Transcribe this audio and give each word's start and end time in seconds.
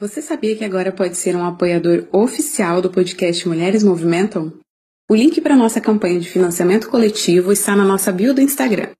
Você 0.00 0.22
sabia 0.22 0.54
que 0.54 0.64
agora 0.64 0.92
pode 0.92 1.16
ser 1.16 1.34
um 1.34 1.44
apoiador 1.44 2.06
oficial 2.12 2.80
do 2.80 2.88
podcast 2.88 3.48
Mulheres 3.48 3.82
Movimentam? 3.82 4.52
O 5.10 5.14
link 5.14 5.40
para 5.40 5.56
nossa 5.56 5.80
campanha 5.80 6.20
de 6.20 6.28
financiamento 6.28 6.88
coletivo 6.88 7.50
está 7.50 7.74
na 7.74 7.84
nossa 7.84 8.12
bio 8.12 8.32
do 8.32 8.40
Instagram. 8.40 8.90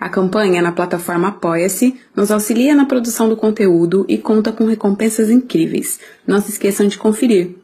A 0.00 0.08
campanha 0.08 0.62
na 0.62 0.72
plataforma 0.72 1.28
Apoia-se 1.28 1.94
nos 2.16 2.30
auxilia 2.30 2.74
na 2.74 2.86
produção 2.86 3.28
do 3.28 3.36
conteúdo 3.36 4.06
e 4.08 4.16
conta 4.16 4.50
com 4.50 4.64
recompensas 4.64 5.28
incríveis. 5.28 6.00
Não 6.26 6.40
se 6.40 6.52
esqueçam 6.52 6.88
de 6.88 6.96
conferir. 6.96 7.56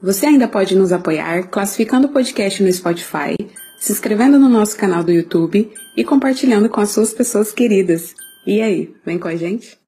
Você 0.00 0.24
ainda 0.24 0.48
pode 0.48 0.74
nos 0.74 0.92
apoiar 0.92 1.50
classificando 1.50 2.06
o 2.06 2.12
podcast 2.12 2.62
no 2.62 2.72
Spotify, 2.72 3.36
se 3.78 3.92
inscrevendo 3.92 4.38
no 4.38 4.48
nosso 4.48 4.74
canal 4.74 5.04
do 5.04 5.12
YouTube 5.12 5.70
e 5.94 6.02
compartilhando 6.02 6.70
com 6.70 6.80
as 6.80 6.88
suas 6.88 7.12
pessoas 7.12 7.52
queridas. 7.52 8.14
E 8.46 8.62
aí, 8.62 8.94
vem 9.04 9.18
com 9.18 9.28
a 9.28 9.36
gente? 9.36 9.79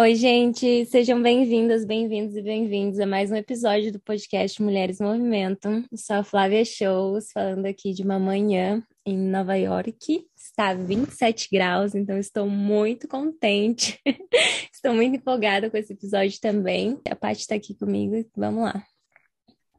Oi, 0.00 0.14
gente, 0.14 0.86
sejam 0.86 1.20
bem-vindas, 1.20 1.84
bem-vindos 1.84 2.36
e 2.36 2.40
bem-vindos 2.40 3.00
a 3.00 3.04
mais 3.04 3.32
um 3.32 3.34
episódio 3.34 3.92
do 3.92 3.98
podcast 3.98 4.62
Mulheres 4.62 5.00
Movimento. 5.00 5.66
Eu 5.68 5.98
sou 5.98 6.14
a 6.14 6.22
Flávia 6.22 6.64
Shows, 6.64 7.32
falando 7.32 7.66
aqui 7.66 7.92
de 7.92 8.04
uma 8.04 8.16
manhã 8.16 8.80
em 9.04 9.18
Nova 9.18 9.56
York. 9.56 10.24
Está 10.36 10.72
27 10.72 11.48
graus, 11.50 11.96
então 11.96 12.16
estou 12.16 12.48
muito 12.48 13.08
contente. 13.08 14.00
estou 14.72 14.94
muito 14.94 15.16
empolgada 15.16 15.68
com 15.68 15.76
esse 15.76 15.94
episódio 15.94 16.38
também. 16.40 16.96
A 17.10 17.16
Paty 17.16 17.40
está 17.40 17.56
aqui 17.56 17.74
comigo, 17.74 18.24
vamos 18.36 18.62
lá. 18.62 18.80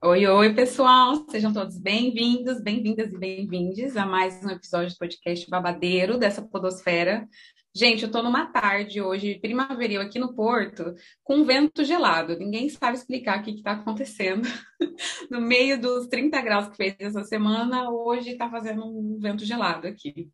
Oi, 0.03 0.28
oi, 0.28 0.53
pessoal! 0.53 1.25
Sejam 1.30 1.53
todos 1.53 1.78
bem-vindos, 1.78 2.62
bem-vindas 2.62 3.14
e 3.14 3.17
bem-vindes 3.17 3.95
a 3.95 4.06
mais 4.06 4.44
um 4.44 4.50
episódio 4.50 4.94
do 4.94 4.97
podcast 4.97 5.50
babadeiro 5.50 6.17
dessa 6.17 6.42
podosfera 6.42 7.25
Gente, 7.80 8.03
eu 8.03 8.11
tô 8.11 8.22
numa 8.22 8.45
tarde 8.45 9.02
hoje, 9.02 9.39
primaveril, 9.39 10.02
aqui 10.02 10.19
no 10.19 10.35
Porto, 10.35 10.94
com 11.23 11.45
vento 11.45 11.81
gelado. 11.85 12.38
Ninguém 12.38 12.67
sabe 12.67 12.97
explicar 12.97 13.39
o 13.39 13.41
que 13.41 13.52
está 13.52 13.72
acontecendo. 13.72 14.45
no 15.31 15.39
meio 15.39 15.80
dos 15.80 16.05
30 16.07 16.41
graus 16.41 16.67
que 16.67 16.75
fez 16.75 16.97
essa 17.00 17.23
semana, 17.23 17.89
hoje 17.89 18.31
está 18.31 18.50
fazendo 18.50 18.83
um 18.83 19.17
vento 19.17 19.45
gelado 19.45 19.88
aqui. 19.88 20.29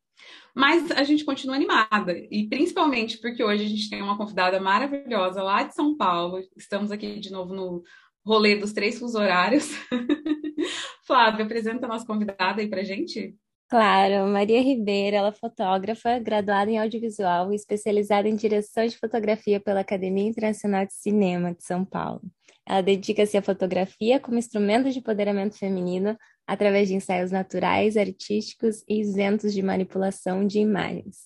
Mas 0.56 0.90
a 0.90 1.04
gente 1.04 1.24
continua 1.24 1.56
animada, 1.56 2.18
e 2.32 2.50
principalmente 2.50 3.20
porque 3.20 3.44
hoje 3.44 3.64
a 3.64 3.70
gente 3.70 3.92
tem 3.92 4.02
uma 4.02 4.18
convidada 4.18 4.60
maravilhosa 4.60 5.44
lá 5.44 5.62
de 5.62 5.76
São 5.76 5.96
Paulo. 5.96 6.40
Estamos 6.58 6.90
aqui 6.90 7.20
de 7.20 7.32
novo 7.32 7.54
no 7.54 7.84
rolê 8.26 8.56
dos 8.56 8.74
três 8.74 8.98
fusos 8.98 9.14
horários. 9.14 9.70
Flávia, 11.06 11.46
apresenta 11.46 11.86
a 11.86 11.90
nossa 11.90 12.08
convidada 12.08 12.60
aí 12.60 12.68
pra 12.68 12.84
gente. 12.84 13.36
Claro, 13.76 14.26
Maria 14.28 14.62
Ribeiro, 14.62 15.18
ela 15.18 15.28
é 15.28 15.32
fotógrafa, 15.34 16.18
graduada 16.18 16.72
em 16.72 16.80
audiovisual 16.80 17.52
e 17.52 17.58
especializada 17.58 18.26
em 18.26 18.34
direção 18.34 18.88
de 18.88 18.98
fotografia 18.98 19.60
pela 19.60 19.82
Academia 19.82 20.30
Internacional 20.30 20.86
de 20.86 20.94
Cinema 20.94 21.54
de 21.54 21.62
São 21.62 21.84
Paulo. 21.84 22.22
Ela 22.66 22.80
dedica-se 22.80 23.36
à 23.36 23.42
fotografia 23.42 24.18
como 24.18 24.38
instrumento 24.38 24.90
de 24.90 25.00
empoderamento 25.00 25.58
feminino 25.58 26.18
através 26.48 26.88
de 26.88 26.96
ensaios 26.96 27.32
naturais, 27.32 27.98
artísticos 27.98 28.82
e 28.88 29.02
isentos 29.02 29.54
de 29.54 29.62
manipulação 29.62 30.48
de 30.48 30.60
imagens. 30.60 31.26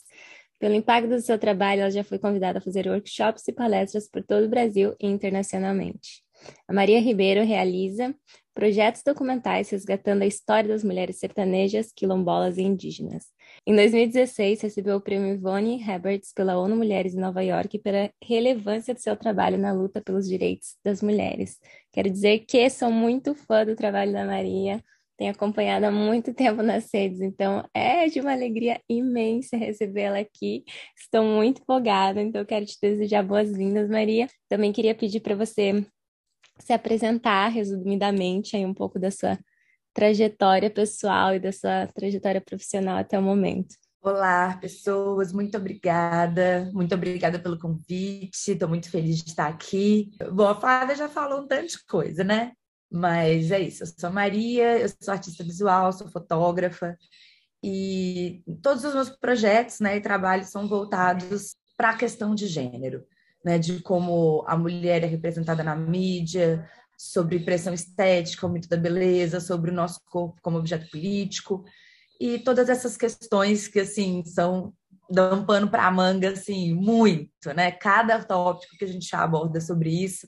Pelo 0.57 0.73
impacto 0.73 1.09
do 1.09 1.21
seu 1.21 1.37
trabalho, 1.37 1.81
ela 1.81 1.91
já 1.91 2.03
foi 2.03 2.17
convidada 2.17 2.57
a 2.57 2.61
fazer 2.63 2.87
workshops 2.87 3.47
e 3.47 3.53
palestras 3.53 4.09
por 4.09 4.23
todo 4.23 4.45
o 4.45 4.49
Brasil 4.49 4.95
e 4.99 5.05
internacionalmente. 5.05 6.23
A 6.67 6.73
Maria 6.73 6.99
Ribeiro 6.99 7.45
realiza 7.45 8.15
projetos 8.59 9.01
documentais 9.03 9.69
resgatando 9.69 10.21
a 10.23 10.25
história 10.25 10.67
das 10.67 10.83
mulheres 10.83 11.17
sertanejas, 11.17 11.93
quilombolas 11.95 12.57
e 12.57 12.61
indígenas. 12.61 13.27
Em 13.65 13.73
2016, 13.73 14.59
recebeu 14.59 14.97
o 14.97 15.01
prêmio 15.01 15.33
Ivone 15.33 15.81
Herberts 15.81 16.33
pela 16.33 16.57
ONU 16.57 16.75
Mulheres 16.75 17.13
em 17.13 17.21
Nova 17.21 17.41
York 17.41 17.79
pela 17.79 18.11
relevância 18.21 18.93
do 18.93 18.99
seu 18.99 19.15
trabalho 19.15 19.57
na 19.57 19.71
luta 19.71 20.01
pelos 20.01 20.27
direitos 20.27 20.75
das 20.83 21.01
mulheres. 21.01 21.57
Quero 21.93 22.09
dizer 22.09 22.39
que 22.39 22.69
sou 22.69 22.91
muito 22.91 23.33
fã 23.33 23.65
do 23.65 23.77
trabalho 23.77 24.11
da 24.11 24.25
Maria, 24.25 24.83
tenho 25.17 25.31
acompanhado 25.31 25.85
há 25.85 25.91
muito 25.91 26.33
tempo 26.33 26.61
nas 26.61 26.89
redes, 26.93 27.21
então 27.21 27.65
é 27.73 28.07
de 28.09 28.19
uma 28.19 28.33
alegria 28.33 28.81
imensa 28.89 29.55
recebê-la 29.55 30.19
aqui. 30.19 30.65
Estou 30.97 31.23
muito 31.23 31.61
empolgada, 31.61 32.21
então 32.21 32.43
quero 32.43 32.65
te 32.65 32.77
desejar 32.81 33.23
boas-vindas, 33.23 33.89
Maria. 33.89 34.27
Também 34.49 34.73
queria 34.73 34.93
pedir 34.93 35.21
para 35.21 35.35
você 35.35 35.85
se 36.59 36.73
apresentar 36.73 37.47
resumidamente 37.47 38.55
aí 38.55 38.65
um 38.65 38.73
pouco 38.73 38.99
da 38.99 39.09
sua 39.09 39.37
trajetória 39.93 40.69
pessoal 40.69 41.35
e 41.35 41.39
da 41.39 41.51
sua 41.51 41.87
trajetória 41.87 42.41
profissional 42.41 42.97
até 42.97 43.17
o 43.17 43.21
momento. 43.21 43.75
Olá, 44.01 44.57
pessoas, 44.61 45.33
muito 45.33 45.57
obrigada, 45.57 46.69
muito 46.73 46.95
obrigada 46.95 47.37
pelo 47.37 47.59
convite, 47.59 48.51
estou 48.51 48.69
muito 48.69 48.89
feliz 48.89 49.21
de 49.21 49.31
estar 49.31 49.47
aqui. 49.47 50.11
Bom, 50.31 50.47
a 50.47 50.55
Flávia 50.55 50.95
já 50.95 51.09
falou 51.09 51.41
um 51.41 51.47
tanto 51.47 51.67
de 51.67 51.85
coisa, 51.85 52.23
né? 52.23 52.53
Mas 52.89 53.51
é 53.51 53.59
isso, 53.59 53.83
eu 53.83 53.87
sou 53.87 54.09
Maria, 54.09 54.79
eu 54.79 54.87
sou 55.01 55.13
artista 55.13 55.43
visual, 55.43 55.91
sou 55.91 56.07
fotógrafa, 56.07 56.97
e 57.61 58.41
todos 58.63 58.85
os 58.85 58.93
meus 58.93 59.09
projetos 59.09 59.79
né, 59.81 59.97
e 59.97 60.01
trabalhos 60.01 60.47
são 60.47 60.67
voltados 60.67 61.55
para 61.75 61.89
a 61.89 61.97
questão 61.97 62.33
de 62.33 62.47
gênero 62.47 63.05
né, 63.43 63.57
de 63.57 63.81
como 63.81 64.43
a 64.47 64.57
mulher 64.57 65.03
é 65.03 65.07
representada 65.07 65.63
na 65.63 65.75
mídia, 65.75 66.67
sobre 66.97 67.39
pressão 67.39 67.73
estética, 67.73 68.45
o 68.45 68.49
mito 68.49 68.67
da 68.67 68.75
beleza, 68.75 69.39
sobre 69.39 69.71
o 69.71 69.73
nosso 69.73 70.01
corpo 70.05 70.41
como 70.41 70.57
objeto 70.57 70.89
político 70.89 71.63
e 72.19 72.37
todas 72.39 72.67
essas 72.67 72.97
questões 72.97 73.69
que 73.69 73.79
assim 73.79 74.23
são 74.25 74.73
dão 75.09 75.45
pano 75.45 75.69
para 75.69 75.87
a 75.87 75.91
manga 75.91 76.31
assim 76.31 76.73
muito, 76.73 77.53
né? 77.55 77.71
Cada 77.71 78.23
tópico 78.23 78.77
que 78.77 78.83
a 78.83 78.87
gente 78.87 79.15
aborda 79.15 79.61
sobre 79.61 79.89
isso 79.89 80.27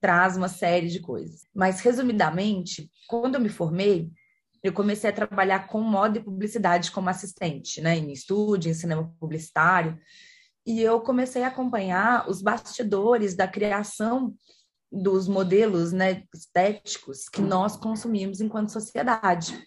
traz 0.00 0.36
uma 0.36 0.48
série 0.48 0.88
de 0.88 1.00
coisas. 1.00 1.42
Mas 1.54 1.80
resumidamente, 1.80 2.90
quando 3.08 3.36
eu 3.36 3.40
me 3.40 3.48
formei, 3.48 4.10
eu 4.62 4.72
comecei 4.72 5.08
a 5.08 5.12
trabalhar 5.12 5.68
com 5.68 5.80
moda 5.80 6.18
e 6.18 6.22
publicidade 6.22 6.90
como 6.90 7.08
assistente, 7.08 7.80
né, 7.80 7.96
em 7.96 8.12
estúdio, 8.12 8.70
em 8.70 8.74
cinema 8.74 9.14
publicitário 9.20 9.96
e 10.68 10.82
eu 10.82 11.00
comecei 11.00 11.42
a 11.42 11.48
acompanhar 11.48 12.28
os 12.28 12.42
bastidores 12.42 13.34
da 13.34 13.48
criação 13.48 14.34
dos 14.92 15.26
modelos 15.26 15.92
né, 15.92 16.24
estéticos 16.34 17.26
que 17.26 17.40
nós 17.40 17.74
consumimos 17.74 18.42
enquanto 18.42 18.70
sociedade. 18.70 19.58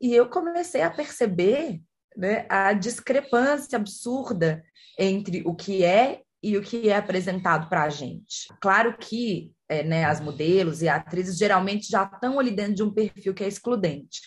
E 0.00 0.12
eu 0.12 0.28
comecei 0.28 0.82
a 0.82 0.90
perceber 0.90 1.80
né, 2.16 2.46
a 2.48 2.72
discrepância 2.72 3.76
absurda 3.76 4.64
entre 4.98 5.44
o 5.46 5.54
que 5.54 5.84
é 5.84 6.22
e 6.42 6.58
o 6.58 6.62
que 6.62 6.88
é 6.88 6.96
apresentado 6.96 7.68
para 7.68 7.84
a 7.84 7.88
gente. 7.88 8.48
Claro 8.60 8.98
que 8.98 9.52
é, 9.68 9.84
né, 9.84 10.04
as 10.04 10.20
modelos 10.20 10.82
e 10.82 10.88
atrizes 10.88 11.38
geralmente 11.38 11.88
já 11.88 12.02
estão 12.02 12.40
ali 12.40 12.50
dentro 12.50 12.74
de 12.74 12.82
um 12.82 12.92
perfil 12.92 13.32
que 13.32 13.44
é 13.44 13.48
excludente 13.48 14.20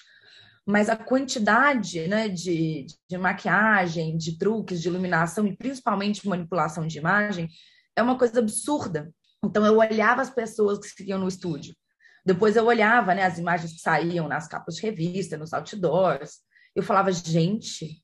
mas 0.65 0.89
a 0.89 0.95
quantidade 0.95 2.07
né, 2.07 2.29
de, 2.29 2.85
de 3.09 3.17
maquiagem, 3.17 4.15
de 4.17 4.37
truques, 4.37 4.81
de 4.81 4.87
iluminação 4.87 5.47
e 5.47 5.55
principalmente 5.55 6.27
manipulação 6.27 6.85
de 6.85 6.97
imagem 6.97 7.47
é 7.95 8.01
uma 8.01 8.17
coisa 8.17 8.39
absurda. 8.39 9.11
Então 9.43 9.65
eu 9.65 9.77
olhava 9.77 10.21
as 10.21 10.29
pessoas 10.29 10.77
que 10.79 10.87
seguiam 10.87 11.19
no 11.19 11.27
estúdio, 11.27 11.75
depois 12.23 12.55
eu 12.55 12.65
olhava 12.65 13.15
né, 13.15 13.23
as 13.23 13.39
imagens 13.39 13.73
que 13.73 13.79
saíam 13.79 14.27
nas 14.27 14.47
capas 14.47 14.75
de 14.75 14.83
revista, 14.83 15.37
nos 15.37 15.53
outdoors, 15.53 16.39
eu 16.75 16.83
falava, 16.83 17.11
gente, 17.11 18.03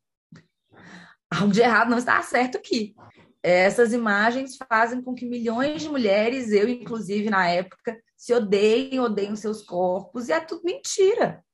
algo 1.30 1.54
de 1.54 1.62
errado 1.62 1.90
não 1.90 2.00
está 2.00 2.20
certo 2.24 2.58
aqui. 2.58 2.96
Essas 3.44 3.94
imagens 3.94 4.58
fazem 4.68 5.02
com 5.02 5.14
que 5.14 5.26
milhões 5.26 5.84
de 5.84 5.90
mulheres, 5.90 6.52
eu 6.52 6.68
inclusive 6.68 7.30
na 7.30 7.48
época, 7.48 7.98
se 8.18 8.34
odeiem, 8.34 9.00
odeiem 9.00 9.36
seus 9.36 9.62
corpos, 9.62 10.28
e 10.28 10.34
é 10.34 10.40
tudo 10.40 10.64
mentira 10.64 11.46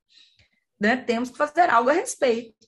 né, 0.83 0.97
temos 0.97 1.29
que 1.29 1.37
fazer 1.37 1.69
algo 1.69 1.89
a 1.89 1.93
respeito. 1.93 2.67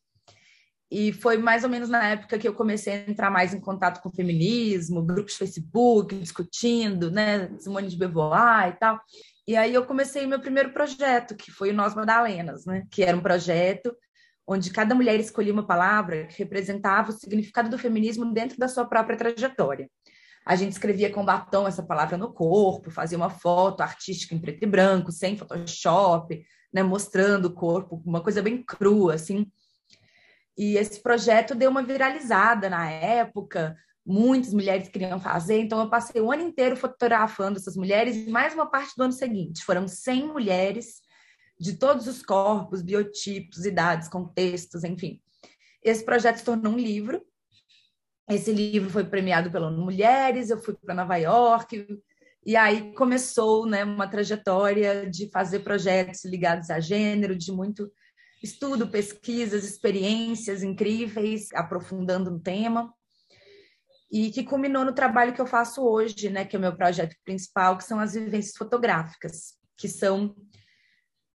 E 0.89 1.11
foi 1.11 1.37
mais 1.37 1.65
ou 1.65 1.69
menos 1.69 1.89
na 1.89 2.07
época 2.07 2.37
que 2.39 2.47
eu 2.47 2.53
comecei 2.53 2.93
a 2.93 3.09
entrar 3.09 3.29
mais 3.29 3.53
em 3.53 3.59
contato 3.59 4.01
com 4.01 4.07
o 4.07 4.15
feminismo, 4.15 5.03
grupos 5.03 5.33
de 5.33 5.39
Facebook, 5.39 6.15
discutindo, 6.15 7.11
né, 7.11 7.49
Simone 7.59 7.89
de 7.89 7.97
Beauvoir 7.97 8.69
e 8.69 8.79
tal. 8.79 9.01
E 9.45 9.57
aí 9.57 9.73
eu 9.73 9.85
comecei 9.85 10.25
meu 10.25 10.39
primeiro 10.39 10.71
projeto, 10.71 11.35
que 11.35 11.51
foi 11.51 11.71
o 11.71 11.73
Nós 11.73 11.93
Madalenas, 11.93 12.65
né, 12.65 12.83
que 12.89 13.03
era 13.03 13.17
um 13.17 13.21
projeto 13.21 13.93
onde 14.47 14.69
cada 14.69 14.95
mulher 14.95 15.19
escolhia 15.19 15.51
uma 15.51 15.67
palavra 15.67 16.27
que 16.27 16.37
representava 16.37 17.09
o 17.09 17.13
significado 17.13 17.67
do 17.67 17.77
feminismo 17.77 18.31
dentro 18.31 18.57
da 18.57 18.69
sua 18.69 18.85
própria 18.85 19.17
trajetória. 19.17 19.89
A 20.45 20.55
gente 20.55 20.73
escrevia 20.73 21.11
com 21.11 21.25
batom 21.25 21.67
essa 21.67 21.83
palavra 21.83 22.15
no 22.15 22.31
corpo, 22.31 22.91
fazia 22.91 23.17
uma 23.17 23.31
foto 23.31 23.81
artística 23.81 24.35
em 24.35 24.39
preto 24.39 24.63
e 24.63 24.67
branco, 24.67 25.11
sem 25.11 25.35
Photoshop, 25.35 26.45
né, 26.75 26.83
mostrando 26.83 27.45
o 27.45 27.53
corpo, 27.53 28.01
uma 28.05 28.21
coisa 28.21 28.41
bem 28.41 28.61
crua, 28.61 29.13
assim. 29.13 29.49
E 30.57 30.75
esse 30.75 31.01
projeto 31.01 31.55
deu 31.55 31.71
uma 31.71 31.81
viralizada 31.81 32.69
na 32.69 32.89
época, 32.89 33.77
muitas 34.05 34.53
mulheres 34.53 34.89
queriam 34.89 35.17
fazer, 35.17 35.57
então 35.61 35.79
eu 35.79 35.89
passei 35.89 36.19
o 36.19 36.29
ano 36.33 36.41
inteiro 36.41 36.75
fotografando 36.75 37.57
essas 37.57 37.77
mulheres 37.77 38.17
e 38.17 38.29
mais 38.29 38.53
uma 38.53 38.69
parte 38.69 38.93
do 38.97 39.03
ano 39.03 39.13
seguinte. 39.13 39.63
Foram 39.63 39.87
100 39.87 40.27
mulheres 40.27 41.01
de 41.57 41.77
todos 41.77 42.07
os 42.07 42.21
corpos, 42.21 42.81
biotipos, 42.81 43.65
idades, 43.65 44.09
contextos, 44.09 44.83
enfim. 44.83 45.21
Esse 45.81 46.03
projeto 46.03 46.39
se 46.39 46.43
tornou 46.43 46.73
um 46.73 46.77
livro. 46.77 47.25
Esse 48.29 48.51
livro 48.51 48.89
foi 48.89 49.05
premiado 49.05 49.49
pela 49.49 49.71
Mulheres, 49.71 50.49
eu 50.49 50.61
fui 50.61 50.73
para 50.73 50.93
Nova 50.93 51.15
York, 51.15 51.87
e 52.45 52.55
aí 52.55 52.93
começou 52.93 53.65
né, 53.65 53.83
uma 53.83 54.07
trajetória 54.07 55.09
de 55.09 55.29
fazer 55.31 55.61
projetos 55.61 56.23
ligados 56.25 56.69
a 56.69 56.79
gênero, 56.79 57.35
de 57.35 57.51
muito 57.51 57.91
estudo, 58.43 58.87
pesquisas, 58.87 59.63
experiências 59.63 60.61
incríveis, 60.61 61.47
aprofundando 61.53 62.29
no 62.29 62.39
tema, 62.39 62.93
e 64.11 64.29
que 64.29 64.43
culminou 64.43 64.85
no 64.85 64.93
trabalho 64.93 65.33
que 65.33 65.41
eu 65.41 65.47
faço 65.47 65.81
hoje, 65.81 66.29
né, 66.29 66.45
que 66.45 66.55
é 66.55 66.59
o 66.59 66.61
meu 66.61 66.75
projeto 66.75 67.15
principal, 67.25 67.77
que 67.77 67.83
são 67.83 67.99
as 67.99 68.13
vivências 68.13 68.55
fotográficas, 68.55 69.55
que 69.75 69.89
são 69.89 70.35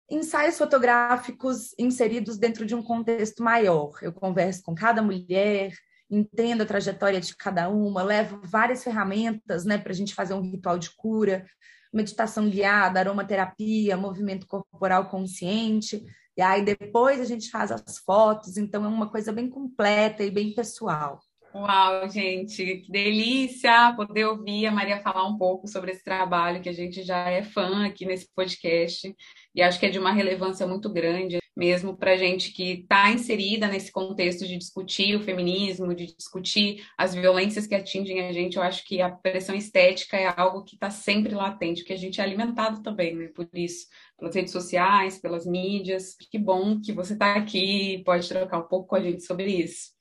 ensaios 0.09 0.57
fotográficos 0.57 1.74
inseridos 1.80 2.38
dentro 2.38 2.65
de 2.65 2.75
um 2.75 2.83
contexto 2.83 3.42
maior. 3.42 3.98
Eu 4.01 4.12
converso 4.12 4.62
com 4.63 4.75
cada 4.75 5.01
mulher, 5.01 5.71
entendo 6.09 6.62
a 6.62 6.65
trajetória 6.65 7.19
de 7.19 7.36
cada 7.36 7.69
uma, 7.69 8.04
levo 8.04 8.39
várias 8.44 8.83
ferramentas 8.83 9.65
né, 9.65 9.77
para 9.77 9.92
a 9.92 9.95
gente 9.95 10.15
fazer 10.15 10.33
um 10.33 10.42
ritual 10.42 10.77
de 10.77 10.89
cura, 10.95 11.45
meditação 11.94 12.50
guiada, 12.50 13.00
aromaterapia, 13.00 13.98
movimento 13.98 14.48
corporal 14.48 15.09
consciente. 15.09 16.04
E 16.36 16.42
aí 16.42 16.63
depois 16.63 17.19
a 17.19 17.25
gente 17.25 17.50
faz 17.50 17.71
as 17.71 17.98
fotos, 17.98 18.57
então 18.57 18.86
é 18.86 18.88
uma 18.88 19.09
coisa 19.09 19.31
bem 19.31 19.50
completa 19.50 20.24
e 20.24 20.31
bem 20.31 20.54
pessoal. 20.54 21.19
Uau, 21.59 22.07
gente, 22.07 22.63
que 22.77 22.92
delícia 22.92 23.92
poder 23.95 24.25
ouvir 24.25 24.68
a 24.68 24.71
Maria 24.71 25.01
falar 25.01 25.25
um 25.27 25.38
pouco 25.38 25.68
sobre 25.68 25.92
esse 25.92 26.04
trabalho 26.04 26.62
que 26.62 26.69
a 26.69 26.74
gente 26.74 27.01
já 27.01 27.30
é 27.30 27.42
fã 27.42 27.83
aqui 27.88 28.06
nesse 28.06 28.31
podcast 28.36 29.12
e 29.56 29.62
acho 29.63 29.80
que 29.80 29.88
é 29.88 29.89
de 29.89 29.98
uma 29.98 30.12
relevância 30.12 30.68
muito 30.68 30.88
grande 30.88 31.39
mesmo 31.57 31.98
para 31.98 32.15
gente 32.15 32.51
que 32.51 32.81
está 32.81 33.09
inserida 33.09 33.68
nesse 33.68 33.92
contexto 33.92 34.45
de 34.45 34.56
discutir 34.56 35.15
o 35.15 35.19
feminismo, 35.19 35.95
de 35.95 36.15
discutir 36.15 36.86
as 36.95 37.15
violências 37.15 37.65
que 37.65 37.74
atingem 37.74 38.21
a 38.27 38.31
gente. 38.31 38.57
Eu 38.57 38.62
acho 38.62 38.86
que 38.86 39.01
a 39.01 39.09
pressão 39.09 39.56
estética 39.56 40.15
é 40.15 40.31
algo 40.39 40.63
que 40.63 40.75
está 40.75 40.92
sempre 40.92 41.33
latente, 41.33 41.83
que 41.83 41.92
a 41.92 41.98
gente 41.98 42.21
é 42.21 42.24
alimentado 42.24 42.83
também, 42.83 43.15
né? 43.15 43.30
Por 43.30 43.50
isso, 43.56 43.88
pelas 44.19 44.36
redes 44.36 44.51
sociais, 44.51 45.18
pelas 45.18 45.48
mídias. 45.48 46.15
Que 46.30 46.38
bom 46.38 46.80
que 46.80 46.94
você 46.94 47.13
está 47.13 47.33
aqui, 47.33 48.04
pode 48.06 48.30
trocar 48.30 48.59
um 48.59 48.68
pouco 48.68 48.89
com 48.89 48.95
a 48.95 49.01
gente 49.01 49.24
sobre 49.24 49.48
isso. 49.48 49.96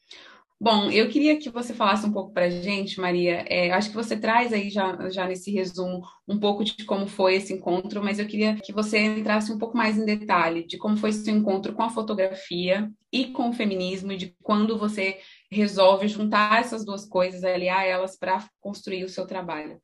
Bom, 0.58 0.91
eu 0.91 1.11
queria 1.11 1.38
que 1.38 1.50
você 1.50 1.75
falasse 1.75 2.06
um 2.06 2.12
pouco 2.12 2.32
para 2.32 2.47
a 2.47 2.50
gente, 2.50 2.99
Maria. 2.99 3.44
É, 3.47 3.70
acho 3.73 3.91
que 3.91 3.94
você 3.94 4.17
traz 4.17 4.55
aí 4.55 4.70
já, 4.70 5.11
já 5.11 5.26
nesse 5.26 5.50
resumo 5.50 6.00
um 6.26 6.41
pouco 6.41 6.64
de 6.64 6.82
como 6.87 7.06
foi 7.06 7.35
esse 7.35 7.53
encontro, 7.53 8.03
mas 8.03 8.19
eu 8.19 8.26
queria 8.26 8.56
que 8.56 8.73
você 8.73 8.99
entrasse 8.99 9.53
um 9.53 9.58
pouco 9.58 9.76
mais 9.76 9.99
em 9.99 10.06
detalhe 10.06 10.67
de 10.67 10.79
como 10.79 10.97
foi 10.97 11.11
esse 11.11 11.31
encontro 11.31 11.75
com 11.75 11.82
a 11.82 11.91
fotografia 11.91 12.91
e 13.12 13.26
com 13.32 13.50
o 13.50 13.53
feminismo 13.53 14.12
e 14.12 14.17
de 14.17 14.35
quando 14.43 14.79
você 14.79 15.19
resolve 15.53 16.08
juntar 16.08 16.58
essas 16.58 16.87
duas 16.87 17.05
coisas, 17.05 17.44
aliar 17.44 17.85
elas 17.85 18.19
para 18.19 18.43
construir 18.58 19.05
o 19.05 19.11
seu 19.11 19.26
trabalho. 19.26 19.79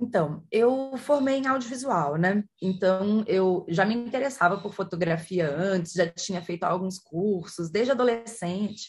Então, 0.00 0.42
eu 0.50 0.96
formei 0.98 1.36
em 1.36 1.46
audiovisual, 1.46 2.16
né? 2.16 2.42
Então, 2.60 3.22
eu 3.28 3.64
já 3.68 3.84
me 3.84 3.94
interessava 3.94 4.58
por 4.58 4.74
fotografia 4.74 5.48
antes, 5.48 5.92
já 5.92 6.08
tinha 6.08 6.42
feito 6.42 6.64
alguns 6.64 6.98
cursos 6.98 7.70
desde 7.70 7.92
adolescente 7.92 8.88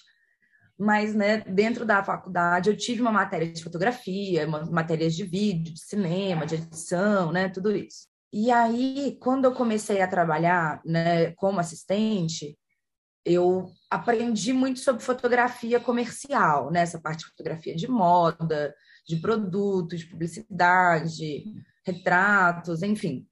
mas 0.77 1.15
né, 1.15 1.39
dentro 1.41 1.85
da 1.85 2.03
faculdade 2.03 2.69
eu 2.69 2.77
tive 2.77 3.01
uma 3.01 3.11
matéria 3.11 3.51
de 3.51 3.63
fotografia, 3.63 4.45
matérias 4.47 5.15
de 5.15 5.23
vídeo, 5.23 5.73
de 5.73 5.79
cinema, 5.79 6.45
de 6.45 6.55
edição, 6.55 7.31
né, 7.31 7.49
tudo 7.49 7.71
isso. 7.75 8.07
E 8.31 8.51
aí, 8.51 9.17
quando 9.21 9.45
eu 9.45 9.53
comecei 9.53 10.01
a 10.01 10.07
trabalhar 10.07 10.81
né, 10.85 11.31
como 11.35 11.59
assistente, 11.59 12.57
eu 13.23 13.71
aprendi 13.89 14.51
muito 14.51 14.79
sobre 14.81 15.01
fotografia 15.01 15.79
comercial, 15.79 16.69
né, 16.69 16.81
essa 16.81 16.99
parte 16.99 17.19
de 17.19 17.29
fotografia 17.29 17.75
de 17.75 17.87
moda, 17.87 18.75
de 19.07 19.15
produtos, 19.17 20.01
de 20.01 20.07
publicidade, 20.07 21.45
retratos, 21.85 22.83
enfim. 22.83 23.25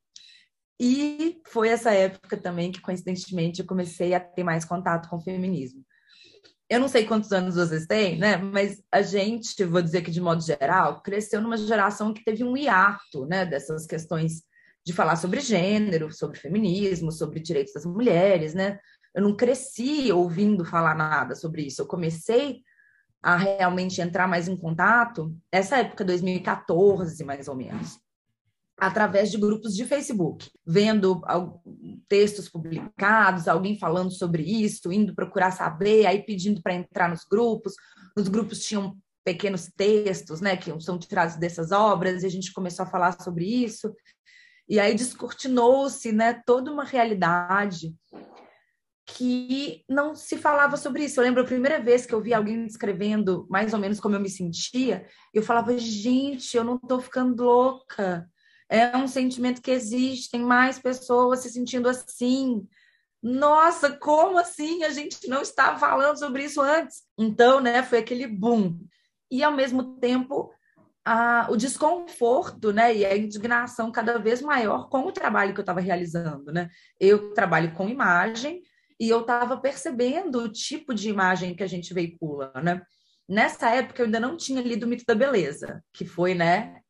E 0.79 1.41
foi 1.47 1.69
essa 1.69 1.91
época 1.93 2.37
também 2.37 2.71
que, 2.71 2.81
coincidentemente, 2.81 3.59
eu 3.59 3.67
comecei 3.67 4.13
a 4.13 4.19
ter 4.19 4.43
mais 4.43 4.63
contato 4.63 5.09
com 5.09 5.17
o 5.17 5.21
feminismo 5.21 5.83
eu 6.73 6.79
não 6.79 6.87
sei 6.87 7.05
quantos 7.05 7.31
anos 7.31 7.55
vocês 7.55 7.85
têm, 7.85 8.17
né? 8.17 8.37
Mas 8.37 8.81
a 8.91 9.01
gente, 9.01 9.63
vou 9.63 9.81
dizer 9.81 10.01
que 10.01 10.11
de 10.11 10.19
modo 10.19 10.41
geral, 10.41 11.01
cresceu 11.01 11.39
numa 11.41 11.57
geração 11.57 12.13
que 12.13 12.23
teve 12.23 12.43
um 12.43 12.57
hiato, 12.57 13.25
né? 13.25 13.45
Dessas 13.45 13.85
questões 13.85 14.43
de 14.85 14.91
falar 14.91 15.15
sobre 15.15 15.39
gênero, 15.39 16.11
sobre 16.11 16.39
feminismo, 16.39 17.11
sobre 17.11 17.39
direitos 17.39 17.73
das 17.73 17.85
mulheres, 17.85 18.53
né? 18.53 18.79
Eu 19.13 19.21
não 19.21 19.35
cresci 19.35 20.11
ouvindo 20.11 20.65
falar 20.65 20.95
nada 20.95 21.35
sobre 21.35 21.61
isso. 21.63 21.81
Eu 21.81 21.85
comecei 21.85 22.61
a 23.21 23.37
realmente 23.37 24.01
entrar 24.01 24.27
mais 24.27 24.47
em 24.47 24.57
contato 24.57 25.33
essa 25.51 25.77
época 25.77 26.03
2014, 26.03 27.23
mais 27.23 27.47
ou 27.47 27.55
menos 27.55 28.02
através 28.85 29.31
de 29.31 29.37
grupos 29.37 29.75
de 29.75 29.85
Facebook, 29.85 30.49
vendo 30.65 31.21
textos 32.07 32.49
publicados, 32.49 33.47
alguém 33.47 33.77
falando 33.77 34.11
sobre 34.11 34.43
isso, 34.43 34.91
indo 34.91 35.15
procurar 35.15 35.51
saber, 35.51 36.05
aí 36.05 36.23
pedindo 36.23 36.61
para 36.61 36.73
entrar 36.73 37.09
nos 37.09 37.23
grupos. 37.23 37.73
Nos 38.15 38.27
grupos 38.27 38.59
tinham 38.59 38.97
pequenos 39.23 39.71
textos, 39.75 40.41
né, 40.41 40.57
que 40.57 40.69
são 40.81 40.99
tirados 40.99 41.37
dessas 41.37 41.71
obras, 41.71 42.23
e 42.23 42.25
a 42.25 42.29
gente 42.29 42.51
começou 42.51 42.83
a 42.83 42.89
falar 42.89 43.19
sobre 43.21 43.45
isso. 43.45 43.93
E 44.67 44.79
aí 44.79 44.93
descortinou-se, 44.93 46.11
né, 46.11 46.41
toda 46.45 46.71
uma 46.71 46.83
realidade 46.83 47.93
que 49.05 49.83
não 49.89 50.15
se 50.15 50.37
falava 50.37 50.77
sobre 50.77 51.05
isso. 51.05 51.19
Eu 51.19 51.23
lembro 51.23 51.41
a 51.41 51.45
primeira 51.45 51.79
vez 51.81 52.05
que 52.05 52.13
eu 52.13 52.21
vi 52.21 52.33
alguém 52.33 52.65
escrevendo 52.65 53.45
mais 53.49 53.73
ou 53.73 53.79
menos 53.79 53.99
como 53.99 54.15
eu 54.15 54.19
me 54.19 54.29
sentia, 54.29 55.05
eu 55.33 55.43
falava, 55.43 55.77
gente, 55.77 56.55
eu 56.55 56.63
não 56.63 56.75
estou 56.75 56.99
ficando 56.99 57.43
louca 57.43 58.29
é 58.73 58.97
um 58.97 59.07
sentimento 59.07 59.61
que 59.61 59.69
existe, 59.69 60.31
tem 60.31 60.41
mais 60.41 60.79
pessoas 60.79 61.41
se 61.41 61.51
sentindo 61.51 61.87
assim. 61.87 62.67
Nossa, 63.21 63.95
como 63.95 64.39
assim? 64.39 64.83
A 64.83 64.89
gente 64.89 65.27
não 65.27 65.43
estava 65.43 65.77
falando 65.77 66.17
sobre 66.17 66.45
isso 66.45 66.59
antes. 66.59 67.03
Então, 67.15 67.61
né, 67.61 67.83
foi 67.83 67.99
aquele 67.99 68.25
boom. 68.25 68.79
E, 69.29 69.43
ao 69.43 69.51
mesmo 69.51 69.99
tempo, 69.99 70.51
a, 71.05 71.47
o 71.51 71.55
desconforto 71.55 72.73
né, 72.73 72.95
e 72.95 73.05
a 73.05 73.15
indignação 73.15 73.91
cada 73.91 74.17
vez 74.17 74.41
maior 74.41 74.89
com 74.89 75.05
o 75.05 75.11
trabalho 75.11 75.53
que 75.53 75.59
eu 75.59 75.63
estava 75.63 75.79
realizando. 75.79 76.51
Né? 76.51 76.67
Eu 76.99 77.31
trabalho 77.31 77.75
com 77.75 77.87
imagem 77.87 78.63
e 78.99 79.07
eu 79.07 79.21
estava 79.21 79.55
percebendo 79.55 80.39
o 80.39 80.51
tipo 80.51 80.95
de 80.95 81.09
imagem 81.09 81.55
que 81.55 81.63
a 81.63 81.67
gente 81.67 81.93
veicula. 81.93 82.51
Né? 82.55 82.81
Nessa 83.29 83.69
época, 83.69 84.01
eu 84.01 84.07
ainda 84.07 84.19
não 84.19 84.35
tinha 84.35 84.63
lido 84.63 84.87
o 84.87 84.89
Mito 84.89 85.05
da 85.05 85.13
Beleza, 85.13 85.83
que 85.93 86.05
foi 86.05 86.33
né, 86.33 86.81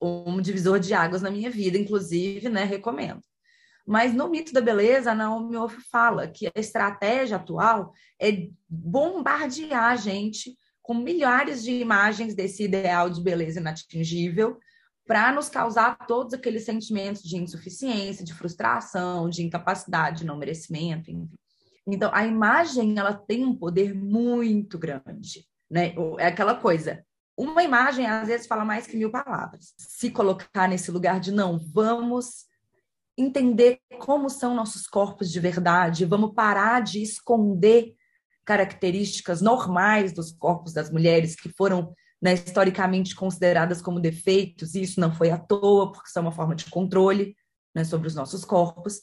um 0.00 0.40
divisor 0.40 0.78
de 0.78 0.94
águas 0.94 1.22
na 1.22 1.30
minha 1.30 1.50
vida, 1.50 1.76
inclusive, 1.76 2.48
né, 2.48 2.64
recomendo. 2.64 3.20
Mas 3.86 4.14
no 4.14 4.28
mito 4.28 4.52
da 4.52 4.60
beleza, 4.60 5.12
a 5.12 5.14
Naomi 5.14 5.56
Wolf 5.56 5.76
fala 5.90 6.28
que 6.28 6.46
a 6.46 6.52
estratégia 6.54 7.36
atual 7.36 7.92
é 8.20 8.48
bombardear 8.68 9.92
a 9.92 9.96
gente 9.96 10.56
com 10.80 10.94
milhares 10.94 11.62
de 11.62 11.72
imagens 11.72 12.34
desse 12.34 12.64
ideal 12.64 13.10
de 13.10 13.22
beleza 13.22 13.60
inatingível 13.60 14.58
para 15.06 15.32
nos 15.32 15.48
causar 15.48 15.98
todos 16.06 16.34
aqueles 16.34 16.64
sentimentos 16.64 17.22
de 17.22 17.36
insuficiência, 17.36 18.24
de 18.24 18.32
frustração, 18.32 19.28
de 19.28 19.42
incapacidade, 19.42 20.20
de 20.20 20.26
não 20.26 20.36
merecimento. 20.36 21.10
Então, 21.86 22.10
a 22.14 22.24
imagem 22.24 22.96
ela 22.98 23.12
tem 23.12 23.44
um 23.44 23.56
poder 23.56 23.94
muito 23.94 24.78
grande, 24.78 25.48
né? 25.68 25.94
É 26.18 26.26
aquela 26.26 26.54
coisa, 26.54 27.04
uma 27.36 27.62
imagem, 27.62 28.06
às 28.06 28.28
vezes, 28.28 28.46
fala 28.46 28.64
mais 28.64 28.86
que 28.86 28.96
mil 28.96 29.10
palavras. 29.10 29.74
Se 29.78 30.10
colocar 30.10 30.68
nesse 30.68 30.90
lugar 30.90 31.20
de 31.20 31.32
não, 31.32 31.58
vamos 31.72 32.46
entender 33.16 33.80
como 33.98 34.28
são 34.28 34.54
nossos 34.54 34.86
corpos 34.86 35.30
de 35.30 35.40
verdade, 35.40 36.04
vamos 36.04 36.34
parar 36.34 36.80
de 36.80 37.02
esconder 37.02 37.94
características 38.44 39.40
normais 39.40 40.12
dos 40.12 40.32
corpos 40.32 40.72
das 40.72 40.90
mulheres 40.90 41.36
que 41.36 41.48
foram 41.50 41.94
né, 42.20 42.34
historicamente 42.34 43.14
consideradas 43.14 43.80
como 43.80 44.00
defeitos, 44.00 44.74
e 44.74 44.82
isso 44.82 45.00
não 45.00 45.14
foi 45.14 45.30
à 45.30 45.38
toa, 45.38 45.92
porque 45.92 46.10
são 46.10 46.22
uma 46.22 46.32
forma 46.32 46.54
de 46.54 46.66
controle 46.66 47.34
né, 47.74 47.84
sobre 47.84 48.08
os 48.08 48.14
nossos 48.14 48.44
corpos. 48.44 49.00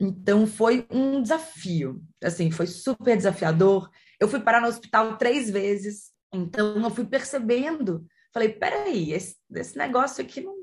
Então 0.00 0.46
foi 0.46 0.86
um 0.90 1.22
desafio, 1.22 2.02
assim, 2.22 2.50
foi 2.50 2.66
super 2.66 3.16
desafiador. 3.16 3.90
Eu 4.18 4.28
fui 4.28 4.40
parar 4.40 4.60
no 4.60 4.68
hospital 4.68 5.16
três 5.16 5.50
vezes, 5.50 6.13
então 6.36 6.82
eu 6.82 6.90
fui 6.90 7.04
percebendo, 7.04 8.06
falei, 8.32 8.48
peraí, 8.50 9.12
esse, 9.12 9.36
esse 9.54 9.76
negócio 9.76 10.24
aqui 10.24 10.40
não, 10.40 10.54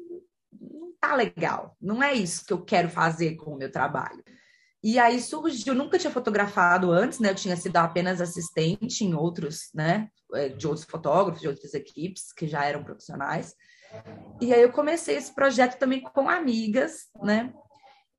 não 0.59 0.93
tá 0.99 1.15
legal, 1.15 1.75
não 1.81 2.01
é 2.01 2.13
isso 2.13 2.45
que 2.45 2.53
eu 2.53 2.61
quero 2.63 2.89
fazer 2.89 3.35
com 3.35 3.51
o 3.51 3.57
meu 3.57 3.71
trabalho. 3.71 4.23
E 4.83 4.97
aí 4.97 5.21
surgiu, 5.21 5.75
nunca 5.75 5.99
tinha 5.99 6.11
fotografado 6.11 6.91
antes, 6.91 7.19
né? 7.19 7.29
Eu 7.29 7.35
tinha 7.35 7.55
sido 7.55 7.77
apenas 7.77 8.19
assistente 8.19 9.05
em 9.05 9.13
outros, 9.13 9.69
né? 9.75 10.09
É, 10.33 10.49
de 10.49 10.65
outros 10.65 10.85
fotógrafos, 10.85 11.41
de 11.41 11.47
outras 11.47 11.73
equipes 11.75 12.33
que 12.33 12.47
já 12.47 12.65
eram 12.65 12.83
profissionais. 12.83 13.53
E 14.39 14.51
aí 14.51 14.61
eu 14.61 14.71
comecei 14.71 15.17
esse 15.17 15.33
projeto 15.35 15.77
também 15.77 16.01
com 16.01 16.27
amigas, 16.27 17.09
né? 17.21 17.53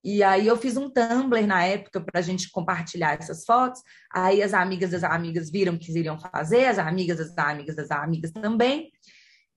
E 0.05 0.23
aí 0.23 0.47
eu 0.47 0.57
fiz 0.57 0.77
um 0.77 0.91
Tumblr 0.91 1.47
na 1.47 1.65
época 1.65 2.01
para 2.01 2.19
a 2.19 2.23
gente 2.23 2.51
compartilhar 2.51 3.19
essas 3.19 3.45
fotos. 3.45 3.83
Aí 4.13 4.43
as 4.43 4.53
amigas 4.53 4.91
das 4.91 5.05
amigas 5.05 5.51
viram 5.51 5.79
que 5.79 5.97
iriam 5.97 6.19
fazer, 6.19 6.67
as 6.67 6.79
amigas 6.79 7.19
das 7.19 7.39
amigas 7.39 7.77
das 7.77 7.91
amigas 7.91 8.33
também. 8.33 8.91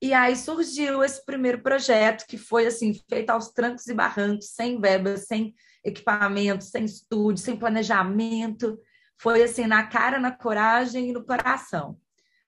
E 0.01 0.13
aí 0.13 0.35
surgiu 0.35 1.03
esse 1.03 1.25
primeiro 1.25 1.61
projeto 1.61 2.27
que 2.27 2.37
foi 2.37 2.67
assim 2.67 2.93
feito 3.09 3.31
aos 3.31 3.49
trancos 3.49 3.87
e 3.87 3.93
barrancos, 3.93 4.49
sem 4.49 4.79
verba, 4.79 5.17
sem 5.17 5.55
equipamento, 5.83 6.63
sem 6.63 6.85
estúdio, 6.85 7.41
sem 7.41 7.55
planejamento. 7.55 8.77
Foi 9.17 9.41
assim, 9.41 9.65
na 9.65 9.87
cara, 9.87 10.19
na 10.19 10.31
coragem 10.31 11.09
e 11.09 11.13
no 11.13 11.25
coração. 11.25 11.97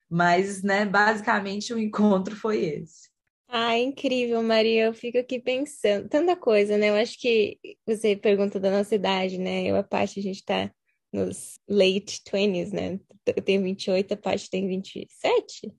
Mas, 0.10 0.62
né, 0.62 0.86
basicamente 0.86 1.74
o 1.74 1.80
encontro 1.80 2.36
foi 2.36 2.64
esse. 2.64 3.10
Ah, 3.50 3.78
incrível, 3.78 4.44
Maria. 4.44 4.86
Eu 4.86 4.94
fico 4.94 5.18
aqui 5.18 5.40
pensando, 5.40 6.10
tanta 6.10 6.36
coisa, 6.36 6.78
né? 6.78 6.90
Eu 6.90 6.96
acho 6.96 7.18
que 7.20 7.60
você 7.86 8.16
pergunta 8.16 8.60
da 8.60 8.70
nossa 8.70 8.94
idade, 8.96 9.38
né? 9.38 9.66
Eu, 9.66 9.78
a 9.78 9.84
parte, 9.84 10.20
a 10.20 10.24
gente 10.24 10.44
tá 10.44 10.72
nos 11.12 11.60
late 11.68 12.22
20s, 12.24 12.72
né? 12.72 13.00
Eu 13.26 13.42
tenho 13.42 13.64
28, 13.64 14.14
a 14.14 14.18
parte 14.18 14.50
tem 14.50 14.68
27? 14.68 15.74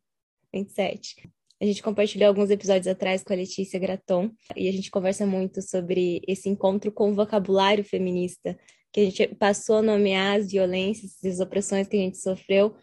27. 0.53 1.29
A 1.61 1.65
gente 1.65 1.83
compartilhou 1.83 2.29
alguns 2.29 2.51
episódios 2.51 2.87
atrás 2.87 3.23
com 3.23 3.33
a 3.33 3.37
Letícia 3.37 3.79
Graton 3.79 4.31
e 4.57 4.69
a 4.69 4.73
gente 4.73 4.91
conversa 4.91 5.27
muito 5.27 5.61
sobre 5.61 6.23
esse 6.27 6.49
encontro 6.49 6.93
com 6.93 7.11
o 7.11 7.15
vocabulário 7.15 7.85
feminista, 7.85 8.57
que 8.93 9.01
a 9.01 9.05
gente 9.05 9.35
passou 9.35 9.77
a 9.77 9.83
nomear 9.83 10.39
as 10.39 10.53
violências 10.53 11.23
as 11.25 11.41
opressões 11.41 11.89
que 11.89 11.97
a 11.97 12.01
gente 12.01 12.19
sofreu. 12.19 12.77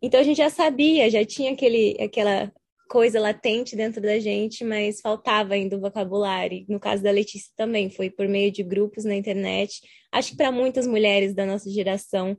Então 0.00 0.20
a 0.20 0.22
gente 0.22 0.36
já 0.36 0.50
sabia, 0.50 1.10
já 1.10 1.24
tinha 1.24 1.52
aquele, 1.52 1.96
aquela 2.00 2.52
coisa 2.88 3.20
latente 3.20 3.76
dentro 3.76 4.00
da 4.00 4.18
gente, 4.18 4.64
mas 4.64 5.00
faltava 5.00 5.54
ainda 5.54 5.76
o 5.76 5.80
vocabulário. 5.80 6.64
No 6.68 6.80
caso 6.80 7.02
da 7.02 7.10
Letícia 7.10 7.52
também, 7.56 7.90
foi 7.90 8.10
por 8.10 8.26
meio 8.26 8.50
de 8.50 8.62
grupos 8.62 9.04
na 9.04 9.14
internet. 9.14 9.80
Acho 10.10 10.30
que 10.30 10.36
para 10.36 10.50
muitas 10.50 10.86
mulheres 10.86 11.34
da 11.34 11.44
nossa 11.44 11.70
geração 11.70 12.36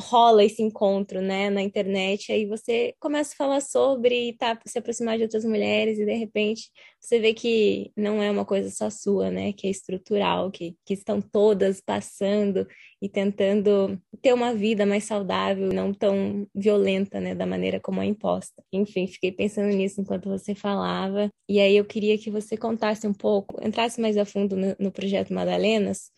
rola 0.00 0.44
esse 0.44 0.62
encontro, 0.62 1.20
né, 1.20 1.50
na 1.50 1.62
internet, 1.62 2.32
aí 2.32 2.46
você 2.46 2.94
começa 2.98 3.34
a 3.34 3.36
falar 3.36 3.60
sobre 3.60 4.34
tá, 4.38 4.58
se 4.66 4.78
aproximar 4.78 5.16
de 5.16 5.24
outras 5.24 5.44
mulheres 5.44 5.98
e 5.98 6.04
de 6.04 6.14
repente 6.14 6.70
você 7.00 7.18
vê 7.20 7.34
que 7.34 7.92
não 7.96 8.22
é 8.22 8.30
uma 8.30 8.44
coisa 8.44 8.70
só 8.70 8.88
sua, 8.88 9.30
né, 9.30 9.52
que 9.52 9.66
é 9.66 9.70
estrutural, 9.70 10.50
que, 10.50 10.76
que 10.84 10.94
estão 10.94 11.20
todas 11.20 11.80
passando 11.80 12.66
e 13.00 13.08
tentando 13.08 14.00
ter 14.22 14.32
uma 14.32 14.54
vida 14.54 14.86
mais 14.86 15.04
saudável, 15.04 15.72
não 15.72 15.92
tão 15.92 16.46
violenta, 16.54 17.20
né, 17.20 17.34
da 17.34 17.44
maneira 17.46 17.80
como 17.80 18.00
é 18.00 18.06
imposta. 18.06 18.62
Enfim, 18.72 19.06
fiquei 19.06 19.32
pensando 19.32 19.68
nisso 19.68 20.00
enquanto 20.00 20.28
você 20.28 20.54
falava, 20.54 21.28
e 21.48 21.60
aí 21.60 21.76
eu 21.76 21.84
queria 21.84 22.16
que 22.16 22.30
você 22.30 22.56
contasse 22.56 23.06
um 23.06 23.12
pouco, 23.14 23.62
entrasse 23.64 24.00
mais 24.00 24.16
a 24.16 24.24
fundo 24.24 24.56
no, 24.56 24.74
no 24.78 24.92
projeto 24.92 25.34
Madalenas, 25.34 26.10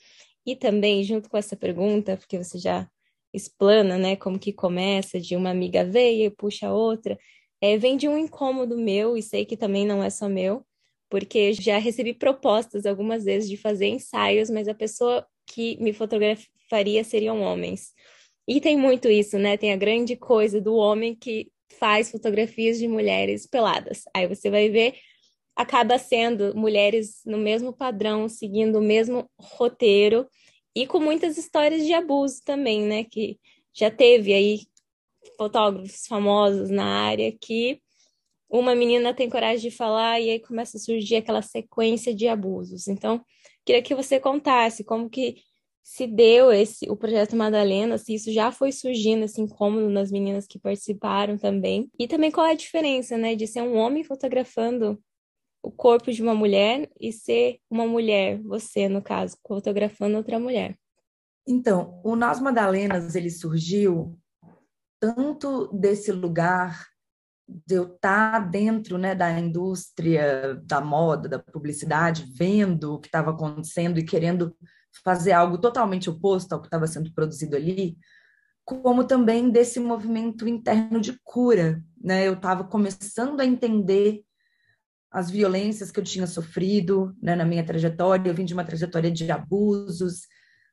e 0.46 0.54
também, 0.54 1.02
junto 1.02 1.28
com 1.30 1.36
essa 1.38 1.56
pergunta, 1.56 2.16
porque 2.16 2.36
você 2.36 2.58
já 2.58 2.88
explana, 3.34 3.98
né, 3.98 4.16
como 4.16 4.38
que 4.38 4.52
começa, 4.52 5.20
de 5.20 5.36
uma 5.36 5.50
amiga 5.50 5.84
veio 5.84 6.26
e 6.26 6.30
puxa 6.30 6.72
outra, 6.72 7.18
é, 7.60 7.76
vem 7.76 7.96
de 7.96 8.08
um 8.08 8.16
incômodo 8.16 8.78
meu, 8.78 9.16
e 9.16 9.22
sei 9.22 9.44
que 9.44 9.56
também 9.56 9.86
não 9.86 10.02
é 10.02 10.10
só 10.10 10.28
meu, 10.28 10.64
porque 11.10 11.52
já 11.52 11.78
recebi 11.78 12.14
propostas 12.14 12.86
algumas 12.86 13.24
vezes 13.24 13.48
de 13.48 13.56
fazer 13.56 13.86
ensaios, 13.86 14.50
mas 14.50 14.68
a 14.68 14.74
pessoa 14.74 15.26
que 15.46 15.76
me 15.80 15.92
fotografaria 15.92 17.04
seriam 17.04 17.40
homens. 17.40 17.92
E 18.46 18.60
tem 18.60 18.76
muito 18.76 19.08
isso, 19.08 19.38
né? 19.38 19.56
Tem 19.56 19.72
a 19.72 19.76
grande 19.76 20.16
coisa 20.16 20.60
do 20.60 20.74
homem 20.74 21.14
que 21.14 21.50
faz 21.78 22.10
fotografias 22.10 22.78
de 22.78 22.86
mulheres 22.86 23.46
peladas. 23.46 24.04
Aí 24.14 24.26
você 24.26 24.50
vai 24.50 24.68
ver, 24.68 24.94
acaba 25.56 25.98
sendo 25.98 26.54
mulheres 26.54 27.22
no 27.24 27.38
mesmo 27.38 27.72
padrão, 27.72 28.28
seguindo 28.28 28.78
o 28.78 28.82
mesmo 28.82 29.28
roteiro, 29.40 30.26
e 30.74 30.86
com 30.86 31.00
muitas 31.00 31.38
histórias 31.38 31.86
de 31.86 31.92
abuso 31.92 32.42
também, 32.44 32.82
né? 32.82 33.04
Que 33.04 33.38
já 33.72 33.90
teve 33.90 34.32
aí 34.32 34.60
fotógrafos 35.36 36.06
famosos 36.06 36.70
na 36.70 36.84
área 36.84 37.32
que 37.32 37.80
uma 38.48 38.74
menina 38.74 39.12
tem 39.14 39.28
coragem 39.28 39.68
de 39.68 39.76
falar 39.76 40.20
e 40.20 40.30
aí 40.30 40.40
começa 40.40 40.76
a 40.76 40.80
surgir 40.80 41.16
aquela 41.16 41.42
sequência 41.42 42.14
de 42.14 42.28
abusos. 42.28 42.86
Então, 42.88 43.24
queria 43.64 43.82
que 43.82 43.94
você 43.94 44.20
contasse 44.20 44.84
como 44.84 45.10
que 45.10 45.36
se 45.82 46.06
deu 46.06 46.50
esse 46.50 46.88
o 46.88 46.96
projeto 46.96 47.36
Madalena, 47.36 47.98
se 47.98 48.14
isso 48.14 48.32
já 48.32 48.50
foi 48.50 48.72
surgindo 48.72 49.24
esse 49.24 49.40
incômodo 49.40 49.90
nas 49.90 50.10
meninas 50.10 50.46
que 50.46 50.58
participaram 50.58 51.36
também, 51.36 51.90
e 51.98 52.08
também 52.08 52.30
qual 52.30 52.46
é 52.46 52.52
a 52.52 52.56
diferença, 52.56 53.18
né, 53.18 53.34
de 53.34 53.46
ser 53.46 53.62
um 53.62 53.76
homem 53.76 54.02
fotografando 54.02 54.98
o 55.64 55.70
corpo 55.70 56.12
de 56.12 56.22
uma 56.22 56.34
mulher 56.34 56.90
e 57.00 57.10
ser 57.10 57.58
uma 57.70 57.86
mulher, 57.86 58.38
você, 58.42 58.86
no 58.86 59.00
caso, 59.00 59.38
fotografando 59.48 60.18
outra 60.18 60.38
mulher. 60.38 60.78
Então, 61.48 62.00
o 62.04 62.14
Nós 62.14 62.38
Madalenas, 62.38 63.14
ele 63.14 63.30
surgiu 63.30 64.18
tanto 65.00 65.68
desse 65.72 66.12
lugar 66.12 66.86
de 67.48 67.76
eu 67.76 67.94
estar 67.94 68.50
dentro 68.50 68.98
né, 68.98 69.14
da 69.14 69.38
indústria 69.38 70.60
da 70.64 70.82
moda, 70.82 71.28
da 71.28 71.38
publicidade, 71.38 72.26
vendo 72.36 72.94
o 72.94 72.98
que 72.98 73.08
estava 73.08 73.30
acontecendo 73.30 73.98
e 73.98 74.04
querendo 74.04 74.54
fazer 75.02 75.32
algo 75.32 75.58
totalmente 75.58 76.10
oposto 76.10 76.52
ao 76.52 76.60
que 76.60 76.66
estava 76.66 76.86
sendo 76.86 77.12
produzido 77.12 77.56
ali, 77.56 77.96
como 78.64 79.04
também 79.04 79.50
desse 79.50 79.80
movimento 79.80 80.46
interno 80.46 81.00
de 81.00 81.18
cura. 81.22 81.82
Né? 82.02 82.28
Eu 82.28 82.34
estava 82.34 82.64
começando 82.64 83.40
a 83.40 83.46
entender 83.46 84.22
as 85.14 85.30
violências 85.30 85.92
que 85.92 86.00
eu 86.00 86.04
tinha 86.04 86.26
sofrido 86.26 87.14
né, 87.22 87.36
na 87.36 87.44
minha 87.44 87.64
trajetória. 87.64 88.28
Eu 88.28 88.34
vim 88.34 88.44
de 88.44 88.52
uma 88.52 88.64
trajetória 88.64 89.12
de 89.12 89.30
abusos, 89.30 90.22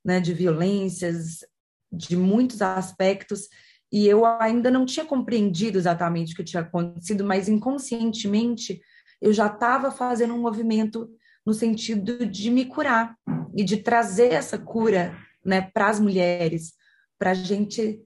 né, 0.03 0.19
de 0.19 0.33
violências, 0.33 1.45
de 1.93 2.17
muitos 2.17 2.59
aspectos, 2.59 3.47
e 3.91 4.07
eu 4.07 4.25
ainda 4.25 4.71
não 4.71 4.83
tinha 4.83 5.05
compreendido 5.05 5.77
exatamente 5.77 6.33
o 6.33 6.35
que 6.35 6.43
tinha 6.43 6.63
acontecido, 6.63 7.23
mas 7.23 7.47
inconscientemente 7.47 8.81
eu 9.21 9.31
já 9.31 9.45
estava 9.45 9.91
fazendo 9.91 10.33
um 10.33 10.41
movimento 10.41 11.07
no 11.45 11.53
sentido 11.53 12.25
de 12.25 12.49
me 12.49 12.65
curar 12.65 13.15
e 13.55 13.63
de 13.63 13.77
trazer 13.77 14.33
essa 14.33 14.57
cura 14.57 15.15
né, 15.45 15.69
para 15.71 15.89
as 15.89 15.99
mulheres, 15.99 16.73
para 17.19 17.31
a 17.31 17.35
gente 17.35 18.01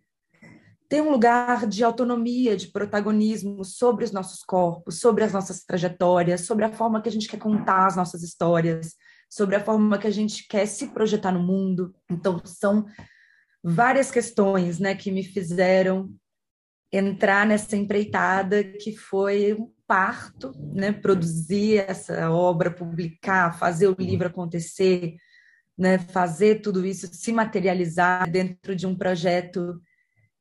ter 0.87 1.01
um 1.01 1.09
lugar 1.09 1.65
de 1.67 1.83
autonomia, 1.83 2.55
de 2.55 2.67
protagonismo 2.67 3.63
sobre 3.63 4.05
os 4.05 4.11
nossos 4.11 4.43
corpos, 4.43 4.99
sobre 4.99 5.23
as 5.23 5.33
nossas 5.33 5.63
trajetórias, 5.63 6.41
sobre 6.41 6.65
a 6.65 6.71
forma 6.71 7.01
que 7.01 7.09
a 7.09 7.11
gente 7.11 7.27
quer 7.27 7.39
contar 7.39 7.87
as 7.87 7.95
nossas 7.95 8.21
histórias, 8.23 8.95
sobre 9.29 9.55
a 9.55 9.63
forma 9.63 9.97
que 9.97 10.07
a 10.07 10.11
gente 10.11 10.47
quer 10.47 10.65
se 10.65 10.87
projetar 10.87 11.31
no 11.31 11.41
mundo. 11.41 11.93
Então, 12.09 12.39
são 12.45 12.85
várias 13.63 14.11
questões 14.11 14.79
né, 14.79 14.93
que 14.95 15.11
me 15.11 15.23
fizeram 15.23 16.13
entrar 16.91 17.45
nessa 17.45 17.75
empreitada 17.75 18.63
que 18.63 18.95
foi 18.95 19.53
um 19.53 19.71
parto, 19.87 20.53
né, 20.73 20.91
produzir 20.91 21.77
essa 21.87 22.31
obra, 22.31 22.71
publicar, 22.71 23.57
fazer 23.57 23.87
o 23.87 23.95
livro 23.97 24.27
acontecer, 24.27 25.15
né, 25.77 25.97
fazer 25.97 26.61
tudo 26.61 26.85
isso 26.85 27.07
se 27.11 27.31
materializar 27.31 28.29
dentro 28.29 28.75
de 28.75 28.87
um 28.87 28.95
projeto 28.95 29.81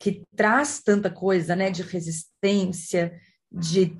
que 0.04 0.22
traz 0.36 0.82
tanta 0.82 1.08
coisa, 1.08 1.56
né, 1.56 1.70
de 1.70 1.80
resistência, 1.80 3.18
de 3.50 3.96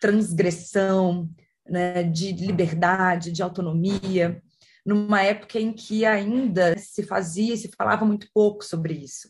transgressão, 0.00 1.28
né, 1.68 2.02
de 2.04 2.32
liberdade, 2.32 3.30
de 3.30 3.42
autonomia, 3.42 4.42
numa 4.82 5.20
época 5.20 5.60
em 5.60 5.74
que 5.74 6.06
ainda 6.06 6.78
se 6.78 7.02
fazia 7.02 7.52
e 7.52 7.58
se 7.58 7.70
falava 7.76 8.02
muito 8.06 8.28
pouco 8.32 8.64
sobre 8.64 8.94
isso. 8.94 9.28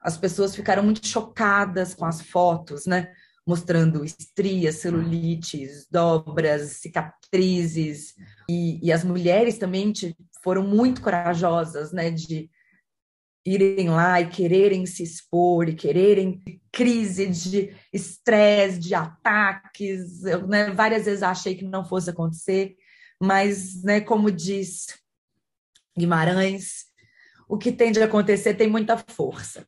As 0.00 0.18
pessoas 0.18 0.56
ficaram 0.56 0.82
muito 0.82 1.06
chocadas 1.06 1.94
com 1.94 2.04
as 2.04 2.20
fotos, 2.20 2.84
né? 2.84 3.12
mostrando 3.46 4.04
estrias, 4.04 4.74
celulites, 4.78 5.86
dobras, 5.88 6.78
cicatrizes. 6.78 8.16
E, 8.50 8.84
e 8.84 8.90
as 8.90 9.04
mulheres 9.04 9.56
também 9.56 9.92
foram 10.42 10.66
muito 10.66 11.00
corajosas, 11.00 11.92
né, 11.92 12.10
de 12.10 12.50
irem 13.46 13.88
lá 13.88 14.20
e 14.20 14.28
quererem 14.28 14.84
se 14.84 15.04
expor 15.04 15.68
e 15.68 15.74
quererem 15.74 16.42
crise 16.72 17.28
de 17.28 17.72
estresse, 17.92 18.80
de 18.80 18.94
ataques. 18.94 20.24
Eu, 20.24 20.46
né, 20.46 20.70
várias 20.72 21.04
vezes 21.04 21.22
achei 21.22 21.54
que 21.54 21.64
não 21.64 21.84
fosse 21.84 22.10
acontecer, 22.10 22.74
mas, 23.22 23.82
né, 23.84 24.00
como 24.00 24.30
diz 24.30 24.86
Guimarães, 25.96 26.86
o 27.48 27.56
que 27.56 27.70
tem 27.70 27.92
de 27.92 28.02
acontecer 28.02 28.54
tem 28.54 28.68
muita 28.68 28.98
força. 28.98 29.66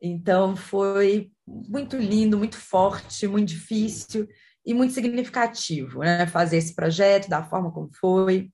Então, 0.00 0.54
foi 0.54 1.32
muito 1.46 1.96
lindo, 1.96 2.36
muito 2.36 2.58
forte, 2.58 3.26
muito 3.26 3.48
difícil 3.48 4.28
e 4.64 4.74
muito 4.74 4.92
significativo 4.92 6.00
né? 6.00 6.26
fazer 6.26 6.58
esse 6.58 6.74
projeto 6.74 7.28
da 7.28 7.42
forma 7.42 7.72
como 7.72 7.90
foi 7.92 8.50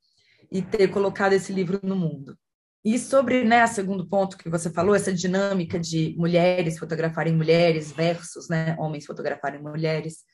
e 0.51 0.63
ter 0.63 0.89
colocado 0.89 1.33
esse 1.33 1.53
livro 1.53 1.81
no 1.83 1.97
mundo. 1.97 2.37
E 2.85 2.99
sobre 2.99 3.45
né, 3.45 3.67
segundo 3.67 4.07
ponto 4.07 4.39
que 4.39 4.49
você 4.49 4.71
falou, 4.71 4.95
essa 4.95 5.13
dinâmica 5.13 5.79
de 5.79 6.15
mulheres 6.17 6.79
fotografarem 6.79 7.37
mulheres 7.37 7.93
versus 7.93 8.49
né, 8.49 8.75
homens 8.79 9.05
fotografarem 9.05 9.61
mulheres. 9.61 10.25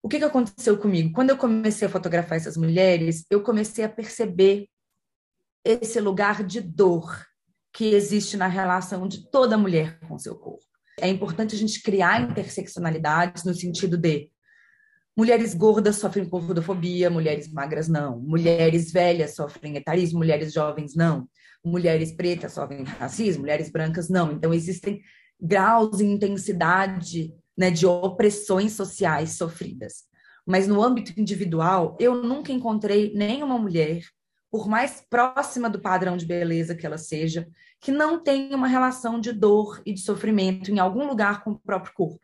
O 0.00 0.08
que, 0.08 0.18
que 0.18 0.24
aconteceu 0.24 0.78
comigo? 0.78 1.12
Quando 1.12 1.30
eu 1.30 1.36
comecei 1.36 1.88
a 1.88 1.90
fotografar 1.90 2.36
essas 2.38 2.56
mulheres, 2.56 3.24
eu 3.28 3.42
comecei 3.42 3.84
a 3.84 3.88
perceber 3.88 4.68
esse 5.64 6.00
lugar 6.00 6.44
de 6.44 6.60
dor 6.60 7.26
que 7.72 7.86
existe 7.92 8.36
na 8.36 8.46
relação 8.46 9.08
de 9.08 9.28
toda 9.28 9.58
mulher 9.58 9.98
com 10.06 10.16
seu 10.16 10.36
corpo. 10.36 10.64
É 11.00 11.08
importante 11.08 11.56
a 11.56 11.58
gente 11.58 11.82
criar 11.82 12.22
interseccionalidades 12.22 13.44
no 13.44 13.54
sentido 13.54 13.96
de 13.96 14.30
Mulheres 15.16 15.52
gordas 15.52 15.96
sofrem 15.96 16.28
gordofobia, 16.28 17.10
mulheres 17.10 17.52
magras 17.52 17.88
não. 17.88 18.20
Mulheres 18.20 18.92
velhas 18.92 19.34
sofrem 19.34 19.76
etarismo, 19.76 20.20
mulheres 20.20 20.52
jovens 20.52 20.94
não 20.94 21.28
mulheres 21.64 22.12
pretas 22.12 22.52
sofrem 22.52 22.84
racismo, 22.84 23.42
mulheres 23.42 23.70
brancas 23.70 24.08
não. 24.08 24.32
Então, 24.32 24.52
existem 24.52 25.00
graus 25.40 26.00
e 26.00 26.04
intensidade 26.04 27.32
né, 27.56 27.70
de 27.70 27.86
opressões 27.86 28.72
sociais 28.72 29.32
sofridas. 29.36 30.04
Mas 30.46 30.66
no 30.66 30.82
âmbito 30.82 31.18
individual, 31.20 31.96
eu 32.00 32.22
nunca 32.22 32.52
encontrei 32.52 33.12
nenhuma 33.14 33.58
mulher, 33.58 34.02
por 34.50 34.66
mais 34.66 35.04
próxima 35.10 35.68
do 35.68 35.80
padrão 35.80 36.16
de 36.16 36.24
beleza 36.24 36.74
que 36.74 36.86
ela 36.86 36.96
seja, 36.96 37.46
que 37.80 37.92
não 37.92 38.18
tenha 38.18 38.56
uma 38.56 38.66
relação 38.66 39.20
de 39.20 39.32
dor 39.32 39.82
e 39.84 39.92
de 39.92 40.00
sofrimento 40.00 40.70
em 40.70 40.78
algum 40.78 41.06
lugar 41.06 41.44
com 41.44 41.50
o 41.50 41.58
próprio 41.58 41.92
corpo. 41.92 42.20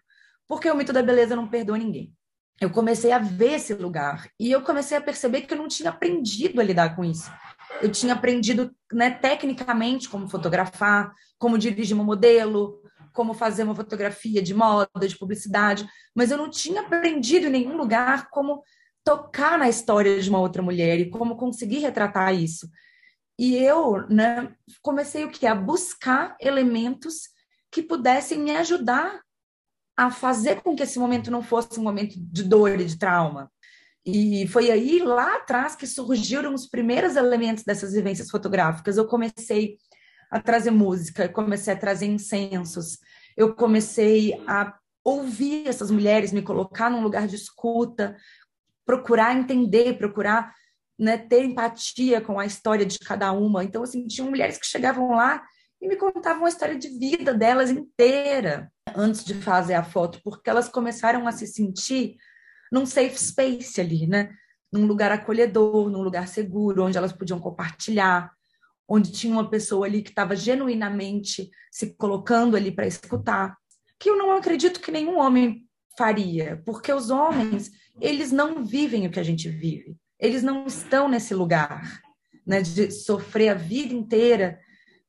Porque 0.48 0.70
o 0.70 0.76
mito 0.76 0.92
da 0.92 1.02
beleza 1.02 1.36
não 1.36 1.48
perdoa 1.48 1.76
ninguém. 1.76 2.14
Eu 2.60 2.70
comecei 2.70 3.12
a 3.12 3.18
ver 3.18 3.54
esse 3.54 3.74
lugar 3.74 4.30
e 4.38 4.50
eu 4.50 4.62
comecei 4.62 4.96
a 4.96 5.00
perceber 5.00 5.42
que 5.42 5.52
eu 5.52 5.58
não 5.58 5.68
tinha 5.68 5.90
aprendido 5.90 6.60
a 6.60 6.64
lidar 6.64 6.94
com 6.94 7.04
isso 7.04 7.30
eu 7.82 7.90
tinha 7.90 8.14
aprendido 8.14 8.74
né, 8.92 9.10
tecnicamente 9.10 10.08
como 10.08 10.28
fotografar, 10.28 11.12
como 11.38 11.58
dirigir 11.58 11.96
um 11.96 12.04
modelo, 12.04 12.80
como 13.12 13.32
fazer 13.32 13.62
uma 13.62 13.74
fotografia 13.74 14.42
de 14.42 14.52
moda, 14.52 15.06
de 15.06 15.16
publicidade, 15.16 15.88
mas 16.14 16.30
eu 16.30 16.36
não 16.36 16.50
tinha 16.50 16.82
aprendido 16.82 17.46
em 17.46 17.50
nenhum 17.50 17.76
lugar 17.76 18.28
como 18.30 18.62
tocar 19.04 19.58
na 19.58 19.68
história 19.68 20.20
de 20.20 20.28
uma 20.28 20.40
outra 20.40 20.62
mulher 20.62 20.98
e 20.98 21.10
como 21.10 21.36
conseguir 21.36 21.78
retratar 21.78 22.34
isso. 22.34 22.68
E 23.38 23.56
eu 23.56 24.06
né, 24.08 24.52
comecei 24.82 25.24
o 25.24 25.30
que? 25.30 25.46
A 25.46 25.54
buscar 25.54 26.36
elementos 26.40 27.28
que 27.70 27.82
pudessem 27.82 28.38
me 28.38 28.52
ajudar 28.56 29.20
a 29.96 30.10
fazer 30.10 30.60
com 30.62 30.74
que 30.74 30.82
esse 30.82 30.98
momento 30.98 31.30
não 31.30 31.42
fosse 31.42 31.78
um 31.78 31.82
momento 31.82 32.14
de 32.16 32.42
dor 32.42 32.80
e 32.80 32.84
de 32.84 32.98
trauma, 32.98 33.50
e 34.06 34.46
foi 34.48 34.70
aí, 34.70 34.98
lá 34.98 35.36
atrás, 35.36 35.74
que 35.74 35.86
surgiram 35.86 36.52
os 36.52 36.66
primeiros 36.66 37.16
elementos 37.16 37.64
dessas 37.64 37.92
vivências 37.92 38.30
fotográficas. 38.30 38.96
Eu 38.96 39.06
comecei 39.06 39.78
a 40.30 40.40
trazer 40.40 40.70
música, 40.70 41.28
comecei 41.28 41.72
a 41.72 41.78
trazer 41.78 42.06
incensos, 42.06 42.98
eu 43.36 43.54
comecei 43.54 44.34
a 44.46 44.76
ouvir 45.02 45.68
essas 45.68 45.90
mulheres, 45.90 46.32
me 46.32 46.42
colocar 46.42 46.90
num 46.90 47.02
lugar 47.02 47.26
de 47.26 47.36
escuta, 47.36 48.16
procurar 48.84 49.36
entender, 49.36 49.96
procurar 49.96 50.52
né, 50.98 51.16
ter 51.16 51.44
empatia 51.44 52.20
com 52.20 52.38
a 52.38 52.46
história 52.46 52.84
de 52.84 52.98
cada 52.98 53.32
uma. 53.32 53.64
Então, 53.64 53.82
assim, 53.82 54.06
tinham 54.06 54.28
mulheres 54.28 54.58
que 54.58 54.66
chegavam 54.66 55.10
lá 55.10 55.42
e 55.80 55.88
me 55.88 55.96
contavam 55.96 56.44
a 56.44 56.48
história 56.48 56.78
de 56.78 56.88
vida 56.88 57.32
delas 57.32 57.70
inteira 57.70 58.70
antes 58.94 59.24
de 59.24 59.34
fazer 59.34 59.74
a 59.74 59.82
foto, 59.82 60.20
porque 60.22 60.48
elas 60.48 60.68
começaram 60.68 61.26
a 61.26 61.32
se 61.32 61.46
sentir 61.46 62.16
num 62.70 62.86
safe 62.86 63.18
space 63.18 63.80
ali, 63.80 64.06
né? 64.06 64.30
Num 64.72 64.86
lugar 64.86 65.12
acolhedor, 65.12 65.88
num 65.88 66.02
lugar 66.02 66.28
seguro, 66.28 66.84
onde 66.84 66.98
elas 66.98 67.12
podiam 67.12 67.38
compartilhar, 67.38 68.32
onde 68.88 69.12
tinha 69.12 69.32
uma 69.32 69.48
pessoa 69.48 69.86
ali 69.86 70.02
que 70.02 70.10
estava 70.10 70.36
genuinamente 70.36 71.50
se 71.70 71.94
colocando 71.94 72.56
ali 72.56 72.70
para 72.70 72.86
escutar, 72.86 73.56
que 73.98 74.10
eu 74.10 74.16
não 74.16 74.32
acredito 74.32 74.80
que 74.80 74.92
nenhum 74.92 75.18
homem 75.18 75.66
faria, 75.96 76.60
porque 76.66 76.92
os 76.92 77.10
homens, 77.10 77.70
eles 78.00 78.32
não 78.32 78.64
vivem 78.64 79.06
o 79.06 79.10
que 79.10 79.20
a 79.20 79.24
gente 79.24 79.48
vive. 79.48 79.96
Eles 80.18 80.42
não 80.42 80.66
estão 80.66 81.08
nesse 81.08 81.34
lugar, 81.34 82.02
né, 82.46 82.60
de 82.60 82.90
sofrer 82.90 83.50
a 83.50 83.54
vida 83.54 83.94
inteira 83.94 84.58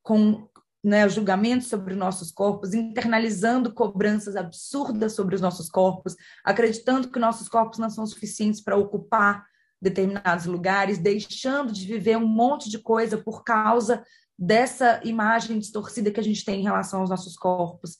com 0.01 0.47
né, 0.85 1.09
julgamentos 1.09 1.67
sobre 1.67 1.95
nossos 1.95 2.31
corpos, 2.31 2.75
internalizando 2.75 3.73
cobranças 3.73 4.35
absurdas 4.35 5.13
sobre 5.13 5.33
os 5.33 5.41
nossos 5.41 5.67
corpos, 5.67 6.15
acreditando 6.43 7.09
que 7.09 7.17
nossos 7.17 7.49
corpos 7.49 7.79
não 7.79 7.89
são 7.89 8.05
suficientes 8.05 8.61
para 8.61 8.77
ocupar 8.77 9.43
determinados 9.81 10.45
lugares, 10.45 10.99
deixando 10.99 11.73
de 11.73 11.87
viver 11.87 12.17
um 12.17 12.27
monte 12.27 12.69
de 12.69 12.77
coisa 12.77 13.17
por 13.17 13.43
causa 13.43 14.05
dessa 14.37 15.01
imagem 15.03 15.57
distorcida 15.57 16.11
que 16.11 16.19
a 16.19 16.23
gente 16.23 16.45
tem 16.45 16.59
em 16.59 16.65
relação 16.65 17.01
aos 17.01 17.09
nossos 17.09 17.35
corpos. 17.35 17.97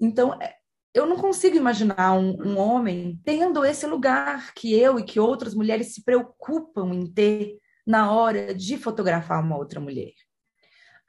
Então, 0.00 0.34
é, 0.42 0.56
eu 0.92 1.06
não 1.06 1.16
consigo 1.16 1.56
imaginar 1.56 2.14
um, 2.14 2.36
um 2.44 2.58
homem 2.58 3.20
tendo 3.24 3.64
esse 3.64 3.86
lugar 3.86 4.52
que 4.54 4.74
eu 4.74 4.98
e 4.98 5.04
que 5.04 5.20
outras 5.20 5.54
mulheres 5.54 5.94
se 5.94 6.02
preocupam 6.02 6.92
em 6.92 7.06
ter 7.06 7.56
na 7.86 8.10
hora 8.10 8.52
de 8.52 8.76
fotografar 8.76 9.40
uma 9.44 9.56
outra 9.56 9.78
mulher 9.78 10.10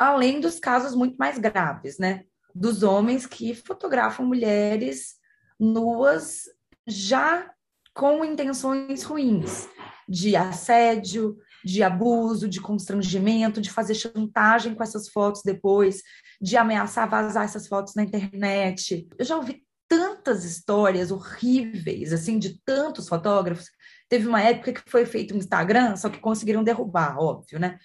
além 0.01 0.39
dos 0.39 0.59
casos 0.59 0.95
muito 0.95 1.15
mais 1.17 1.37
graves, 1.37 1.97
né? 1.99 2.23
Dos 2.55 2.83
homens 2.83 3.25
que 3.25 3.53
fotografam 3.53 4.25
mulheres 4.25 5.15
nuas 5.59 6.45
já 6.87 7.51
com 7.93 8.25
intenções 8.25 9.03
ruins, 9.03 9.67
de 10.09 10.35
assédio, 10.35 11.37
de 11.63 11.83
abuso, 11.83 12.49
de 12.49 12.59
constrangimento, 12.59 13.61
de 13.61 13.69
fazer 13.69 13.93
chantagem 13.93 14.73
com 14.73 14.81
essas 14.81 15.07
fotos 15.09 15.43
depois, 15.45 16.01
de 16.41 16.57
ameaçar 16.57 17.07
vazar 17.07 17.43
essas 17.43 17.67
fotos 17.67 17.93
na 17.93 18.03
internet. 18.03 19.07
Eu 19.17 19.25
já 19.25 19.35
ouvi 19.35 19.63
tantas 19.87 20.45
histórias 20.45 21.11
horríveis, 21.11 22.11
assim, 22.11 22.39
de 22.39 22.59
tantos 22.65 23.07
fotógrafos. 23.07 23.69
Teve 24.09 24.27
uma 24.27 24.41
época 24.41 24.73
que 24.73 24.89
foi 24.89 25.05
feito 25.05 25.35
um 25.35 25.37
Instagram, 25.37 25.95
só 25.95 26.09
que 26.09 26.19
conseguiram 26.19 26.63
derrubar, 26.63 27.19
óbvio, 27.19 27.59
né? 27.59 27.77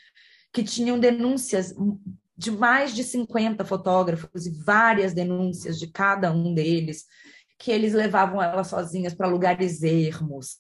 Que 0.57 0.65
tinham 0.65 0.99
denúncias 0.99 1.75
de 2.35 2.51
mais 2.51 2.95
de 2.95 3.05
50 3.05 3.63
fotógrafos 3.63 4.47
e 4.47 4.51
várias 4.51 5.13
denúncias 5.13 5.79
de 5.79 5.87
cada 5.87 6.33
um 6.33 6.55
deles, 6.55 7.05
que 7.59 7.71
eles 7.71 7.93
levavam 7.93 8.43
elas 8.43 8.69
sozinhas 8.69 9.13
para 9.13 9.29
lugares 9.29 9.83
ermos, 9.83 10.57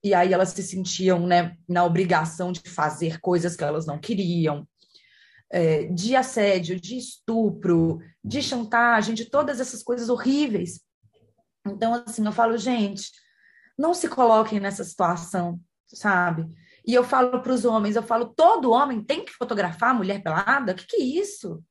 e 0.00 0.14
aí 0.14 0.32
elas 0.32 0.50
se 0.50 0.62
sentiam 0.62 1.26
né, 1.26 1.56
na 1.68 1.84
obrigação 1.84 2.52
de 2.52 2.60
fazer 2.70 3.18
coisas 3.18 3.56
que 3.56 3.64
elas 3.64 3.84
não 3.84 3.98
queriam, 3.98 4.64
é, 5.50 5.86
de 5.86 6.14
assédio, 6.14 6.80
de 6.80 6.96
estupro, 6.96 7.98
de 8.24 8.40
chantagem, 8.40 9.12
de 9.12 9.24
todas 9.24 9.58
essas 9.58 9.82
coisas 9.82 10.08
horríveis. 10.08 10.82
Então, 11.66 11.94
assim, 11.94 12.24
eu 12.24 12.30
falo, 12.30 12.56
gente, 12.56 13.10
não 13.76 13.92
se 13.92 14.08
coloquem 14.08 14.60
nessa 14.60 14.84
situação, 14.84 15.60
sabe? 15.88 16.46
E 16.84 16.94
eu 16.94 17.04
falo 17.04 17.40
para 17.40 17.52
os 17.52 17.64
homens, 17.64 17.96
eu 17.96 18.02
falo, 18.02 18.26
todo 18.26 18.72
homem 18.72 19.02
tem 19.02 19.24
que 19.24 19.32
fotografar 19.32 19.90
a 19.90 19.94
mulher 19.94 20.22
pelada? 20.22 20.72
O 20.72 20.74
que, 20.74 20.86
que 20.86 20.96
é 20.96 21.04
isso? 21.04 21.62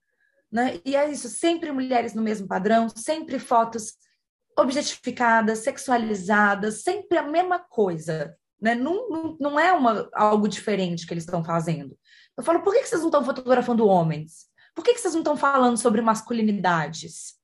Né? 0.52 0.80
E 0.86 0.96
é 0.96 1.10
isso, 1.10 1.28
sempre 1.30 1.72
mulheres 1.72 2.14
no 2.14 2.22
mesmo 2.22 2.48
padrão, 2.48 2.88
sempre 2.90 3.40
fotos 3.40 3.94
objetificadas, 4.58 5.60
sexualizadas, 5.60 6.82
sempre 6.82 7.18
a 7.18 7.24
mesma 7.24 7.60
coisa. 7.60 8.36
Né? 8.62 8.76
Não, 8.76 9.10
não, 9.10 9.38
não 9.40 9.60
é 9.60 9.74
uma, 9.74 10.10
algo 10.14 10.48
diferente 10.48 11.06
que 11.06 11.14
eles 11.14 11.24
estão 11.24 11.44
fazendo. 11.44 11.98
Eu 12.38 12.44
falo, 12.44 12.62
por 12.62 12.74
que, 12.74 12.82
que 12.82 12.88
vocês 12.88 13.02
não 13.02 13.10
estão 13.10 13.24
fotografando 13.24 13.88
homens? 13.88 14.50
Por 14.74 14.84
que, 14.84 14.94
que 14.94 15.02
vocês 15.02 15.14
não 15.14 15.22
estão 15.22 15.36
falando 15.36 15.78
sobre 15.78 16.02
masculinidades? 16.02 17.36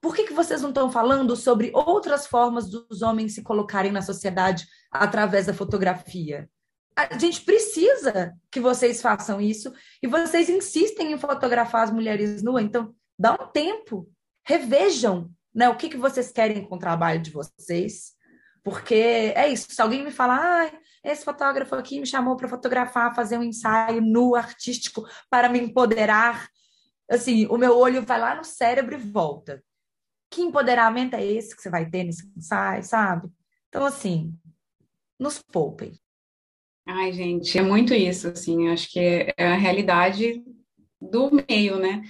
Por 0.00 0.14
que, 0.14 0.24
que 0.24 0.34
vocês 0.34 0.60
não 0.60 0.68
estão 0.68 0.90
falando 0.90 1.34
sobre 1.34 1.70
outras 1.74 2.26
formas 2.26 2.68
dos 2.68 3.00
homens 3.00 3.34
se 3.34 3.42
colocarem 3.42 3.90
na 3.90 4.02
sociedade 4.02 4.66
através 4.90 5.46
da 5.46 5.54
fotografia? 5.54 6.48
A 6.96 7.18
gente 7.18 7.42
precisa 7.42 8.34
que 8.50 8.60
vocês 8.60 9.02
façam 9.02 9.40
isso 9.40 9.72
e 10.02 10.06
vocês 10.06 10.48
insistem 10.48 11.12
em 11.12 11.18
fotografar 11.18 11.84
as 11.84 11.90
mulheres 11.90 12.42
nuas, 12.42 12.64
então 12.64 12.94
dá 13.18 13.32
um 13.32 13.46
tempo, 13.48 14.08
revejam 14.44 15.30
né? 15.54 15.68
O 15.68 15.76
que, 15.76 15.88
que 15.88 15.96
vocês 15.96 16.32
querem 16.32 16.66
com 16.66 16.74
o 16.74 16.78
trabalho 16.78 17.22
de 17.22 17.30
vocês? 17.30 18.12
Porque 18.62 19.32
é 19.36 19.48
isso, 19.48 19.70
se 19.70 19.80
alguém 19.80 20.02
me 20.02 20.10
falar, 20.10 20.66
ah, 20.66 20.80
esse 21.04 21.24
fotógrafo 21.24 21.74
aqui 21.74 22.00
me 22.00 22.06
chamou 22.06 22.36
para 22.36 22.48
fotografar, 22.48 23.14
fazer 23.14 23.38
um 23.38 23.42
ensaio 23.42 24.00
nu 24.00 24.34
artístico 24.34 25.06
para 25.30 25.48
me 25.48 25.60
empoderar, 25.60 26.48
assim, 27.08 27.46
o 27.46 27.58
meu 27.58 27.76
olho 27.76 28.04
vai 28.04 28.18
lá 28.18 28.34
no 28.34 28.42
cérebro 28.44 28.94
e 28.94 28.98
volta. 28.98 29.62
Que 30.30 30.40
empoderamento 30.40 31.14
é 31.14 31.24
esse 31.24 31.54
que 31.54 31.62
você 31.62 31.70
vai 31.70 31.88
ter 31.88 32.04
nesse 32.04 32.26
ensaio, 32.36 32.82
sabe? 32.82 33.30
Então, 33.68 33.84
assim, 33.84 34.34
nos 35.18 35.40
poupem. 35.40 35.92
Ai, 36.86 37.12
gente, 37.12 37.58
é 37.58 37.62
muito 37.62 37.94
isso, 37.94 38.28
assim, 38.28 38.68
acho 38.68 38.90
que 38.90 38.98
é 38.98 39.34
a 39.38 39.56
realidade 39.56 40.42
do 41.00 41.30
meio, 41.48 41.78
né? 41.78 42.02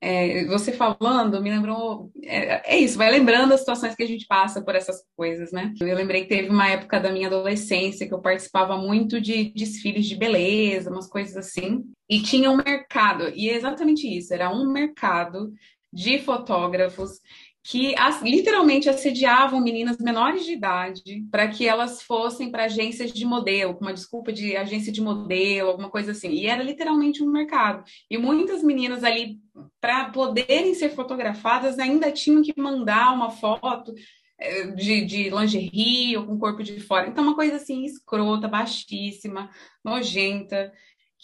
É, 0.00 0.44
você 0.46 0.70
falando 0.70 1.42
me 1.42 1.50
lembrou. 1.50 2.10
É, 2.22 2.74
é, 2.74 2.78
isso, 2.78 2.98
vai 2.98 3.10
lembrando 3.10 3.54
as 3.54 3.60
situações 3.60 3.94
que 3.94 4.02
a 4.02 4.06
gente 4.06 4.26
passa 4.26 4.62
por 4.62 4.74
essas 4.74 5.02
coisas, 5.16 5.50
né? 5.50 5.72
Eu 5.80 5.96
lembrei 5.96 6.22
que 6.22 6.28
teve 6.28 6.50
uma 6.50 6.68
época 6.68 7.00
da 7.00 7.10
minha 7.10 7.26
adolescência 7.26 8.06
que 8.06 8.12
eu 8.12 8.20
participava 8.20 8.76
muito 8.76 9.18
de 9.18 9.50
desfiles 9.54 10.04
de 10.06 10.14
beleza, 10.14 10.90
umas 10.90 11.08
coisas 11.08 11.36
assim, 11.36 11.84
e 12.08 12.20
tinha 12.20 12.50
um 12.50 12.56
mercado, 12.56 13.30
e 13.34 13.48
é 13.48 13.54
exatamente 13.54 14.06
isso: 14.06 14.34
era 14.34 14.50
um 14.50 14.70
mercado 14.70 15.54
de 15.90 16.18
fotógrafos 16.18 17.20
que 17.66 17.94
as, 17.96 18.20
literalmente 18.20 18.90
assediavam 18.90 19.58
meninas 19.58 19.96
menores 19.96 20.44
de 20.44 20.52
idade 20.52 21.26
para 21.30 21.48
que 21.48 21.66
elas 21.66 22.02
fossem 22.02 22.50
para 22.50 22.64
agências 22.64 23.10
de 23.10 23.24
modelo, 23.24 23.74
com 23.74 23.86
uma 23.86 23.94
desculpa 23.94 24.30
de 24.30 24.54
agência 24.54 24.92
de 24.92 25.00
modelo, 25.00 25.70
alguma 25.70 25.88
coisa 25.88 26.12
assim. 26.12 26.28
E 26.28 26.46
era 26.46 26.62
literalmente 26.62 27.22
um 27.22 27.30
mercado. 27.30 27.82
E 28.10 28.18
muitas 28.18 28.62
meninas 28.62 29.02
ali, 29.02 29.40
para 29.80 30.10
poderem 30.10 30.74
ser 30.74 30.90
fotografadas, 30.90 31.78
ainda 31.78 32.12
tinham 32.12 32.42
que 32.42 32.52
mandar 32.60 33.14
uma 33.14 33.30
foto 33.30 33.94
eh, 34.38 34.66
de, 34.72 35.06
de 35.06 35.30
lingerie 35.30 36.18
ou 36.18 36.26
com 36.26 36.38
corpo 36.38 36.62
de 36.62 36.78
fora. 36.80 37.08
Então, 37.08 37.24
uma 37.24 37.34
coisa 37.34 37.56
assim, 37.56 37.86
escrota, 37.86 38.46
baixíssima, 38.46 39.48
nojenta 39.82 40.70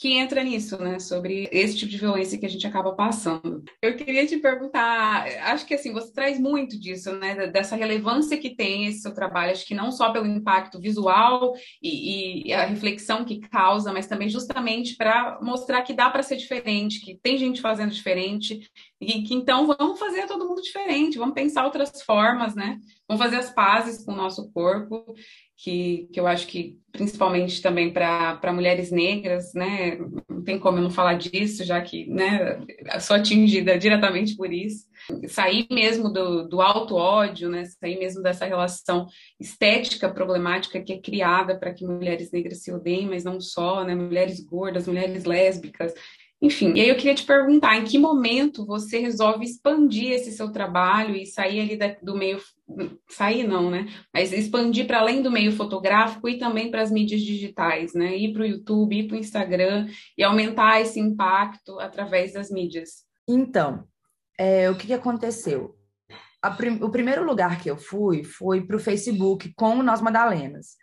que 0.01 0.15
entra 0.15 0.43
nisso, 0.43 0.79
né? 0.79 0.99
Sobre 0.99 1.47
esse 1.53 1.77
tipo 1.77 1.91
de 1.91 1.99
violência 1.99 2.39
que 2.39 2.47
a 2.47 2.49
gente 2.49 2.67
acaba 2.67 2.95
passando. 2.95 3.63
Eu 3.83 3.95
queria 3.97 4.27
te 4.27 4.39
perguntar, 4.39 5.27
acho 5.53 5.67
que 5.67 5.75
assim, 5.75 5.93
você 5.93 6.11
traz 6.11 6.41
muito 6.41 6.81
disso, 6.81 7.13
né? 7.17 7.49
Dessa 7.49 7.77
relevância 7.77 8.39
que 8.39 8.57
tem 8.57 8.87
esse 8.87 9.03
seu 9.03 9.13
trabalho, 9.13 9.53
acho 9.53 9.67
que 9.67 9.75
não 9.75 9.93
só 9.93 10.11
pelo 10.11 10.25
impacto 10.25 10.81
visual 10.81 11.53
e, 11.83 12.49
e 12.49 12.53
a 12.55 12.65
reflexão 12.65 13.27
que 13.27 13.41
causa, 13.41 13.93
mas 13.93 14.07
também 14.07 14.31
justamente 14.31 14.97
para 14.97 15.39
mostrar 15.43 15.83
que 15.83 15.93
dá 15.93 16.09
para 16.09 16.23
ser 16.23 16.39
diferente, 16.39 17.05
que 17.05 17.19
tem 17.23 17.37
gente 17.37 17.61
fazendo 17.61 17.91
diferente, 17.91 18.71
e 18.99 19.23
que 19.23 19.35
então 19.35 19.67
vamos 19.67 19.99
fazer 19.99 20.27
todo 20.27 20.49
mundo 20.49 20.63
diferente, 20.63 21.19
vamos 21.19 21.35
pensar 21.35 21.67
outras 21.67 22.01
formas, 22.03 22.55
né? 22.55 22.79
Vamos 23.07 23.23
fazer 23.23 23.37
as 23.37 23.51
pazes 23.51 24.03
com 24.03 24.13
o 24.13 24.17
nosso 24.17 24.51
corpo 24.51 25.15
que, 25.63 26.09
que 26.11 26.19
eu 26.19 26.27
acho 26.27 26.47
que, 26.47 26.79
principalmente 26.91 27.61
também 27.61 27.93
para 27.93 28.53
mulheres 28.53 28.91
negras, 28.91 29.53
né, 29.53 29.99
não 30.29 30.43
tem 30.43 30.59
como 30.59 30.79
eu 30.79 30.83
não 30.83 30.91
falar 30.91 31.15
disso, 31.15 31.65
já 31.65 31.81
que 31.83 32.07
né, 32.07 32.65
sou 32.99 33.15
atingida 33.15 33.79
diretamente 33.79 34.37
por 34.37 34.51
isso. 34.51 34.89
Sair 35.29 35.67
mesmo 35.71 36.11
do, 36.11 36.49
do 36.49 36.63
auto-ódio, 36.63 37.51
né, 37.51 37.65
sair 37.65 37.99
mesmo 37.99 38.23
dessa 38.23 38.47
relação 38.47 39.07
estética 39.39 40.09
problemática 40.09 40.81
que 40.81 40.95
é 40.95 40.99
criada 40.99 41.59
para 41.59 41.75
que 41.75 41.85
mulheres 41.85 42.33
negras 42.33 42.63
se 42.63 42.73
odeiem, 42.73 43.07
mas 43.07 43.23
não 43.23 43.39
só, 43.39 43.85
né, 43.85 43.95
mulheres 43.95 44.41
gordas, 44.41 44.87
mulheres 44.87 45.25
lésbicas, 45.25 45.93
enfim, 46.43 46.73
e 46.75 46.81
aí 46.81 46.89
eu 46.89 46.97
queria 46.97 47.15
te 47.15 47.25
perguntar, 47.25 47.77
em 47.77 47.85
que 47.85 47.99
momento 47.99 48.65
você 48.65 48.99
resolve 48.99 49.45
expandir 49.45 50.13
esse 50.13 50.33
seu 50.33 50.51
trabalho 50.51 51.15
e 51.15 51.27
sair 51.27 51.61
ali 51.61 51.77
da, 51.77 51.95
do 52.03 52.17
meio, 52.17 52.41
sair 53.11 53.47
não, 53.47 53.71
né? 53.71 53.87
Mas 54.13 54.33
expandir 54.33 54.87
para 54.87 55.01
além 55.01 55.21
do 55.21 55.31
meio 55.31 55.53
fotográfico 55.53 56.27
e 56.31 56.39
também 56.39 56.71
para 56.71 56.81
as 56.81 56.91
mídias 56.91 57.21
digitais, 57.21 57.93
né? 57.93 58.17
Ir 58.17 58.33
para 58.33 58.43
o 58.43 58.47
YouTube, 58.47 58.99
ir 58.99 59.07
para 59.07 59.17
o 59.17 59.21
Instagram 59.21 59.89
e 60.17 60.23
aumentar 60.23 60.81
esse 60.81 60.99
impacto 60.99 61.79
através 61.79 62.33
das 62.33 62.51
mídias. 62.51 63.05
Então, 63.29 63.85
é, 64.39 64.71
o 64.71 64.75
que, 64.75 64.87
que 64.87 64.95
aconteceu? 64.95 65.77
Prim 66.57 66.83
o 66.83 66.89
primeiro 66.89 67.23
lugar 67.23 67.61
que 67.61 67.71
eu 67.71 67.77
fui 67.77 68.25
foi 68.25 68.63
para 68.63 68.77
o 68.77 68.81
Facebook 68.81 69.53
com 69.55 69.77
o 69.77 69.83
Nós 69.83 70.01
Madalenas. 70.01 70.80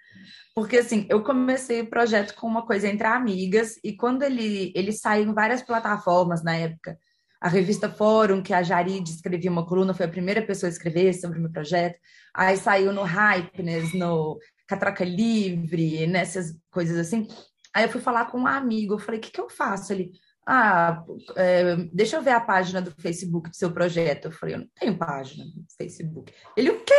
Porque, 0.53 0.77
assim, 0.77 1.05
eu 1.09 1.23
comecei 1.23 1.81
o 1.81 1.89
projeto 1.89 2.35
com 2.35 2.47
uma 2.47 2.65
coisa 2.65 2.87
entre 2.87 3.07
amigas, 3.07 3.79
e 3.83 3.95
quando 3.95 4.23
ele, 4.23 4.71
ele 4.75 4.91
saiu 4.91 5.29
em 5.29 5.33
várias 5.33 5.61
plataformas 5.61 6.43
na 6.43 6.55
época, 6.55 6.97
a 7.39 7.47
revista 7.47 7.89
Fórum, 7.89 8.41
que 8.41 8.53
a 8.53 8.63
Jarid 8.63 9.09
escrevia 9.09 9.51
uma 9.51 9.65
coluna, 9.65 9.93
foi 9.93 10.05
a 10.05 10.09
primeira 10.09 10.41
pessoa 10.41 10.69
a 10.69 10.71
escrever 10.71 11.13
sobre 11.13 11.37
o 11.37 11.41
meu 11.41 11.51
projeto. 11.51 11.99
Aí 12.33 12.57
saiu 12.57 12.91
no 12.91 13.03
Hypeness, 13.03 13.93
no 13.93 14.39
Catraca 14.67 15.05
Livre, 15.05 16.07
nessas 16.07 16.55
coisas 16.71 16.97
assim. 16.97 17.27
Aí 17.73 17.83
eu 17.83 17.89
fui 17.89 18.01
falar 18.01 18.25
com 18.25 18.39
um 18.39 18.47
amigo, 18.47 18.95
eu 18.95 18.99
falei, 18.99 19.19
o 19.19 19.23
que, 19.23 19.31
que 19.31 19.39
eu 19.39 19.49
faço? 19.49 19.93
Ele, 19.93 20.11
ah, 20.47 21.03
é, 21.35 21.75
deixa 21.93 22.15
eu 22.15 22.23
ver 22.23 22.31
a 22.31 22.41
página 22.41 22.81
do 22.81 22.91
Facebook 22.91 23.49
do 23.49 23.55
seu 23.55 23.71
projeto. 23.71 24.25
Eu 24.25 24.31
falei, 24.31 24.55
eu 24.55 24.59
não 24.59 24.67
tenho 24.79 24.97
página 24.97 25.45
do 25.45 25.65
Facebook. 25.77 26.33
Ele, 26.55 26.71
o 26.71 26.83
quê? 26.83 26.93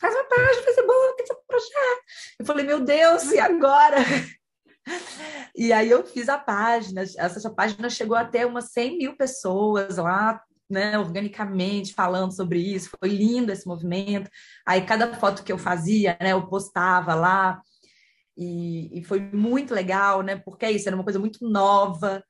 Faz 0.00 0.14
uma 0.14 0.24
página 0.24 0.56
no 0.56 0.62
Facebook, 0.62 1.16
tem 1.16 1.26
seu 1.26 1.36
projeto. 1.46 2.02
Eu 2.38 2.46
falei, 2.46 2.64
meu 2.64 2.80
Deus, 2.80 3.30
e 3.30 3.38
agora? 3.38 3.98
E 5.54 5.72
aí 5.72 5.90
eu 5.90 6.04
fiz 6.04 6.28
a 6.28 6.38
página, 6.38 7.02
essa 7.02 7.50
página 7.50 7.90
chegou 7.90 8.16
até 8.16 8.46
umas 8.46 8.72
100 8.72 8.98
mil 8.98 9.16
pessoas 9.16 9.98
lá, 9.98 10.42
né, 10.68 10.98
organicamente 10.98 11.92
falando 11.92 12.34
sobre 12.34 12.60
isso, 12.60 12.90
foi 12.98 13.10
lindo 13.10 13.52
esse 13.52 13.66
movimento. 13.66 14.30
Aí 14.66 14.82
cada 14.82 15.14
foto 15.14 15.42
que 15.42 15.52
eu 15.52 15.58
fazia, 15.58 16.16
né, 16.20 16.32
eu 16.32 16.46
postava 16.46 17.14
lá, 17.14 17.60
e, 18.36 19.00
e 19.00 19.04
foi 19.04 19.20
muito 19.20 19.74
legal, 19.74 20.22
né, 20.22 20.36
porque 20.36 20.64
é 20.64 20.72
isso, 20.72 20.88
era 20.88 20.96
uma 20.96 21.04
coisa 21.04 21.18
muito 21.18 21.46
nova, 21.48 22.24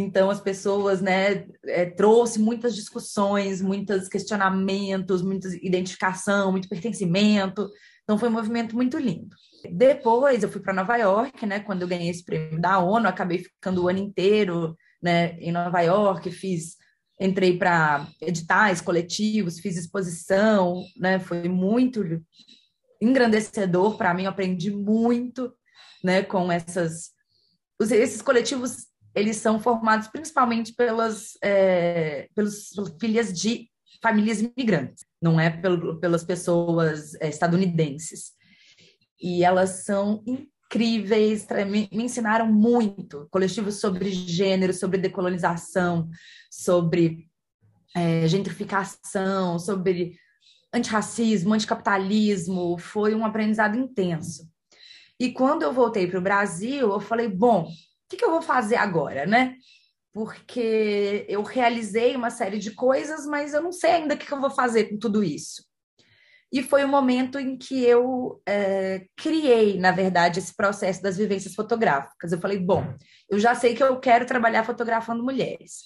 então, 0.00 0.30
as 0.30 0.40
pessoas, 0.40 1.00
né, 1.00 1.46
é, 1.64 1.86
trouxe 1.86 2.38
muitas 2.38 2.74
discussões, 2.74 3.62
muitos 3.62 4.08
questionamentos, 4.08 5.22
muita 5.22 5.48
identificação, 5.62 6.50
muito 6.50 6.68
pertencimento. 6.68 7.68
Então, 8.02 8.18
foi 8.18 8.28
um 8.28 8.32
movimento 8.32 8.74
muito 8.76 8.98
lindo. 8.98 9.34
Depois, 9.72 10.42
eu 10.42 10.48
fui 10.48 10.60
para 10.60 10.72
Nova 10.72 10.96
York, 10.96 11.46
né, 11.46 11.60
quando 11.60 11.82
eu 11.82 11.88
ganhei 11.88 12.10
esse 12.10 12.24
prêmio 12.24 12.60
da 12.60 12.78
ONU, 12.78 13.08
acabei 13.08 13.38
ficando 13.38 13.84
o 13.84 13.88
ano 13.88 13.98
inteiro, 13.98 14.76
né, 15.02 15.38
em 15.38 15.52
Nova 15.52 15.80
York, 15.80 16.30
fiz 16.30 16.76
entrei 17.20 17.58
para 17.58 18.06
editais 18.20 18.80
coletivos, 18.80 19.58
fiz 19.58 19.76
exposição, 19.76 20.82
né? 20.96 21.18
Foi 21.18 21.48
muito 21.48 22.02
engrandecedor 23.00 23.96
para 23.96 24.12
mim, 24.14 24.24
eu 24.24 24.30
aprendi 24.30 24.70
muito, 24.70 25.52
né, 26.02 26.22
com 26.22 26.50
essas 26.50 27.14
esses 27.78 28.22
coletivos 28.22 28.86
eles 29.16 29.38
são 29.38 29.58
formados 29.58 30.08
principalmente 30.08 30.74
pelas, 30.74 31.38
é, 31.42 32.28
pelos 32.34 32.72
filhas 33.00 33.32
de 33.32 33.70
famílias 34.02 34.42
imigrantes, 34.42 35.06
não 35.20 35.40
é 35.40 35.48
pelo, 35.48 35.98
pelas 35.98 36.22
pessoas 36.22 37.14
é, 37.14 37.28
estadunidenses. 37.28 38.32
E 39.18 39.42
elas 39.42 39.84
são 39.84 40.22
incríveis, 40.26 41.46
me, 41.66 41.88
me 41.90 42.04
ensinaram 42.04 42.52
muito, 42.52 43.26
coletivos 43.30 43.80
sobre 43.80 44.10
gênero, 44.10 44.74
sobre 44.74 44.98
decolonização, 44.98 46.10
sobre 46.50 47.26
é, 47.94 48.28
gentrificação, 48.28 49.58
sobre 49.58 50.18
antirracismo, 50.74 51.54
anticapitalismo, 51.54 52.76
foi 52.76 53.14
um 53.14 53.24
aprendizado 53.24 53.78
intenso. 53.78 54.46
E 55.18 55.32
quando 55.32 55.62
eu 55.62 55.72
voltei 55.72 56.06
para 56.06 56.18
o 56.18 56.22
Brasil, 56.22 56.90
eu 56.90 57.00
falei, 57.00 57.28
bom, 57.28 57.70
que, 58.08 58.16
que 58.16 58.24
eu 58.24 58.30
vou 58.30 58.42
fazer 58.42 58.76
agora, 58.76 59.26
né? 59.26 59.56
Porque 60.12 61.26
eu 61.28 61.42
realizei 61.42 62.16
uma 62.16 62.30
série 62.30 62.58
de 62.58 62.72
coisas, 62.72 63.26
mas 63.26 63.52
eu 63.52 63.62
não 63.62 63.72
sei 63.72 63.90
ainda 63.90 64.14
o 64.14 64.18
que, 64.18 64.26
que 64.26 64.32
eu 64.32 64.40
vou 64.40 64.50
fazer 64.50 64.84
com 64.84 64.98
tudo 64.98 65.22
isso. 65.22 65.62
E 66.52 66.62
foi 66.62 66.84
o 66.84 66.88
momento 66.88 67.38
em 67.38 67.58
que 67.58 67.84
eu 67.84 68.40
é, 68.46 69.04
criei, 69.16 69.78
na 69.78 69.90
verdade, 69.90 70.38
esse 70.38 70.54
processo 70.54 71.02
das 71.02 71.16
vivências 71.16 71.54
fotográficas. 71.54 72.32
Eu 72.32 72.40
falei, 72.40 72.58
bom, 72.58 72.94
eu 73.28 73.38
já 73.38 73.54
sei 73.54 73.74
que 73.74 73.82
eu 73.82 73.98
quero 73.98 74.24
trabalhar 74.24 74.64
fotografando 74.64 75.24
mulheres. 75.24 75.82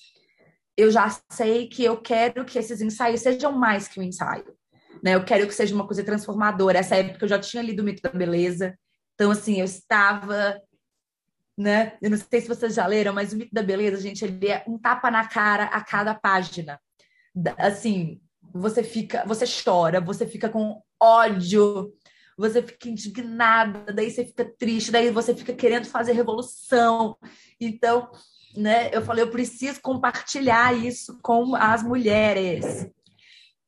Eu 0.76 0.90
já 0.90 1.08
sei 1.32 1.66
que 1.66 1.82
eu 1.82 1.96
quero 1.96 2.44
que 2.44 2.58
esses 2.58 2.80
ensaios 2.80 3.20
sejam 3.20 3.52
mais 3.52 3.88
que 3.88 3.98
um 3.98 4.02
ensaio. 4.02 4.54
Né? 5.02 5.14
Eu 5.14 5.24
quero 5.24 5.46
que 5.46 5.54
seja 5.54 5.74
uma 5.74 5.86
coisa 5.86 6.04
transformadora. 6.04 6.78
Essa 6.78 6.96
época 6.96 7.24
eu 7.24 7.28
já 7.28 7.38
tinha 7.38 7.62
lido 7.62 7.80
o 7.80 7.84
Mito 7.84 8.02
da 8.02 8.10
Beleza. 8.10 8.78
Então, 9.14 9.30
assim, 9.30 9.58
eu 9.58 9.64
estava 9.64 10.60
né? 11.60 11.92
Eu 12.00 12.08
não 12.08 12.16
sei 12.16 12.40
se 12.40 12.48
vocês 12.48 12.74
já 12.74 12.86
leram, 12.86 13.12
mas 13.12 13.32
o 13.32 13.36
mito 13.36 13.52
da 13.52 13.62
beleza, 13.62 14.00
gente, 14.00 14.24
ele 14.24 14.48
é 14.48 14.64
um 14.66 14.78
tapa 14.78 15.10
na 15.10 15.28
cara 15.28 15.64
a 15.64 15.84
cada 15.84 16.14
página. 16.14 16.80
Assim, 17.58 18.18
você 18.52 18.82
fica, 18.82 19.24
você 19.26 19.44
chora, 19.62 20.00
você 20.00 20.26
fica 20.26 20.48
com 20.48 20.80
ódio, 20.98 21.92
você 22.36 22.62
fica 22.62 22.88
indignada, 22.88 23.92
daí 23.92 24.10
você 24.10 24.24
fica 24.24 24.44
triste, 24.58 24.90
daí 24.90 25.10
você 25.10 25.34
fica 25.34 25.52
querendo 25.52 25.84
fazer 25.84 26.12
revolução. 26.12 27.14
Então, 27.60 28.10
né, 28.56 28.88
eu 28.94 29.02
falei, 29.02 29.22
eu 29.22 29.30
preciso 29.30 29.82
compartilhar 29.82 30.74
isso 30.74 31.18
com 31.22 31.54
as 31.54 31.82
mulheres. 31.82 32.88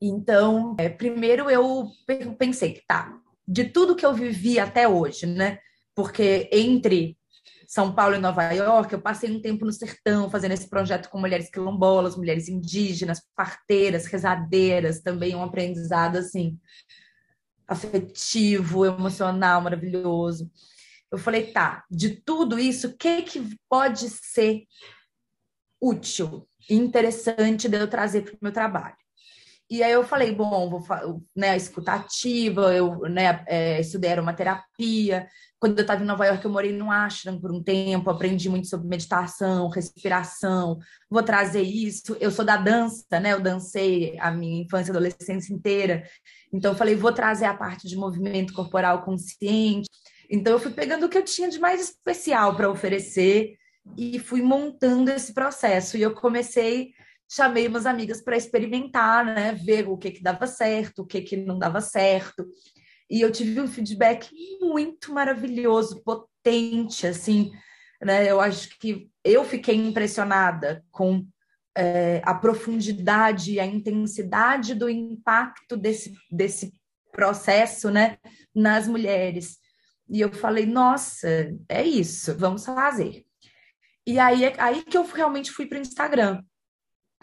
Então, 0.01 0.75
é, 0.79 0.89
primeiro 0.89 1.51
eu 1.51 1.91
pensei 2.39 2.83
tá, 2.89 3.21
de 3.47 3.65
tudo 3.67 3.95
que 3.95 4.07
eu 4.07 4.15
vivi 4.15 4.59
até 4.59 4.89
hoje, 4.89 5.27
né? 5.27 5.59
Porque 5.95 6.49
entre 6.51 7.19
São 7.73 7.91
Paulo 7.91 8.15
e 8.15 8.19
Nova 8.19 8.53
York, 8.53 8.93
eu 8.93 9.01
passei 9.01 9.35
um 9.35 9.41
tempo 9.41 9.65
no 9.65 9.73
sertão 9.73 10.29
fazendo 10.29 10.53
esse 10.53 10.69
projeto 10.69 11.09
com 11.09 11.19
mulheres 11.19 11.49
quilombolas, 11.49 12.15
mulheres 12.15 12.47
indígenas, 12.47 13.23
parteiras, 13.35 14.05
rezadeiras, 14.05 15.01
também 15.01 15.35
um 15.35 15.43
aprendizado 15.43 16.19
assim 16.19 16.61
afetivo, 17.67 18.85
emocional, 18.85 19.63
maravilhoso. 19.63 20.53
Eu 21.11 21.17
falei, 21.17 21.51
tá, 21.51 21.83
de 21.91 22.11
tudo 22.11 22.59
isso, 22.59 22.89
o 22.89 22.95
que 22.95 23.23
que 23.23 23.57
pode 23.71 24.11
ser 24.11 24.65
útil 25.81 26.47
e 26.69 26.75
interessante 26.75 27.71
de 27.71 27.79
eu 27.79 27.89
trazer 27.89 28.21
para 28.21 28.35
o 28.35 28.39
meu 28.43 28.53
trabalho? 28.53 28.97
E 29.71 29.83
aí 29.83 29.93
eu 29.93 30.05
falei, 30.05 30.35
bom, 30.35 30.69
vou, 30.69 31.25
né, 31.35 31.57
escutativa, 31.57 32.75
eu 32.75 32.99
né, 33.09 33.43
é, 33.49 33.81
estudei 33.81 34.13
aromaterapia. 34.13 35.27
Quando 35.63 35.79
eu 35.79 35.83
estava 35.83 36.03
em 36.03 36.07
Nova 36.07 36.27
York, 36.27 36.45
eu 36.45 36.51
morei 36.51 36.73
num 36.73 36.91
ashram 36.91 37.41
por 37.41 37.53
um 37.53 37.63
tempo, 37.63 38.11
aprendi 38.11 38.49
muito 38.51 38.67
sobre 38.67 38.89
meditação, 38.89 39.69
respiração. 39.69 40.81
Vou 41.09 41.23
trazer 41.23 41.63
isso. 41.63 42.17
Eu 42.19 42.33
sou 42.33 42.45
da 42.45 42.57
dança, 42.57 43.21
né? 43.21 43.33
Eu 43.33 43.41
dancei 43.41 44.19
a 44.19 44.33
minha 44.33 44.65
infância 44.65 44.91
e 44.91 44.97
adolescência 44.97 45.55
inteira. 45.55 46.03
Então 46.53 46.73
eu 46.73 46.77
falei, 46.77 46.97
vou 46.97 47.13
trazer 47.13 47.45
a 47.45 47.55
parte 47.55 47.87
de 47.87 47.95
movimento 47.95 48.53
corporal 48.53 49.05
consciente. 49.05 49.89
Então 50.29 50.53
eu 50.53 50.59
fui 50.59 50.73
pegando 50.73 51.07
o 51.07 51.09
que 51.09 51.17
eu 51.17 51.25
tinha 51.25 51.49
de 51.49 51.61
mais 51.61 51.81
especial 51.81 52.57
para 52.57 52.69
oferecer 52.69 53.55
e 53.97 54.19
fui 54.19 54.43
montando 54.43 55.13
esse 55.13 55.33
processo. 55.33 55.97
E 55.97 56.03
eu 56.03 56.13
comecei 56.13 56.91
chamei 57.31 57.69
umas 57.69 57.87
amigas 57.87 58.21
para 58.21 58.37
experimentar, 58.37 59.25
né? 59.25 59.53
Ver 59.53 59.89
o 59.89 59.97
que 59.97 60.11
que 60.11 60.23
dava 60.25 60.49
certo, 60.49 61.03
o 61.03 61.07
que 61.07 61.23
que 61.23 61.37
não 61.37 61.57
dava 61.57 61.81
certo. 61.81 62.45
E 63.13 63.21
eu 63.21 63.31
tive 63.31 63.61
um 63.61 63.69
feedback 63.69 64.35
muito 64.59 65.13
maravilhoso, 65.13 66.03
potente, 66.03 67.07
assim, 67.07 67.53
né? 68.01 68.27
Eu 68.29 68.41
acho 68.41 68.79
que 68.79 69.11
eu 69.23 69.45
fiquei 69.45 69.77
impressionada 69.77 70.83
com 70.91 71.23
é, 71.77 72.23
a 72.25 72.35
profundidade 72.35 73.53
e 73.53 73.61
a 73.61 73.67
intensidade 73.67 74.75
do 74.75 74.89
impacto 74.89 75.77
desse, 75.77 76.15
desse 76.31 76.73
processo, 77.13 77.91
né? 77.91 78.17
Nas 78.55 78.89
mulheres. 78.89 79.59
E 80.09 80.19
eu 80.19 80.33
falei, 80.33 80.65
nossa, 80.65 81.29
é 81.69 81.85
isso, 81.85 82.35
vamos 82.39 82.65
fazer. 82.65 83.27
E 84.07 84.19
aí, 84.19 84.55
aí 84.57 84.83
que 84.85 84.97
eu 84.97 85.05
realmente 85.05 85.53
fui 85.53 85.67
para 85.67 85.77
o 85.77 85.83
Instagram 85.83 86.43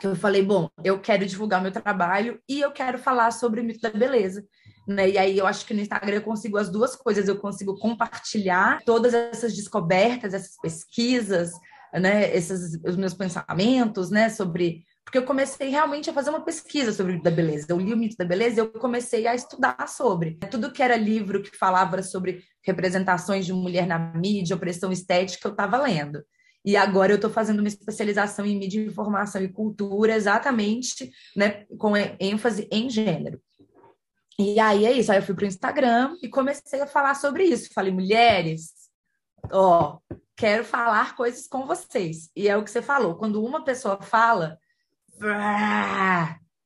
eu 0.08 0.16
falei, 0.16 0.42
bom, 0.42 0.70
eu 0.84 1.00
quero 1.00 1.26
divulgar 1.26 1.62
meu 1.62 1.72
trabalho 1.72 2.42
e 2.48 2.62
eu 2.62 2.72
quero 2.72 2.98
falar 2.98 3.32
sobre 3.32 3.62
o 3.62 3.64
mito 3.64 3.82
da 3.82 3.90
beleza. 3.90 4.46
Né? 4.90 5.12
E 5.12 5.18
aí 5.20 5.38
eu 5.38 5.46
acho 5.46 5.68
que 5.68 5.74
no 5.74 5.82
Instagram 5.82 6.16
eu 6.16 6.24
consigo 6.24 6.58
as 6.58 6.68
duas 6.68 6.96
coisas, 6.96 7.28
eu 7.28 7.38
consigo 7.38 7.78
compartilhar 7.78 8.82
todas 8.84 9.14
essas 9.14 9.56
descobertas, 9.56 10.34
essas 10.34 10.58
pesquisas, 10.60 11.52
né, 11.94 12.36
esses 12.36 12.80
os 12.84 12.96
meus 12.96 13.14
pensamentos, 13.14 14.10
né, 14.10 14.30
sobre 14.30 14.84
porque 15.06 15.18
eu 15.18 15.26
comecei 15.26 15.70
realmente 15.70 16.10
a 16.10 16.14
fazer 16.14 16.32
uma 16.32 16.44
pesquisa 16.44 16.92
sobre 16.92 17.12
o 17.12 17.16
mito 17.16 17.24
da 17.24 17.32
beleza. 17.32 17.66
Eu 17.70 17.80
li 17.80 17.94
o 17.94 17.98
mito 17.98 18.16
da 18.16 18.26
beleza 18.26 18.58
e 18.58 18.60
eu 18.60 18.70
comecei 18.70 19.26
a 19.26 19.34
estudar 19.34 19.88
sobre. 19.88 20.38
Tudo 20.52 20.72
que 20.72 20.84
era 20.84 20.96
livro 20.96 21.42
que 21.42 21.56
falava 21.58 22.04
sobre 22.04 22.44
representações 22.64 23.44
de 23.44 23.54
mulher 23.54 23.88
na 23.88 23.98
mídia, 23.98 24.56
opressão 24.56 24.92
estética, 24.92 25.48
eu 25.48 25.52
estava 25.52 25.82
lendo. 25.82 26.24
E 26.64 26.76
agora 26.76 27.12
eu 27.12 27.16
estou 27.16 27.30
fazendo 27.30 27.60
uma 27.60 27.68
especialização 27.68 28.46
em 28.46 28.58
mídia, 28.58 28.86
informação 28.86 29.42
e 29.42 29.50
cultura, 29.52 30.16
exatamente, 30.16 31.10
né, 31.36 31.66
com 31.80 31.98
ênfase 32.20 32.68
em 32.72 32.88
gênero. 32.88 33.42
E 34.40 34.58
aí 34.58 34.86
é 34.86 34.94
isso. 34.94 35.12
Aí 35.12 35.18
eu 35.18 35.22
fui 35.22 35.36
para 35.36 35.44
o 35.44 35.48
Instagram 35.48 36.18
e 36.24 36.30
comecei 36.30 36.80
a 36.82 36.88
falar 36.88 37.14
sobre 37.16 37.44
isso. 37.44 37.74
Falei, 37.74 37.92
mulheres, 37.92 38.72
ó, 39.52 40.00
quero 40.34 40.64
falar 40.64 41.18
coisas 41.18 41.46
com 41.46 41.68
vocês. 41.68 42.32
E 42.34 42.48
é 42.48 42.56
o 42.56 42.64
que 42.64 42.72
você 42.72 42.82
falou. 42.82 43.16
Quando 43.16 43.44
uma 43.44 43.66
pessoa 43.66 44.02
fala, 44.02 44.58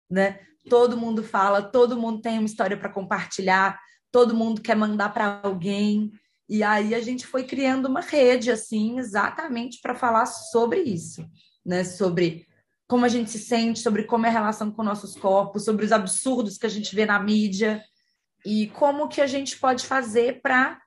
né? 0.07 0.39
Todo 0.69 0.95
mundo 0.95 1.23
fala, 1.23 1.63
todo 1.63 1.97
mundo 1.97 2.21
tem 2.21 2.37
uma 2.37 2.45
história 2.45 2.77
para 2.77 2.93
compartilhar, 2.93 3.79
todo 4.11 4.35
mundo 4.35 4.61
quer 4.61 4.75
mandar 4.75 5.11
para 5.11 5.41
alguém. 5.41 6.11
E 6.47 6.61
aí 6.61 6.93
a 6.93 7.01
gente 7.01 7.25
foi 7.25 7.43
criando 7.43 7.87
uma 7.87 8.01
rede, 8.01 8.51
assim, 8.51 8.99
exatamente 8.99 9.81
para 9.81 9.95
falar 9.95 10.27
sobre 10.27 10.81
isso, 10.81 11.27
né? 11.65 11.83
Sobre 11.83 12.45
como 12.93 13.05
a 13.05 13.09
gente 13.09 13.31
se 13.31 13.39
sente, 13.39 13.79
sobre 13.79 14.03
como 14.03 14.27
é 14.27 14.29
a 14.29 14.33
relação 14.33 14.69
com 14.69 14.83
nossos 14.83 15.15
corpos, 15.15 15.65
sobre 15.65 15.83
os 15.83 15.91
absurdos 15.91 16.59
que 16.59 16.67
a 16.67 16.69
gente 16.69 16.95
vê 16.95 17.07
na 17.07 17.19
mídia 17.19 17.83
e 18.45 18.67
como 18.67 19.07
que 19.07 19.19
a 19.19 19.25
gente 19.25 19.57
pode 19.57 19.83
fazer 19.83 20.43
para 20.43 20.79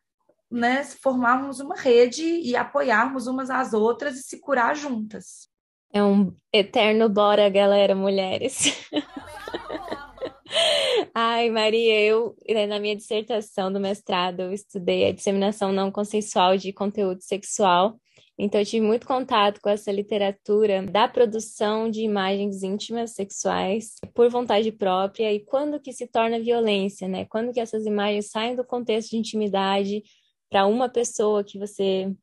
né, 0.48 0.84
formarmos 0.84 1.58
uma 1.58 1.74
rede 1.74 2.22
e 2.22 2.54
apoiarmos 2.54 3.26
umas 3.26 3.50
às 3.50 3.72
outras 3.72 4.14
e 4.14 4.22
se 4.22 4.38
curar 4.38 4.76
juntas. 4.76 5.48
É 5.92 6.00
um 6.00 6.32
eterno 6.52 7.08
bora, 7.08 7.48
galera, 7.48 7.96
mulheres. 7.96 8.88
Ai, 11.12 11.50
Maria, 11.50 12.00
eu, 12.02 12.36
né, 12.48 12.68
na 12.68 12.78
minha 12.78 12.94
dissertação 12.94 13.72
do 13.72 13.80
mestrado, 13.80 14.42
eu 14.42 14.52
estudei 14.52 15.08
a 15.08 15.12
disseminação 15.12 15.72
não 15.72 15.90
consensual 15.90 16.56
de 16.56 16.72
conteúdo 16.72 17.24
sexual. 17.24 17.98
Então, 18.38 18.60
eu 18.60 18.66
tive 18.66 18.86
muito 18.86 19.06
contato 19.06 19.60
com 19.62 19.68
essa 19.70 19.90
literatura 19.90 20.82
da 20.82 21.08
produção 21.08 21.90
de 21.90 22.02
imagens 22.02 22.62
íntimas 22.62 23.12
sexuais 23.12 23.94
por 24.14 24.28
vontade 24.28 24.70
própria 24.70 25.32
e 25.32 25.40
quando 25.40 25.80
que 25.80 25.92
se 25.92 26.06
torna 26.06 26.38
violência, 26.38 27.08
né? 27.08 27.24
Quando 27.24 27.52
que 27.52 27.60
essas 27.60 27.86
imagens 27.86 28.30
saem 28.30 28.54
do 28.54 28.64
contexto 28.64 29.10
de 29.10 29.16
intimidade 29.16 30.02
para 30.50 30.66
uma 30.66 30.88
pessoa 30.88 31.42
que 31.42 31.58
você 31.58 32.14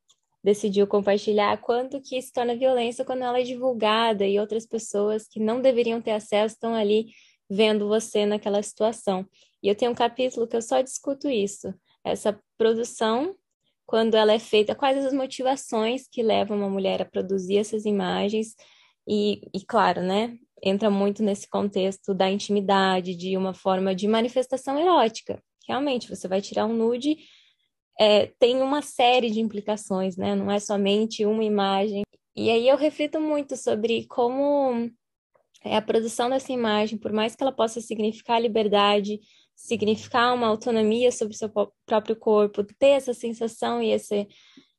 decidiu 0.44 0.86
compartilhar, 0.86 1.58
quanto 1.62 2.02
que 2.02 2.22
se 2.22 2.32
torna 2.32 2.56
violência 2.56 3.06
quando 3.06 3.24
ela 3.24 3.40
é 3.40 3.44
divulgada 3.44 4.26
e 4.28 4.40
outras 4.40 4.66
pessoas 4.68 5.28
que 5.28 5.40
não 5.40 5.62
deveriam 5.62 6.02
ter 6.02 6.12
acesso 6.12 6.56
estão 6.56 6.76
ali 6.76 7.08
vendo 7.50 7.88
você 7.88 8.26
naquela 8.26 8.62
situação. 8.62 9.26
E 9.62 9.70
eu 9.70 9.76
tenho 9.76 9.92
um 9.92 9.96
capítulo 9.96 10.48
que 10.48 10.56
eu 10.56 10.62
só 10.62 10.82
discuto 10.82 11.30
isso, 11.30 11.74
essa 12.04 12.38
produção, 12.58 13.34
quando 13.86 14.16
ela 14.16 14.34
é 14.34 14.40
feita, 14.40 14.76
quais 14.76 15.06
as 15.06 15.14
motivações 15.14 16.08
que 16.08 16.24
levam 16.24 16.58
uma 16.58 16.70
mulher 16.70 17.02
a 17.02 17.06
produzir 17.06 17.58
essas 17.58 17.86
imagens, 17.86 18.56
e, 19.08 19.42
e 19.54 19.66
claro, 19.66 20.02
né, 20.02 20.38
entra 20.64 20.90
muito 20.90 21.22
nesse 21.22 21.48
contexto 21.50 22.14
da 22.14 22.30
intimidade, 22.30 23.16
de 23.16 23.36
uma 23.36 23.54
forma 23.54 23.94
de 23.94 24.08
manifestação 24.08 24.80
erótica. 24.80 25.42
Realmente, 25.68 26.10
você 26.10 26.28
vai 26.28 26.42
tirar 26.42 26.66
um 26.66 26.74
nude, 26.74 27.18
é, 28.00 28.28
tem 28.40 28.62
uma 28.62 28.82
série 28.82 29.30
de 29.30 29.40
implicações, 29.40 30.18
né? 30.18 30.36
Não 30.36 30.50
é 30.50 30.60
somente 30.60 31.26
uma 31.26 31.44
imagem. 31.44 32.04
E 32.36 32.50
aí 32.50 32.68
eu 32.68 32.78
reflito 32.78 33.20
muito 33.20 33.56
sobre 33.56 34.06
como 34.08 34.90
é 35.64 35.78
a 35.78 35.82
produção 35.82 36.30
dessa 36.30 36.52
imagem, 36.52 36.98
por 36.98 37.12
mais 37.14 37.36
que 37.36 37.44
ela 37.44 37.52
possa 37.52 37.80
significar 37.80 38.42
liberdade, 38.42 39.20
significar 39.56 40.34
uma 40.34 40.48
autonomia 40.48 41.12
sobre 41.12 41.36
seu 41.36 41.50
próprio 41.86 42.16
corpo, 42.16 42.64
ter 42.64 42.90
essa 42.90 43.14
sensação 43.14 43.82
e 43.82 43.92
esse, 43.92 44.28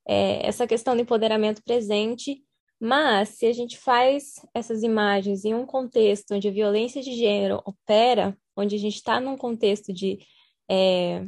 é, 0.07 0.47
essa 0.47 0.67
questão 0.67 0.95
do 0.95 1.03
empoderamento 1.03 1.63
presente, 1.63 2.43
mas 2.81 3.31
se 3.31 3.47
a 3.47 3.53
gente 3.53 3.79
faz 3.79 4.35
essas 4.53 4.83
imagens 4.83 5.45
em 5.45 5.55
um 5.55 5.65
contexto 5.65 6.35
onde 6.35 6.49
a 6.49 6.53
violência 6.53 7.03
de 7.03 7.15
gênero 7.15 7.63
opera, 7.65 8.37
onde 8.57 8.75
a 8.75 8.79
gente 8.79 8.97
está 8.97 9.21
num 9.21 9.37
contexto 9.37 9.93
de 9.93 10.19
é, 10.71 11.25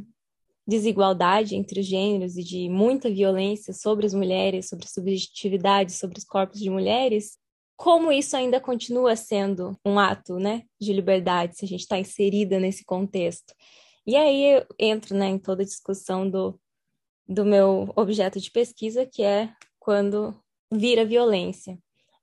desigualdade 0.66 1.54
entre 1.54 1.80
os 1.80 1.86
gêneros 1.86 2.36
e 2.36 2.42
de 2.42 2.68
muita 2.68 3.08
violência 3.08 3.72
sobre 3.72 4.04
as 4.04 4.12
mulheres, 4.12 4.68
sobre 4.68 4.88
subjetividade, 4.88 5.92
sobre 5.92 6.18
os 6.18 6.24
corpos 6.24 6.60
de 6.60 6.68
mulheres, 6.68 7.38
como 7.76 8.10
isso 8.10 8.36
ainda 8.36 8.60
continua 8.60 9.14
sendo 9.16 9.78
um 9.84 9.98
ato 9.98 10.38
né, 10.38 10.62
de 10.80 10.92
liberdade, 10.92 11.56
se 11.56 11.64
a 11.64 11.68
gente 11.68 11.80
está 11.80 11.98
inserida 11.98 12.58
nesse 12.58 12.84
contexto. 12.84 13.54
E 14.06 14.16
aí 14.16 14.56
eu 14.56 14.66
entro 14.78 15.14
né, 15.16 15.26
em 15.26 15.38
toda 15.38 15.62
a 15.62 15.66
discussão 15.66 16.28
do, 16.28 16.58
do 17.28 17.44
meu 17.44 17.92
objeto 17.94 18.40
de 18.40 18.50
pesquisa, 18.50 19.04
que 19.04 19.22
é 19.22 19.52
quando 19.78 20.34
vira 20.72 21.04
violência. 21.04 21.78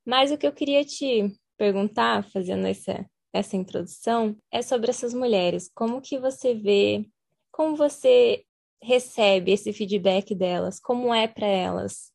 Mas 0.06 0.32
o 0.32 0.38
que 0.38 0.48
eu 0.48 0.52
queria 0.52 0.84
te 0.84 1.34
perguntar, 1.58 2.24
fazendo 2.30 2.66
essa, 2.66 3.06
essa 3.32 3.56
introdução, 3.56 4.36
é 4.52 4.62
sobre 4.62 4.90
essas 4.90 5.14
mulheres. 5.14 5.70
Como 5.74 6.02
que 6.02 6.18
você 6.18 6.54
vê, 6.56 7.06
como 7.52 7.76
você 7.76 8.44
recebe 8.82 9.52
esse 9.52 9.72
feedback 9.72 10.34
delas? 10.34 10.80
Como 10.80 11.14
é 11.14 11.28
para 11.28 11.48
elas 11.48 12.13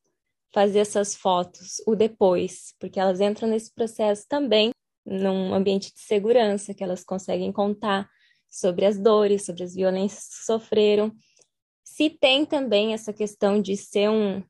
fazer 0.53 0.79
essas 0.79 1.15
fotos, 1.15 1.81
o 1.85 1.95
depois, 1.95 2.73
porque 2.79 2.99
elas 2.99 3.21
entram 3.21 3.47
nesse 3.47 3.73
processo 3.73 4.25
também 4.27 4.71
num 5.05 5.53
ambiente 5.53 5.93
de 5.93 5.99
segurança, 6.01 6.73
que 6.73 6.83
elas 6.83 7.03
conseguem 7.03 7.51
contar 7.51 8.09
sobre 8.49 8.85
as 8.85 8.99
dores, 8.99 9.45
sobre 9.45 9.63
as 9.63 9.73
violências 9.73 10.27
que 10.27 10.45
sofreram. 10.45 11.11
Se 11.83 12.09
tem 12.09 12.45
também 12.45 12.93
essa 12.93 13.13
questão 13.13 13.61
de 13.61 13.75
ser 13.75 14.09
um, 14.09 14.43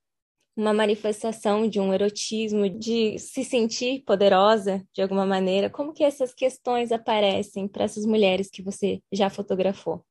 uma 0.56 0.74
manifestação 0.74 1.68
de 1.68 1.80
um 1.80 1.94
erotismo, 1.94 2.70
de 2.70 3.18
se 3.18 3.44
sentir 3.44 4.04
poderosa 4.04 4.86
de 4.94 5.02
alguma 5.02 5.26
maneira? 5.26 5.70
Como 5.70 5.94
que 5.94 6.04
essas 6.04 6.34
questões 6.34 6.92
aparecem 6.92 7.68
para 7.68 7.86
essas 7.86 8.06
mulheres 8.06 8.50
que 8.50 8.62
você 8.62 9.02
já 9.12 9.30
fotografou? 9.30 10.04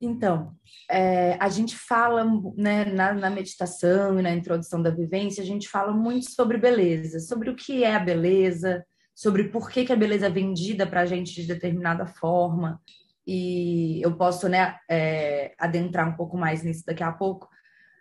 Então, 0.00 0.54
é, 0.90 1.36
a 1.40 1.48
gente 1.48 1.74
fala 1.74 2.24
né, 2.56 2.84
na, 2.84 3.14
na, 3.14 3.30
meditação 3.30 4.18
e 4.18 4.22
na 4.22 4.30
introdução 4.30 4.82
da 4.82 4.90
vivência, 4.90 5.42
a 5.42 5.46
gente 5.46 5.68
fala 5.68 5.92
muito 5.92 6.30
sobre 6.30 6.58
beleza, 6.58 7.18
sobre 7.20 7.48
o 7.48 7.56
que 7.56 7.82
é 7.82 7.94
a 7.94 8.00
beleza, 8.00 8.84
sobre 9.14 9.44
por 9.44 9.70
que, 9.70 9.86
que 9.86 9.92
a 9.92 9.96
beleza 9.96 10.26
é 10.26 10.30
vendida 10.30 10.86
para 10.86 11.00
a 11.00 11.06
gente 11.06 11.34
de 11.34 11.46
determinada 11.46 12.06
forma. 12.06 12.80
E 13.26 14.00
eu 14.02 14.14
posso 14.16 14.48
né, 14.48 14.76
é, 14.88 15.54
adentrar 15.58 16.06
um 16.08 16.16
pouco 16.16 16.36
mais 16.36 16.62
nisso 16.62 16.84
daqui 16.86 17.02
a 17.02 17.10
pouco. 17.10 17.48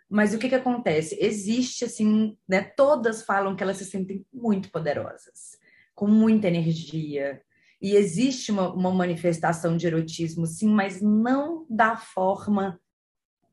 Mas 0.10 0.34
o 0.34 0.38
que, 0.38 0.50
que 0.50 0.56
acontece? 0.56 1.18
Existe, 1.20 1.86
assim, 1.86 2.38
né, 2.48 2.62
todas 2.62 3.24
falam 3.24 3.56
que 3.56 3.64
elas 3.64 3.78
se 3.78 3.86
sentem 3.86 4.26
muito 4.32 4.70
poderosas, 4.70 5.58
com 5.96 6.08
muita 6.08 6.48
energia, 6.48 7.42
e 7.86 7.96
existe 7.96 8.52
uma, 8.52 8.74
uma 8.74 8.92
manifestação 8.92 9.78
de 9.78 9.86
erotismo, 9.86 10.48
sim, 10.48 10.68
mas 10.68 11.04
não 11.04 11.68
da 11.70 11.96
forma 11.96 12.80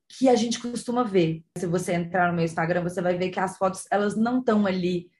que 0.08 0.26
a 0.26 0.34
gente 0.34 0.58
costuma 0.58 1.02
ver. 1.02 1.44
Se 1.58 1.66
você 1.66 1.92
entrar 1.92 2.28
no 2.30 2.36
meu 2.36 2.44
Instagram, 2.46 2.82
você 2.82 3.02
vai 3.02 3.14
ver 3.14 3.28
que 3.28 3.38
as 3.38 3.58
fotos 3.58 3.84
elas 3.90 4.16
não 4.16 4.38
estão 4.38 4.64
ali 4.64 5.10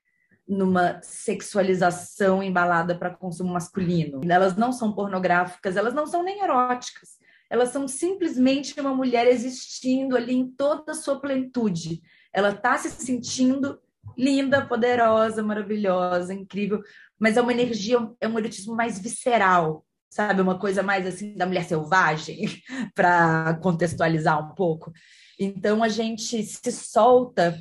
numa 0.49 0.99
sexualização 1.03 2.43
embalada 2.43 2.97
para 2.97 3.15
consumo 3.15 3.53
masculino. 3.53 4.23
Elas 4.27 4.57
não 4.57 4.73
são 4.73 4.95
pornográficas, 4.95 5.77
elas 5.77 5.93
não 5.93 6.07
são 6.07 6.23
nem 6.23 6.43
eróticas. 6.43 7.19
Elas 7.51 7.69
são 7.69 7.87
simplesmente 7.87 8.81
uma 8.81 8.95
mulher 8.95 9.27
existindo 9.27 10.17
ali 10.17 10.33
em 10.33 10.51
toda 10.51 10.93
a 10.93 10.95
sua 10.95 11.21
plenitude. 11.21 12.01
Ela 12.33 12.53
está 12.53 12.79
se 12.79 12.89
sentindo 12.89 13.79
linda, 14.17 14.65
poderosa, 14.67 15.43
maravilhosa, 15.43 16.35
incrível, 16.35 16.83
mas 17.19 17.37
é 17.37 17.41
uma 17.41 17.53
energia, 17.53 17.99
é 18.21 18.29
um 18.29 18.39
erotismo 18.39 18.75
mais 18.75 18.99
visceral, 18.99 19.85
sabe? 20.11 20.43
Uma 20.43 20.59
coisa 20.59 20.83
mais 20.83 21.07
assim 21.07 21.35
da 21.35 21.47
mulher 21.47 21.65
selvagem, 21.65 22.63
para 22.95 23.55
contextualizar 23.63 24.39
um 24.45 24.55
pouco. 24.55 24.93
Então 25.39 25.83
a 25.83 25.89
gente 25.89 26.43
se 26.43 26.73
solta 26.73 27.59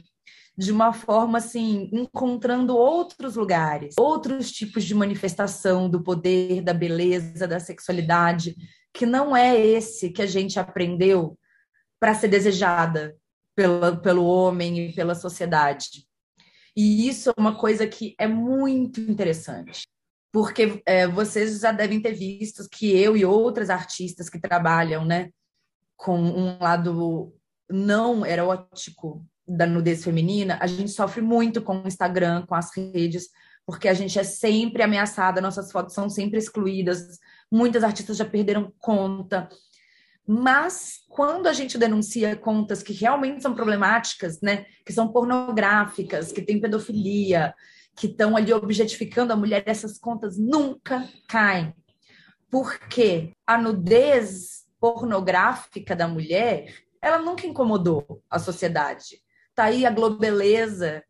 de 0.58 0.72
uma 0.72 0.94
forma 0.94 1.38
assim, 1.38 1.90
encontrando 1.94 2.76
outros 2.76 3.36
lugares, 3.36 3.96
outros 3.98 4.52
tipos 4.52 4.84
de 4.84 4.94
manifestação 4.94 5.90
do 5.90 6.04
poder, 6.04 6.62
da 6.62 6.74
beleza, 6.74 7.48
da 7.48 7.60
sexualidade, 7.60 8.56
que 8.94 9.06
não 9.06 9.36
é 9.36 9.60
esse 9.60 10.10
que 10.10 10.22
a 10.22 10.28
gente 10.28 10.60
aprendeu 10.60 11.38
para 12.00 12.14
ser 12.14 12.28
desejada 12.28 13.16
pela, 13.56 13.96
pelo 13.96 14.26
homem 14.26 14.90
e 14.90 14.94
pela 14.94 15.16
sociedade. 15.16 16.06
E 16.76 17.08
isso 17.08 17.30
é 17.30 17.34
uma 17.38 17.58
coisa 17.58 17.86
que 17.86 18.16
é 18.18 18.28
muito 18.28 19.02
interessante, 19.02 19.84
porque 20.32 20.82
é, 20.86 21.08
vocês 21.08 21.60
já 21.60 21.72
devem 21.72 22.02
ter 22.02 22.14
visto 22.14 22.68
que 22.72 22.96
eu 22.98 23.18
e 23.18 23.26
outras 23.26 23.70
artistas 23.70 24.30
que 24.30 24.40
trabalham 24.40 25.04
né, 25.04 25.30
com 25.98 26.18
um 26.18 26.58
lado 26.60 27.34
não 27.70 28.26
erótico 28.26 29.26
da 29.48 29.66
nudez 29.66 30.04
feminina, 30.04 30.58
a 30.62 30.68
gente 30.68 30.92
sofre 30.92 31.22
muito 31.22 31.62
com 31.62 31.82
o 31.82 31.88
Instagram, 31.88 32.46
com 32.46 32.56
as 32.56 32.76
redes, 32.76 33.30
porque 33.66 33.88
a 33.88 33.94
gente 33.94 34.18
é 34.18 34.24
sempre 34.24 34.84
ameaçada, 34.84 35.42
nossas 35.42 35.72
fotos 35.72 35.94
são 35.94 36.10
sempre 36.10 36.40
excluídas, 36.40 37.20
muitas 37.52 37.84
artistas 37.84 38.18
já 38.18 38.26
perderam 38.26 38.74
conta. 38.80 39.50
Mas 40.28 41.00
quando 41.10 41.48
a 41.48 41.54
gente 41.54 41.78
denuncia 41.78 42.36
contas 42.36 42.84
que 42.84 42.94
realmente 42.94 43.42
são 43.42 43.54
problemáticas, 43.54 44.40
né, 44.42 44.66
que 44.86 44.94
são 44.94 45.12
pornográficas, 45.12 46.32
que 46.32 46.42
têm 46.42 46.62
pedofilia, 46.62 47.54
que 47.96 48.08
estão 48.08 48.38
ali 48.38 48.54
objetificando 48.54 49.34
a 49.34 49.36
mulher, 49.36 49.64
essas 49.66 49.98
contas 49.98 50.38
nunca 50.38 51.08
caem. 51.28 51.74
Porque 52.50 53.34
a 53.46 53.58
nudez 53.58 54.66
pornográfica 54.80 55.96
da 55.96 56.08
mulher, 56.08 56.74
ela 57.02 57.20
nunca 57.20 57.46
incomodou 57.46 58.24
a 58.30 58.40
sociedade. 58.40 59.22
Tá 59.54 59.66
aí 59.66 59.86
a 59.86 59.92
globeleza, 59.92 61.04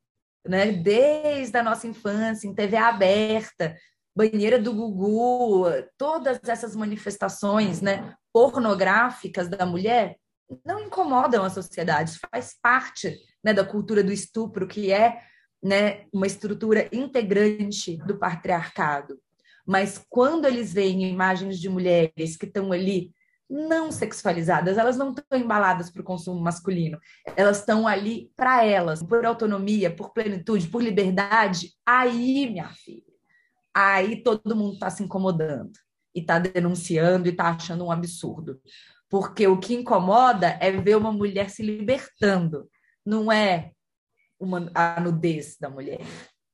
né, 0.46 0.72
desde 0.72 1.58
a 1.58 1.64
nossa 1.64 1.88
infância, 1.88 2.48
em 2.48 2.56
TV 2.56 2.78
aberta, 2.78 3.76
banheira 4.16 4.60
do 4.60 4.74
Gugu, 4.74 5.66
todas 5.98 6.40
essas 6.44 6.76
manifestações, 6.76 7.82
né, 7.82 8.16
pornográficas 8.34 9.48
da 9.50 9.66
mulher 9.66 10.18
não 10.66 10.82
incomodam 10.82 11.44
a 11.44 11.50
sociedade, 11.50 12.20
faz 12.32 12.58
parte 12.62 13.18
né, 13.44 13.54
da 13.54 13.64
cultura 13.64 14.04
do 14.04 14.12
estupro, 14.12 14.68
que 14.68 14.92
é 14.92 15.22
né, 15.64 16.06
uma 16.12 16.28
estrutura 16.28 16.90
integrante 16.92 17.98
do 18.06 18.18
patriarcado. 18.18 19.20
Mas 19.66 20.04
quando 20.10 20.46
eles 20.46 20.74
veem 20.74 21.10
imagens 21.10 21.60
de 21.60 21.70
mulheres 21.70 22.36
que 22.36 22.46
estão 22.46 22.72
ali 22.72 23.14
não 23.50 23.92
sexualizadas, 23.92 24.78
elas 24.78 24.98
não 24.98 25.12
estão 25.12 25.38
embaladas 25.38 25.90
para 25.90 26.02
o 26.02 26.06
consumo 26.06 26.40
masculino, 26.40 26.98
elas 27.36 27.60
estão 27.60 27.88
ali 27.88 28.32
para 28.36 28.66
elas, 28.66 29.04
por 29.04 29.26
autonomia, 29.26 29.94
por 29.94 30.14
plenitude, 30.14 30.68
por 30.68 30.82
liberdade. 30.82 31.74
Aí, 31.86 32.50
minha 32.50 32.70
filha, 32.70 33.14
aí 33.74 34.24
todo 34.24 34.56
mundo 34.56 34.74
está 34.74 34.90
se 34.90 35.04
incomodando 35.04 35.72
e 36.14 36.20
está 36.20 36.40
denunciando 36.40 37.28
e 37.28 37.32
está 37.32 37.50
achando 37.50 37.86
um 37.86 37.92
absurdo. 37.92 38.60
Porque 39.10 39.48
o 39.48 39.60
que 39.60 39.74
incomoda 39.74 40.58
é 40.62 40.72
ver 40.72 40.96
uma 40.96 41.12
mulher 41.12 41.50
se 41.50 41.62
libertando, 41.64 42.70
não 43.06 43.32
é 43.32 43.72
uma, 44.40 44.72
a 44.74 45.00
nudez 45.00 45.58
da 45.60 45.70
mulher. 45.70 46.02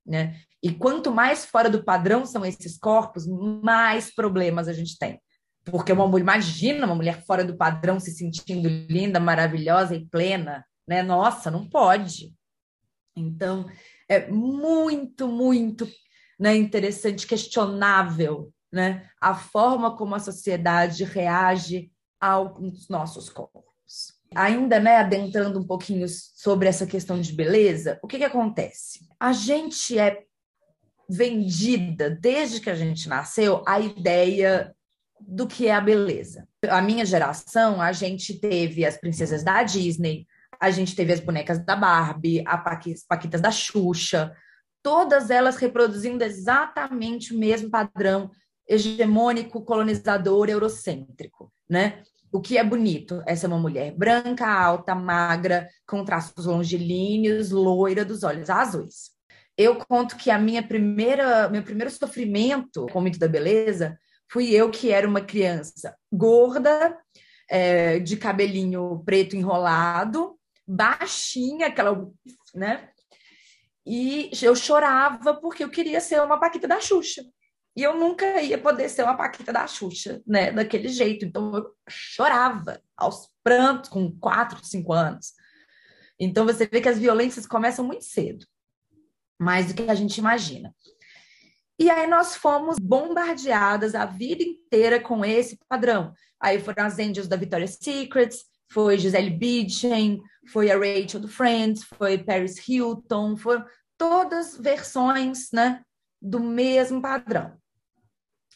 Né? 0.05 0.39
E 0.63 0.71
quanto 0.71 1.11
mais 1.11 1.45
fora 1.45 1.69
do 1.69 1.83
padrão 1.83 2.25
são 2.25 2.45
esses 2.45 2.77
corpos, 2.77 3.27
mais 3.61 4.13
problemas 4.13 4.67
a 4.67 4.73
gente 4.73 4.97
tem. 4.97 5.21
Porque 5.65 5.91
uma 5.91 6.07
mulher, 6.07 6.23
imagina 6.23 6.85
uma 6.85 6.95
mulher 6.95 7.23
fora 7.25 7.43
do 7.43 7.57
padrão 7.57 7.99
se 7.99 8.11
sentindo 8.11 8.67
linda, 8.67 9.19
maravilhosa 9.19 9.95
e 9.95 10.05
plena, 10.05 10.65
né? 10.87 11.03
Nossa, 11.03 11.51
não 11.51 11.67
pode. 11.67 12.33
Então, 13.15 13.69
é 14.07 14.31
muito, 14.31 15.27
muito 15.27 15.87
né, 16.39 16.55
interessante, 16.55 17.27
questionável 17.27 18.53
né? 18.77 19.09
a 19.19 19.33
forma 19.33 19.97
como 19.97 20.13
a 20.13 20.19
sociedade 20.19 21.03
reage 21.03 21.91
aos 22.21 22.87
nossos 22.87 23.27
corpos. 23.27 24.13
Ainda 24.35 24.79
né, 24.79 24.97
adentrando 24.97 25.59
um 25.59 25.65
pouquinho 25.65 26.07
sobre 26.07 26.67
essa 26.67 26.85
questão 26.85 27.19
de 27.19 27.33
beleza, 27.33 27.99
o 28.03 28.07
que, 28.07 28.19
que 28.19 28.23
acontece? 28.23 29.07
A 29.19 29.33
gente 29.33 29.97
é 29.97 30.23
vendida, 31.09 32.11
desde 32.11 32.59
que 32.59 32.69
a 32.69 32.75
gente 32.75 33.09
nasceu, 33.09 33.63
a 33.65 33.79
ideia 33.79 34.75
do 35.19 35.47
que 35.47 35.67
é 35.67 35.73
a 35.73 35.81
beleza. 35.81 36.47
A 36.69 36.81
minha 36.81 37.05
geração, 37.05 37.81
a 37.81 37.91
gente 37.91 38.39
teve 38.39 38.85
as 38.85 38.97
princesas 38.97 39.43
da 39.43 39.63
Disney, 39.63 40.27
a 40.59 40.69
gente 40.69 40.95
teve 40.95 41.13
as 41.13 41.19
bonecas 41.19 41.57
da 41.65 41.75
Barbie, 41.75 42.43
as 42.45 43.03
paquitas 43.07 43.41
da 43.41 43.49
Xuxa, 43.49 44.35
todas 44.83 45.31
elas 45.31 45.55
reproduzindo 45.55 46.23
exatamente 46.23 47.33
o 47.33 47.39
mesmo 47.39 47.71
padrão 47.71 48.29
hegemônico, 48.67 49.63
colonizador, 49.63 50.49
eurocêntrico, 50.49 51.51
né? 51.69 52.03
O 52.32 52.41
que 52.41 52.58
é 52.58 52.63
bonito? 52.63 53.23
Essa 53.25 53.45
é 53.45 53.47
uma 53.47 53.58
mulher 53.58 53.93
branca, 53.95 54.45
alta, 54.45 54.93
magra, 54.93 55.67
com 55.88 56.03
traços 56.03 56.45
longilíneos, 56.45 57.51
loira, 57.51 58.03
dos 58.03 58.23
olhos 58.23 58.49
azuis. 58.49 59.12
Eu 59.58 59.77
conto 59.77 60.17
que 60.17 60.30
a 60.30 60.38
minha 60.38 60.62
primeira, 60.62 61.49
meu 61.49 61.63
primeiro 61.63 61.89
sofrimento 61.89 62.86
com 62.91 62.99
o 62.99 63.01
mito 63.01 63.17
da 63.17 63.27
beleza 63.27 63.97
fui 64.30 64.51
eu 64.51 64.69
que 64.69 64.91
era 64.91 65.08
uma 65.08 65.21
criança 65.21 65.95
gorda, 66.12 66.97
é, 67.49 67.97
de 67.99 68.17
cabelinho 68.17 69.01
preto 69.06 69.36
enrolado, 69.36 70.38
baixinha, 70.67 71.67
aquela, 71.67 72.08
né? 72.53 72.89
E 73.86 74.30
eu 74.41 74.53
chorava 74.53 75.34
porque 75.34 75.63
eu 75.63 75.69
queria 75.69 76.01
ser 76.01 76.21
uma 76.21 76.39
Paquita 76.39 76.67
da 76.67 76.82
Xuxa. 76.82 77.23
E 77.77 77.83
eu 77.83 77.95
nunca 77.95 78.41
ia 78.41 78.57
poder 78.57 78.89
ser 78.89 79.03
uma 79.03 79.15
Paquita 79.15 79.53
da 79.53 79.67
Xuxa, 79.67 80.19
né? 80.25 80.52
Daquele 80.52 80.89
jeito. 80.89 81.23
Então 81.23 81.56
eu 81.56 81.75
chorava 81.87 82.81
aos 82.97 83.29
prantos 83.43 83.91
com 83.91 84.12
quatro, 84.19 84.65
cinco 84.65 84.91
anos. 84.93 85.33
Então 86.19 86.43
você 86.43 86.65
vê 86.65 86.81
que 86.81 86.89
as 86.89 86.97
violências 86.97 87.45
começam 87.45 87.85
muito 87.85 88.04
cedo, 88.04 88.47
mais 89.39 89.67
do 89.67 89.75
que 89.75 89.91
a 89.91 89.93
gente 89.93 90.17
imagina. 90.17 90.73
E 91.77 91.91
aí 91.91 92.08
nós 92.08 92.35
fomos 92.35 92.79
bombardeadas 92.79 93.93
a 93.93 94.06
vida 94.06 94.41
inteira 94.41 94.99
com 94.99 95.23
esse 95.23 95.60
padrão. 95.69 96.12
Aí 96.39 96.60
foram 96.60 96.83
as 96.83 96.97
Angels 96.97 97.27
da 97.27 97.35
Victoria's 97.35 97.77
Secret, 97.79 98.29
foi 98.71 98.97
Gisele 98.97 99.29
Bündchen, 99.29 100.19
foi 100.52 100.71
a 100.71 100.75
Rachel 100.75 101.19
do 101.19 101.27
Friends, 101.27 101.83
foi 101.83 102.17
Paris 102.17 102.58
Hilton, 102.67 103.37
foram 103.37 103.63
todas 103.95 104.58
versões, 104.58 105.52
né, 105.54 105.83
do 106.19 106.39
mesmo 106.39 106.99
padrão. 106.99 107.56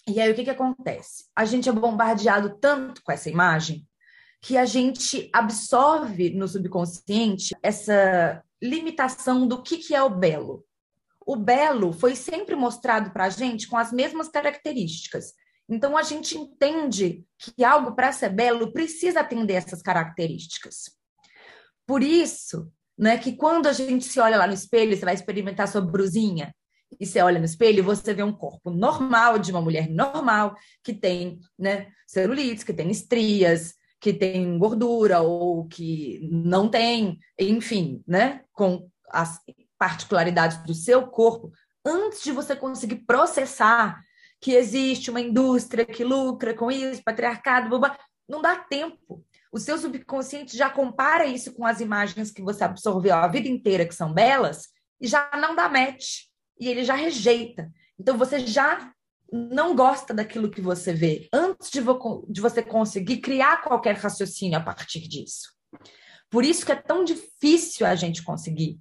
E 0.07 0.19
aí 0.19 0.31
o 0.31 0.35
que, 0.35 0.43
que 0.43 0.49
acontece? 0.49 1.25
A 1.35 1.45
gente 1.45 1.69
é 1.69 1.71
bombardeado 1.71 2.57
tanto 2.59 3.03
com 3.03 3.11
essa 3.11 3.29
imagem 3.29 3.87
que 4.41 4.57
a 4.57 4.65
gente 4.65 5.29
absorve 5.31 6.31
no 6.31 6.47
subconsciente 6.47 7.55
essa 7.61 8.43
limitação 8.61 9.47
do 9.47 9.61
que, 9.61 9.77
que 9.77 9.93
é 9.93 10.01
o 10.01 10.09
belo. 10.09 10.65
O 11.25 11.35
belo 11.35 11.93
foi 11.93 12.15
sempre 12.15 12.55
mostrado 12.55 13.11
para 13.11 13.25
a 13.25 13.29
gente 13.29 13.67
com 13.67 13.77
as 13.77 13.91
mesmas 13.91 14.27
características. 14.27 15.33
Então, 15.69 15.95
a 15.95 16.01
gente 16.01 16.37
entende 16.37 17.23
que 17.37 17.63
algo 17.63 17.95
para 17.95 18.11
ser 18.11 18.29
belo 18.29 18.73
precisa 18.73 19.21
atender 19.21 19.53
essas 19.53 19.81
características. 19.81 20.91
Por 21.85 22.03
isso, 22.03 22.69
né, 22.97 23.17
que 23.17 23.35
quando 23.35 23.67
a 23.67 23.73
gente 23.73 24.05
se 24.05 24.19
olha 24.19 24.37
lá 24.37 24.47
no 24.47 24.53
espelho, 24.53 24.97
você 24.97 25.05
vai 25.05 25.13
experimentar 25.13 25.67
sua 25.67 25.81
brusinha, 25.81 26.53
e 26.99 27.05
você 27.05 27.21
olha 27.21 27.39
no 27.39 27.45
espelho, 27.45 27.83
você 27.83 28.13
vê 28.13 28.23
um 28.23 28.33
corpo 28.33 28.69
normal 28.69 29.39
de 29.39 29.51
uma 29.51 29.61
mulher 29.61 29.89
normal 29.89 30.55
que 30.83 30.93
tem, 30.93 31.39
né, 31.57 31.87
celulites, 32.07 32.63
que 32.63 32.73
tem 32.73 32.89
estrias, 32.91 33.73
que 33.99 34.13
tem 34.13 34.57
gordura 34.57 35.21
ou 35.21 35.67
que 35.67 36.27
não 36.31 36.69
tem, 36.69 37.19
enfim, 37.39 38.03
né, 38.07 38.41
com 38.51 38.89
as 39.09 39.39
particularidades 39.77 40.63
do 40.63 40.73
seu 40.73 41.07
corpo, 41.07 41.51
antes 41.85 42.23
de 42.23 42.31
você 42.31 42.55
conseguir 42.55 43.03
processar 43.05 44.01
que 44.39 44.53
existe 44.53 45.11
uma 45.11 45.21
indústria 45.21 45.85
que 45.85 46.03
lucra 46.03 46.53
com 46.53 46.71
isso, 46.71 47.03
patriarcado, 47.03 47.79
blá, 47.79 47.97
não 48.27 48.41
dá 48.41 48.55
tempo. 48.55 49.23
O 49.51 49.59
seu 49.59 49.77
subconsciente 49.77 50.57
já 50.57 50.69
compara 50.69 51.25
isso 51.25 51.53
com 51.53 51.65
as 51.65 51.79
imagens 51.79 52.31
que 52.31 52.41
você 52.41 52.63
absorveu 52.63 53.13
a 53.13 53.27
vida 53.27 53.47
inteira, 53.47 53.85
que 53.85 53.93
são 53.93 54.13
belas, 54.13 54.69
e 54.99 55.07
já 55.07 55.29
não 55.35 55.55
dá 55.55 55.67
match. 55.69 56.30
E 56.61 56.69
ele 56.69 56.83
já 56.83 56.93
rejeita. 56.93 57.69
Então 57.99 58.17
você 58.17 58.39
já 58.39 58.93
não 59.31 59.75
gosta 59.75 60.13
daquilo 60.13 60.51
que 60.51 60.61
você 60.61 60.93
vê, 60.93 61.27
antes 61.33 61.71
de, 61.71 61.81
vo 61.81 62.25
de 62.29 62.41
você 62.41 62.61
conseguir 62.61 63.17
criar 63.17 63.63
qualquer 63.63 63.95
raciocínio 63.95 64.57
a 64.57 64.61
partir 64.61 65.07
disso. 65.07 65.53
Por 66.29 66.45
isso 66.45 66.65
que 66.65 66.71
é 66.71 66.75
tão 66.75 67.03
difícil 67.03 67.85
a 67.85 67.95
gente 67.95 68.23
conseguir 68.23 68.79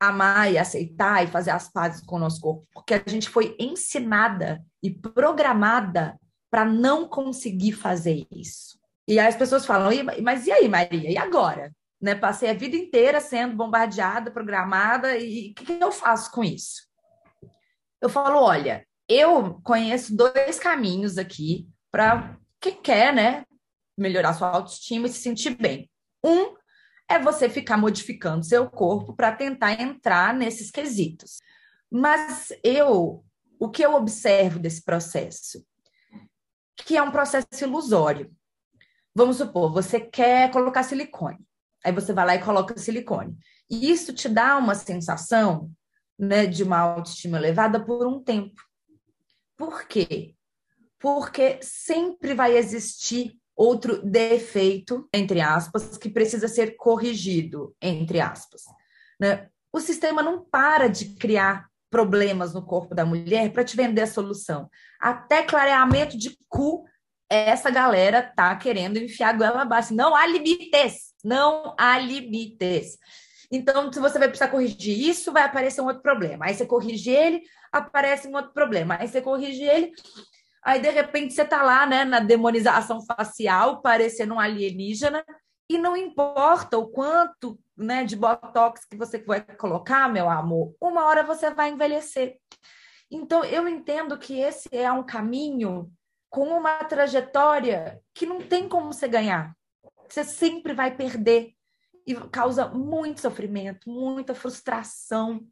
amar 0.00 0.50
e 0.50 0.58
aceitar 0.58 1.22
e 1.22 1.30
fazer 1.30 1.50
as 1.50 1.70
pazes 1.70 2.04
com 2.04 2.16
o 2.16 2.18
nosso 2.18 2.40
corpo, 2.40 2.66
porque 2.72 2.94
a 2.94 3.02
gente 3.06 3.28
foi 3.28 3.54
ensinada 3.58 4.64
e 4.82 4.90
programada 4.90 6.18
para 6.50 6.64
não 6.64 7.06
conseguir 7.06 7.72
fazer 7.72 8.26
isso. 8.30 8.78
E 9.06 9.18
aí 9.18 9.28
as 9.28 9.36
pessoas 9.36 9.64
falam, 9.64 9.90
mas 10.22 10.46
e 10.46 10.52
aí, 10.52 10.68
Maria? 10.68 11.10
E 11.10 11.16
agora? 11.16 11.72
Né? 12.00 12.14
Passei 12.14 12.50
a 12.50 12.54
vida 12.54 12.76
inteira 12.76 13.20
sendo 13.20 13.56
bombardeada, 13.56 14.30
programada, 14.30 15.16
e 15.16 15.50
o 15.50 15.54
que, 15.54 15.64
que 15.64 15.82
eu 15.82 15.92
faço 15.92 16.30
com 16.30 16.42
isso? 16.42 16.91
Eu 18.02 18.08
falo, 18.08 18.42
olha, 18.42 18.84
eu 19.08 19.60
conheço 19.62 20.16
dois 20.16 20.58
caminhos 20.58 21.18
aqui 21.18 21.68
para 21.88 22.36
quem 22.60 22.74
quer, 22.82 23.14
né, 23.14 23.44
melhorar 23.96 24.34
sua 24.34 24.48
autoestima 24.48 25.06
e 25.06 25.10
se 25.10 25.20
sentir 25.20 25.50
bem. 25.56 25.88
Um 26.24 26.56
é 27.08 27.16
você 27.20 27.48
ficar 27.48 27.76
modificando 27.76 28.44
seu 28.44 28.68
corpo 28.68 29.14
para 29.14 29.30
tentar 29.30 29.80
entrar 29.80 30.34
nesses 30.34 30.68
quesitos. 30.68 31.38
Mas 31.88 32.52
eu, 32.64 33.24
o 33.60 33.70
que 33.70 33.84
eu 33.84 33.94
observo 33.94 34.58
desse 34.58 34.82
processo? 34.82 35.64
Que 36.74 36.96
é 36.96 37.02
um 37.02 37.12
processo 37.12 37.46
ilusório. 37.60 38.34
Vamos 39.14 39.36
supor, 39.36 39.72
você 39.72 40.00
quer 40.00 40.50
colocar 40.50 40.82
silicone. 40.82 41.38
Aí 41.84 41.92
você 41.92 42.12
vai 42.12 42.26
lá 42.26 42.34
e 42.34 42.42
coloca 42.42 42.76
silicone. 42.76 43.38
E 43.70 43.88
isso 43.92 44.12
te 44.12 44.28
dá 44.28 44.56
uma 44.56 44.74
sensação 44.74 45.70
né, 46.22 46.46
de 46.46 46.62
uma 46.62 46.78
autoestima 46.78 47.36
elevada 47.36 47.84
por 47.84 48.06
um 48.06 48.22
tempo. 48.22 48.62
Por 49.56 49.88
quê? 49.88 50.36
Porque 51.00 51.58
sempre 51.60 52.32
vai 52.32 52.56
existir 52.56 53.36
outro 53.56 54.00
defeito, 54.04 55.08
entre 55.12 55.40
aspas, 55.40 55.98
que 55.98 56.08
precisa 56.08 56.46
ser 56.46 56.76
corrigido, 56.76 57.74
entre 57.82 58.20
aspas. 58.20 58.62
Né? 59.20 59.48
O 59.72 59.80
sistema 59.80 60.22
não 60.22 60.44
para 60.44 60.86
de 60.86 61.16
criar 61.16 61.66
problemas 61.90 62.54
no 62.54 62.64
corpo 62.64 62.94
da 62.94 63.04
mulher 63.04 63.52
para 63.52 63.64
te 63.64 63.76
vender 63.76 64.02
a 64.02 64.06
solução. 64.06 64.70
Até 65.00 65.42
clareamento 65.42 66.16
de 66.16 66.38
cu, 66.48 66.84
essa 67.28 67.68
galera 67.68 68.22
tá 68.22 68.54
querendo 68.54 68.96
enfiar 68.96 69.30
a 69.30 69.36
goela 69.36 69.62
abaixo. 69.62 69.92
Não 69.92 70.14
há 70.14 70.24
limites, 70.24 71.14
não 71.24 71.74
há 71.76 71.98
limites. 71.98 72.96
Então, 73.54 73.92
se 73.92 74.00
você 74.00 74.18
vai 74.18 74.28
precisar 74.28 74.48
corrigir 74.48 74.98
isso, 74.98 75.30
vai 75.30 75.42
aparecer 75.42 75.82
um 75.82 75.86
outro 75.86 76.00
problema. 76.02 76.46
Aí 76.46 76.54
você 76.54 76.64
corrige 76.64 77.10
ele, 77.10 77.42
aparece 77.70 78.26
um 78.26 78.34
outro 78.34 78.50
problema. 78.54 78.96
Aí 78.98 79.06
você 79.06 79.20
corrige 79.20 79.62
ele, 79.62 79.92
aí 80.64 80.80
de 80.80 80.88
repente 80.88 81.34
você 81.34 81.44
tá 81.44 81.62
lá, 81.62 81.84
né, 81.84 82.02
na 82.02 82.18
demonização 82.18 83.04
facial, 83.04 83.82
parecendo 83.82 84.34
um 84.34 84.40
alienígena, 84.40 85.22
e 85.68 85.76
não 85.76 85.94
importa 85.94 86.78
o 86.78 86.88
quanto, 86.88 87.60
né, 87.76 88.04
de 88.04 88.16
botox 88.16 88.86
que 88.86 88.96
você 88.96 89.18
vai 89.18 89.42
colocar, 89.42 90.10
meu 90.10 90.30
amor, 90.30 90.74
uma 90.80 91.04
hora 91.04 91.22
você 91.22 91.50
vai 91.50 91.70
envelhecer. 91.70 92.38
Então, 93.10 93.44
eu 93.44 93.68
entendo 93.68 94.18
que 94.18 94.40
esse 94.40 94.66
é 94.72 94.90
um 94.90 95.02
caminho 95.02 95.92
com 96.30 96.48
uma 96.48 96.82
trajetória 96.84 98.00
que 98.14 98.24
não 98.24 98.40
tem 98.40 98.66
como 98.66 98.90
você 98.94 99.06
ganhar. 99.06 99.54
Você 100.08 100.24
sempre 100.24 100.72
vai 100.72 100.96
perder 100.96 101.52
e 102.06 102.14
causa 102.14 102.68
muito 102.68 103.20
sofrimento, 103.20 103.88
muita 103.88 104.34
frustração. 104.34 105.46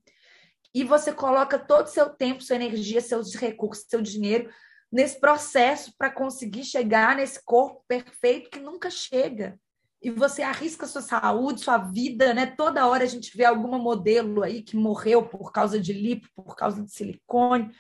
E 0.74 0.84
você 0.84 1.12
coloca 1.12 1.58
todo 1.58 1.86
o 1.86 1.90
seu 1.90 2.10
tempo, 2.10 2.42
sua 2.42 2.56
energia, 2.56 3.00
seus 3.00 3.34
recursos, 3.34 3.86
seu 3.88 4.00
dinheiro 4.00 4.50
nesse 4.90 5.20
processo 5.20 5.94
para 5.96 6.10
conseguir 6.10 6.64
chegar 6.64 7.16
nesse 7.16 7.42
corpo 7.44 7.84
perfeito 7.86 8.50
que 8.50 8.58
nunca 8.58 8.90
chega. 8.90 9.58
E 10.02 10.10
você 10.10 10.42
arrisca 10.42 10.86
sua 10.86 11.02
saúde, 11.02 11.60
sua 11.60 11.76
vida, 11.76 12.32
né? 12.32 12.46
Toda 12.46 12.86
hora 12.86 13.04
a 13.04 13.06
gente 13.06 13.36
vê 13.36 13.44
alguma 13.44 13.78
modelo 13.78 14.42
aí 14.42 14.62
que 14.62 14.76
morreu 14.76 15.28
por 15.28 15.52
causa 15.52 15.78
de 15.78 15.92
lipo, 15.92 16.26
por 16.34 16.56
causa 16.56 16.82
de 16.82 16.90
silicone. 16.90 17.70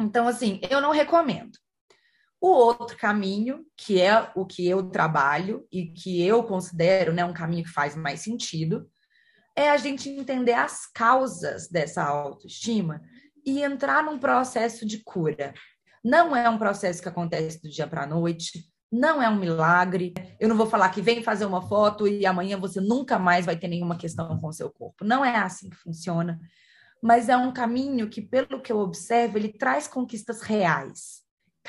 Então, 0.00 0.28
assim, 0.28 0.60
eu 0.70 0.80
não 0.80 0.92
recomendo. 0.92 1.58
O 2.40 2.48
outro 2.48 2.96
caminho, 2.96 3.66
que 3.76 4.00
é 4.00 4.30
o 4.34 4.46
que 4.46 4.66
eu 4.66 4.88
trabalho 4.88 5.66
e 5.70 5.86
que 5.86 6.24
eu 6.24 6.42
considero 6.42 7.12
né, 7.12 7.22
um 7.22 7.34
caminho 7.34 7.64
que 7.64 7.70
faz 7.70 7.94
mais 7.94 8.20
sentido, 8.20 8.88
é 9.54 9.68
a 9.68 9.76
gente 9.76 10.08
entender 10.08 10.54
as 10.54 10.86
causas 10.86 11.68
dessa 11.68 12.02
autoestima 12.02 13.02
e 13.44 13.62
entrar 13.62 14.02
num 14.02 14.18
processo 14.18 14.86
de 14.86 15.04
cura. 15.04 15.52
Não 16.02 16.34
é 16.34 16.48
um 16.48 16.56
processo 16.56 17.02
que 17.02 17.08
acontece 17.08 17.60
do 17.60 17.68
dia 17.68 17.86
para 17.86 18.04
a 18.04 18.06
noite, 18.06 18.64
não 18.90 19.22
é 19.22 19.28
um 19.28 19.38
milagre. 19.38 20.14
Eu 20.40 20.48
não 20.48 20.56
vou 20.56 20.66
falar 20.66 20.88
que 20.88 21.02
vem 21.02 21.22
fazer 21.22 21.44
uma 21.44 21.60
foto 21.60 22.08
e 22.08 22.24
amanhã 22.24 22.58
você 22.58 22.80
nunca 22.80 23.18
mais 23.18 23.44
vai 23.44 23.56
ter 23.56 23.68
nenhuma 23.68 23.98
questão 23.98 24.38
com 24.38 24.48
o 24.48 24.52
seu 24.52 24.70
corpo. 24.70 25.04
Não 25.04 25.22
é 25.22 25.36
assim 25.36 25.68
que 25.68 25.76
funciona. 25.76 26.40
Mas 27.02 27.28
é 27.28 27.36
um 27.36 27.52
caminho 27.52 28.08
que, 28.08 28.22
pelo 28.22 28.60
que 28.62 28.72
eu 28.72 28.78
observo, 28.78 29.36
ele 29.36 29.52
traz 29.52 29.86
conquistas 29.86 30.40
reais 30.40 31.19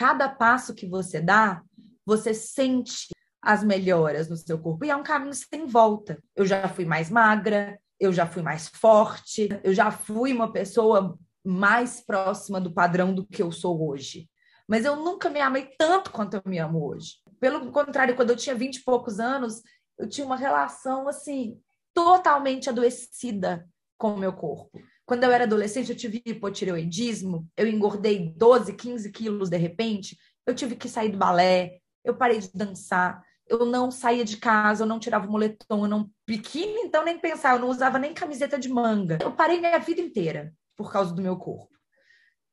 cada 0.02 0.28
passo 0.28 0.74
que 0.74 0.88
você 0.88 1.22
dá, 1.22 1.62
você 2.04 2.34
sente 2.34 3.10
as 3.40 3.64
melhoras 3.64 4.28
no 4.28 4.36
seu 4.36 4.58
corpo. 4.58 4.84
E 4.84 4.90
é 4.90 4.96
um 4.96 5.04
caminho 5.04 5.36
sem 5.36 5.68
volta. 5.68 6.18
Eu 6.36 6.44
já 6.44 6.68
fui 6.68 6.86
mais 6.86 7.12
magra, 7.12 7.80
eu 8.00 8.12
já 8.12 8.26
fui 8.26 8.42
mais 8.42 8.68
forte, 8.68 9.48
eu 9.64 9.76
já 9.76 9.92
fui 9.92 10.34
uma 10.34 10.52
pessoa 10.52 11.16
mais 11.46 12.02
próxima 12.02 12.60
do 12.60 12.74
padrão 12.74 13.14
do 13.14 13.28
que 13.28 13.44
eu 13.44 13.52
sou 13.52 13.88
hoje. 13.88 14.28
Mas 14.68 14.86
eu 14.86 14.96
nunca 14.96 15.30
me 15.30 15.40
amei 15.40 15.70
tanto 15.78 16.10
quanto 16.10 16.34
eu 16.34 16.42
me 16.48 16.58
amo 16.58 16.84
hoje. 16.84 17.18
Pelo 17.40 17.72
contrário, 17.72 18.16
quando 18.16 18.32
eu 18.32 18.36
tinha 18.36 18.56
20 18.56 18.78
e 18.78 18.84
poucos 18.84 19.20
anos, 19.20 19.62
eu 20.00 20.10
tinha 20.10 20.26
uma 20.26 20.36
relação 20.36 21.08
assim 21.08 21.62
totalmente 21.94 22.72
adoecida 22.72 23.70
com 24.00 24.16
o 24.16 24.18
meu 24.18 24.34
corpo. 24.34 24.82
Quando 25.12 25.26
eu 25.26 25.32
era 25.34 25.44
adolescente, 25.44 25.90
eu 25.90 25.98
tive 25.98 26.22
hipotireoidismo, 26.26 27.46
eu 27.58 27.68
engordei 27.68 28.34
12, 28.34 28.72
15 28.72 29.12
quilos 29.12 29.50
de 29.50 29.58
repente, 29.58 30.18
eu 30.46 30.56
tive 30.56 30.74
que 30.74 30.88
sair 30.88 31.10
do 31.10 31.18
balé, 31.18 31.82
eu 32.02 32.16
parei 32.16 32.40
de 32.40 32.50
dançar, 32.54 33.22
eu 33.46 33.66
não 33.66 33.92
saía 33.92 34.24
de 34.24 34.38
casa, 34.38 34.84
eu 34.84 34.88
não 34.88 35.00
tirava 35.00 35.28
o 35.28 35.30
moletom, 35.30 35.84
eu 35.84 35.90
não 35.90 36.10
biquíni, 36.26 36.84
então 36.86 37.04
nem 37.04 37.20
pensar, 37.20 37.56
eu 37.56 37.60
não 37.60 37.68
usava 37.68 38.00
nem 38.00 38.14
camiseta 38.14 38.58
de 38.58 38.70
manga. 38.70 39.18
Eu 39.22 39.34
parei 39.34 39.60
minha 39.60 39.78
vida 39.80 40.00
inteira 40.00 40.54
por 40.78 40.90
causa 40.94 41.14
do 41.14 41.22
meu 41.22 41.36
corpo. 41.36 41.76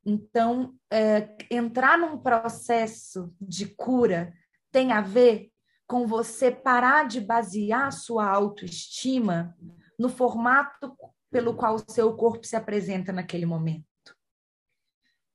Então, 0.05 0.75
é, 0.91 1.37
entrar 1.49 1.97
num 1.97 2.19
processo 2.19 3.33
de 3.41 3.67
cura 3.67 4.35
tem 4.73 4.91
a 4.91 5.01
ver 5.01 5.53
com 5.87 6.09
você 6.09 6.51
parar 6.51 7.07
de 7.07 7.21
basear 7.21 7.93
sua 7.93 8.27
autoestima 8.27 9.57
no 9.97 10.09
formato 10.09 10.93
pelo 11.31 11.55
qual 11.55 11.75
o 11.75 11.91
seu 11.91 12.15
corpo 12.17 12.47
se 12.47 12.57
apresenta 12.57 13.13
naquele 13.13 13.47
momento. 13.47 13.85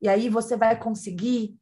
E 0.01 0.09
aí 0.09 0.29
você 0.29 0.57
vai 0.57 0.77
conseguir 0.77 1.57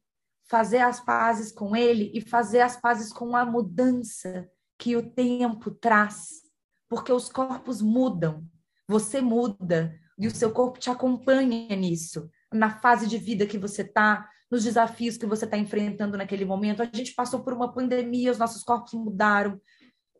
fazer 0.48 0.78
as 0.78 1.00
pazes 1.00 1.52
com 1.52 1.76
ele 1.76 2.10
e 2.14 2.20
fazer 2.20 2.60
as 2.60 2.76
pazes 2.76 3.12
com 3.12 3.36
a 3.36 3.44
mudança 3.44 4.48
que 4.78 4.96
o 4.96 5.10
tempo 5.10 5.70
traz, 5.70 6.42
porque 6.88 7.12
os 7.12 7.28
corpos 7.28 7.80
mudam, 7.80 8.44
você 8.88 9.20
muda 9.20 9.96
e 10.18 10.26
o 10.26 10.30
seu 10.34 10.52
corpo 10.52 10.78
te 10.78 10.90
acompanha 10.90 11.74
nisso, 11.76 12.28
na 12.52 12.80
fase 12.80 13.06
de 13.06 13.16
vida 13.16 13.46
que 13.46 13.56
você 13.56 13.82
está, 13.82 14.28
nos 14.50 14.64
desafios 14.64 15.16
que 15.16 15.24
você 15.24 15.46
está 15.46 15.56
enfrentando 15.56 16.18
naquele 16.18 16.44
momento. 16.44 16.82
A 16.82 16.84
gente 16.84 17.14
passou 17.14 17.42
por 17.42 17.54
uma 17.54 17.72
pandemia, 17.72 18.30
os 18.30 18.38
nossos 18.38 18.62
corpos 18.62 18.92
mudaram. 18.92 19.58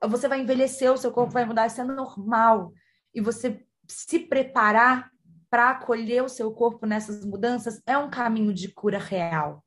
Você 0.08 0.26
vai 0.26 0.40
envelhecer, 0.40 0.90
o 0.90 0.96
seu 0.96 1.12
corpo 1.12 1.32
vai 1.32 1.44
mudar, 1.44 1.66
isso 1.66 1.80
é 1.80 1.84
normal. 1.84 2.72
e 3.14 3.20
você 3.20 3.62
se 3.92 4.18
preparar 4.20 5.10
para 5.50 5.70
acolher 5.70 6.22
o 6.22 6.28
seu 6.28 6.50
corpo 6.52 6.86
nessas 6.86 7.24
mudanças 7.24 7.80
é 7.86 7.96
um 7.98 8.10
caminho 8.10 8.54
de 8.54 8.68
cura 8.68 8.98
real. 8.98 9.62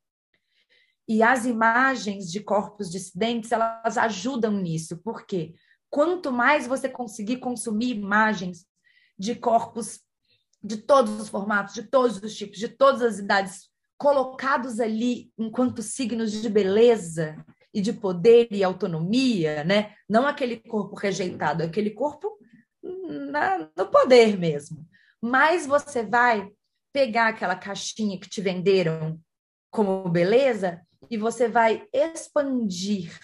E 1.08 1.22
as 1.22 1.46
imagens 1.46 2.32
de 2.32 2.40
corpos 2.40 2.90
dissidentes, 2.90 3.52
elas 3.52 3.98
ajudam 3.98 4.54
nisso. 4.54 4.98
Por 4.98 5.28
quê? 5.28 5.54
Quanto 5.90 6.32
mais 6.32 6.66
você 6.66 6.90
conseguir 6.90 7.38
consumir 7.38 7.96
imagens 7.96 8.66
de 9.18 9.36
corpos 9.36 10.00
de 10.64 10.78
todos 10.78 11.22
os 11.22 11.30
formatos, 11.30 11.76
de 11.76 11.84
todos 11.84 12.18
os 12.18 12.36
tipos, 12.36 12.58
de 12.58 12.68
todas 12.68 13.04
as 13.04 13.20
idades, 13.20 13.70
colocados 13.96 14.80
ali 14.80 15.32
enquanto 15.38 15.84
signos 15.84 16.32
de 16.32 16.50
beleza 16.50 17.46
e 17.72 17.80
de 17.80 17.94
poder 17.94 18.48
e 18.50 18.64
autonomia, 18.64 19.64
né? 19.64 19.94
Não 20.10 20.26
aquele 20.26 20.58
corpo 20.58 20.96
rejeitado, 20.96 21.62
aquele 21.62 21.92
corpo 21.92 22.36
na, 23.32 23.70
no 23.76 23.88
poder 23.88 24.38
mesmo. 24.38 24.88
Mas 25.22 25.66
você 25.66 26.04
vai 26.04 26.50
pegar 26.94 27.30
aquela 27.30 27.56
caixinha 27.56 28.20
que 28.20 28.30
te 28.30 28.42
venderam 28.42 29.20
como 29.72 30.08
beleza 30.10 30.82
e 31.10 31.18
você 31.18 31.48
vai 31.48 31.88
expandir 31.92 33.20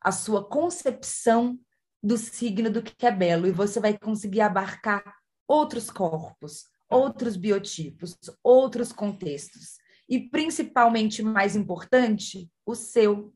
a 0.00 0.12
sua 0.12 0.44
concepção 0.44 1.58
do 2.02 2.18
signo 2.18 2.70
do 2.70 2.82
que 2.82 3.06
é 3.06 3.10
belo 3.10 3.46
e 3.46 3.52
você 3.52 3.80
vai 3.80 3.96
conseguir 3.96 4.40
abarcar 4.40 5.02
outros 5.46 5.88
corpos, 5.88 6.66
outros 6.90 7.36
biotipos, 7.36 8.18
outros 8.42 8.92
contextos 8.92 9.76
e 10.08 10.18
principalmente 10.28 11.22
mais 11.22 11.56
importante, 11.56 12.50
o 12.66 12.74
seu 12.74 13.32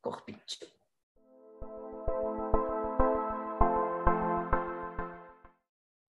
corpinho. 0.00 0.38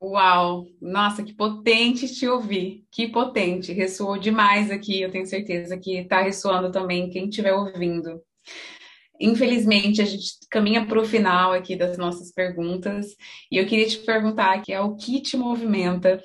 Uau! 0.03 0.67
Nossa, 0.81 1.23
que 1.23 1.33
potente 1.33 2.13
te 2.13 2.27
ouvir, 2.27 2.83
que 2.91 3.07
potente, 3.07 3.71
ressoou 3.71 4.17
demais 4.17 4.69
aqui, 4.69 5.01
eu 5.01 5.09
tenho 5.09 5.25
certeza 5.25 5.77
que 5.77 5.99
está 5.99 6.21
ressoando 6.21 6.69
também 6.69 7.09
quem 7.09 7.29
estiver 7.29 7.53
ouvindo. 7.53 8.21
Infelizmente, 9.17 10.01
a 10.01 10.05
gente 10.05 10.39
caminha 10.51 10.85
para 10.85 10.99
o 10.99 11.05
final 11.05 11.53
aqui 11.53 11.77
das 11.77 11.97
nossas 11.97 12.33
perguntas, 12.33 13.15
e 13.49 13.55
eu 13.55 13.65
queria 13.65 13.87
te 13.87 13.97
perguntar 13.99 14.61
que 14.61 14.73
é 14.73 14.81
o 14.81 14.97
que 14.97 15.21
te 15.21 15.37
movimenta, 15.37 16.21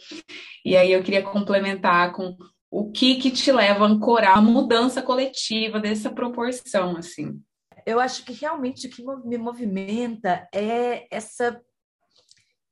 e 0.65 0.77
aí 0.77 0.91
eu 0.91 1.03
queria 1.05 1.23
complementar 1.23 2.13
com 2.13 2.37
o 2.69 2.91
que 2.91 3.15
que 3.15 3.31
te 3.31 3.53
leva 3.53 3.85
a 3.85 3.89
ancorar 3.89 4.39
a 4.39 4.43
mudança 4.43 5.01
coletiva 5.01 5.79
dessa 5.79 6.11
proporção, 6.11 6.97
assim. 6.97 7.41
Eu 7.87 8.01
acho 8.01 8.25
que 8.25 8.33
realmente 8.33 8.89
o 8.89 8.91
que 8.91 9.05
me 9.25 9.39
movimenta 9.39 10.49
é 10.53 11.07
essa 11.11 11.63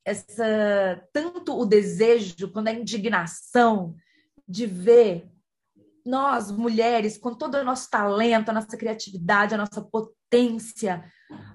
essa 0.06 1.02
tanto 1.12 1.58
o 1.58 1.66
desejo 1.66 2.48
quanto 2.52 2.68
a 2.68 2.72
indignação 2.72 3.96
de 4.48 4.64
ver 4.64 5.28
nós 6.04 6.52
mulheres 6.52 7.18
com 7.18 7.34
todo 7.34 7.56
o 7.56 7.64
nosso 7.64 7.90
talento, 7.90 8.48
a 8.48 8.52
nossa 8.52 8.76
criatividade, 8.76 9.52
a 9.52 9.58
nossa 9.58 9.82
potência, 9.82 11.04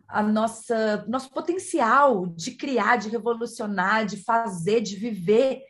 a 0.06 0.22
nossa 0.22 1.06
nosso 1.08 1.32
potencial 1.32 2.28
de 2.28 2.52
criar, 2.52 2.98
de 2.98 3.08
revolucionar, 3.08 4.06
de 4.06 4.22
fazer, 4.22 4.82
de 4.82 4.98
viver 4.98 5.62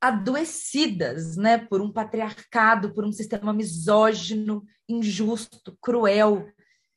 adoecidas, 0.00 1.36
né, 1.36 1.58
por 1.58 1.80
um 1.80 1.92
patriarcado, 1.92 2.92
por 2.92 3.04
um 3.04 3.12
sistema 3.12 3.52
misógino, 3.52 4.64
injusto, 4.88 5.76
cruel. 5.80 6.48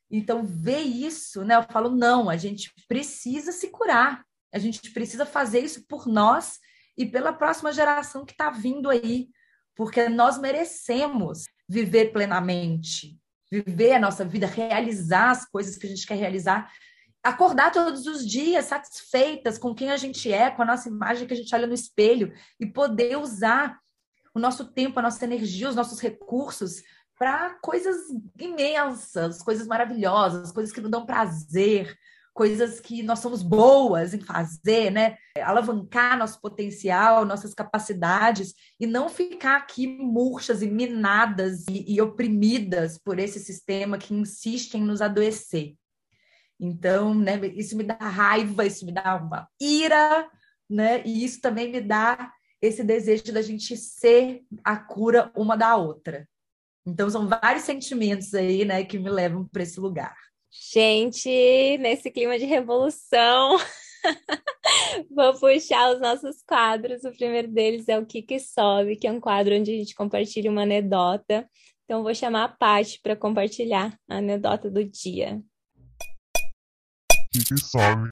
Então, 0.10 0.44
ver 0.44 0.82
isso, 0.82 1.44
né, 1.44 1.56
eu 1.56 1.64
falo 1.64 1.90
não, 1.90 2.30
a 2.30 2.38
gente 2.38 2.72
precisa 2.88 3.52
se 3.52 3.70
curar. 3.70 4.24
A 4.56 4.58
gente 4.58 4.90
precisa 4.92 5.26
fazer 5.26 5.60
isso 5.60 5.86
por 5.86 6.08
nós 6.08 6.60
e 6.98 7.06
pela 7.06 7.34
próxima 7.34 7.74
geração 7.74 8.24
que 8.24 8.32
está 8.32 8.50
vindo 8.50 8.90
aí, 8.90 9.28
porque 9.76 10.08
nós 10.08 10.38
merecemos 10.38 11.44
viver 11.68 12.14
plenamente, 12.14 13.20
viver 13.52 13.92
a 13.92 14.00
nossa 14.00 14.24
vida, 14.24 14.48
realizar 14.48 15.32
as 15.32 15.46
coisas 15.46 15.76
que 15.76 15.86
a 15.86 15.90
gente 15.90 16.08
quer 16.08 16.16
realizar, 16.16 16.72
acordar 17.22 17.70
todos 17.70 18.08
os 18.08 18.26
dias 18.26 18.64
satisfeitas 18.64 19.58
com 19.58 19.76
quem 19.76 19.92
a 19.92 19.98
gente 19.98 20.32
é, 20.32 20.50
com 20.50 20.62
a 20.62 20.66
nossa 20.66 20.88
imagem 20.88 21.28
que 21.28 21.34
a 21.34 21.38
gente 21.38 21.54
olha 21.54 21.68
no 21.68 21.74
espelho 21.74 22.32
e 22.58 22.66
poder 22.66 23.18
usar 23.18 23.78
o 24.34 24.40
nosso 24.40 24.72
tempo, 24.72 25.00
a 25.00 25.04
nossa 25.04 25.26
energia, 25.26 25.68
os 25.68 25.76
nossos 25.76 26.00
recursos 26.00 26.82
para 27.20 27.56
coisas 27.62 27.98
imensas, 28.40 29.42
coisas 29.42 29.68
maravilhosas, 29.68 30.54
coisas 30.54 30.74
que 30.74 30.80
nos 30.80 30.92
dão 30.92 31.06
prazer, 31.06 31.98
coisas 32.36 32.82
que 32.82 33.02
nós 33.02 33.20
somos 33.20 33.42
boas 33.42 34.14
em 34.14 34.20
fazer, 34.20 34.92
né? 34.92 35.18
Alavancar 35.42 36.18
nosso 36.18 36.40
potencial, 36.42 37.26
nossas 37.26 37.54
capacidades 37.54 38.54
e 38.78 38.86
não 38.86 39.08
ficar 39.08 39.56
aqui 39.56 39.88
murchas 39.88 40.62
e 40.62 40.68
minadas 40.68 41.64
e, 41.70 41.96
e 41.96 42.02
oprimidas 42.02 42.98
por 42.98 43.20
esse 43.20 43.40
sistema 43.40 43.98
que 43.98 44.14
insiste 44.14 44.76
em 44.76 44.84
nos 44.84 45.02
adoecer. 45.02 45.76
Então, 46.60 47.16
né, 47.16 47.40
isso 47.56 47.78
me 47.78 47.84
dá 47.86 47.96
raiva, 47.96 48.66
isso 48.66 48.86
me 48.86 48.92
dá 48.92 49.16
uma 49.16 49.48
ira, 49.60 50.30
né? 50.70 51.02
E 51.06 51.24
isso 51.24 51.40
também 51.40 51.72
me 51.72 51.80
dá 51.80 52.34
esse 52.62 52.84
desejo 52.84 53.32
da 53.32 53.42
gente 53.42 53.78
ser 53.78 54.42
a 54.62 54.76
cura 54.76 55.32
uma 55.38 55.56
da 55.56 55.78
outra. 55.78 56.28
Então, 56.86 57.10
são 57.10 57.30
vários 57.30 57.64
sentimentos 57.64 58.34
aí, 58.34 58.66
né, 58.66 58.84
que 58.84 59.00
me 59.00 59.10
levam 59.10 59.48
para 59.48 59.64
esse 59.64 59.80
lugar. 59.80 60.16
Gente, 60.58 61.78
nesse 61.80 62.10
clima 62.10 62.40
de 62.40 62.46
revolução, 62.46 63.58
vou 65.12 65.34
puxar 65.38 65.94
os 65.94 66.00
nossos 66.00 66.42
quadros. 66.42 67.04
O 67.04 67.12
primeiro 67.12 67.50
deles 67.50 67.90
é 67.90 68.00
o 68.00 68.06
Que 68.06 68.22
Que 68.22 68.40
Sobe, 68.40 68.96
que 68.96 69.06
é 69.06 69.12
um 69.12 69.20
quadro 69.20 69.54
onde 69.54 69.72
a 69.72 69.78
gente 69.78 69.94
compartilha 69.94 70.50
uma 70.50 70.64
anedota. 70.64 71.48
Então, 71.84 72.04
vou 72.04 72.16
chamar 72.16 72.46
a 72.46 72.50
Paty 72.50 73.02
para 73.02 73.16
compartilhar 73.16 74.00
a 74.10 74.18
anedota 74.18 74.72
do 74.72 74.84
dia. 74.84 75.42
Que 77.34 77.40
Que 77.40 77.58
Sobe. 77.58 78.10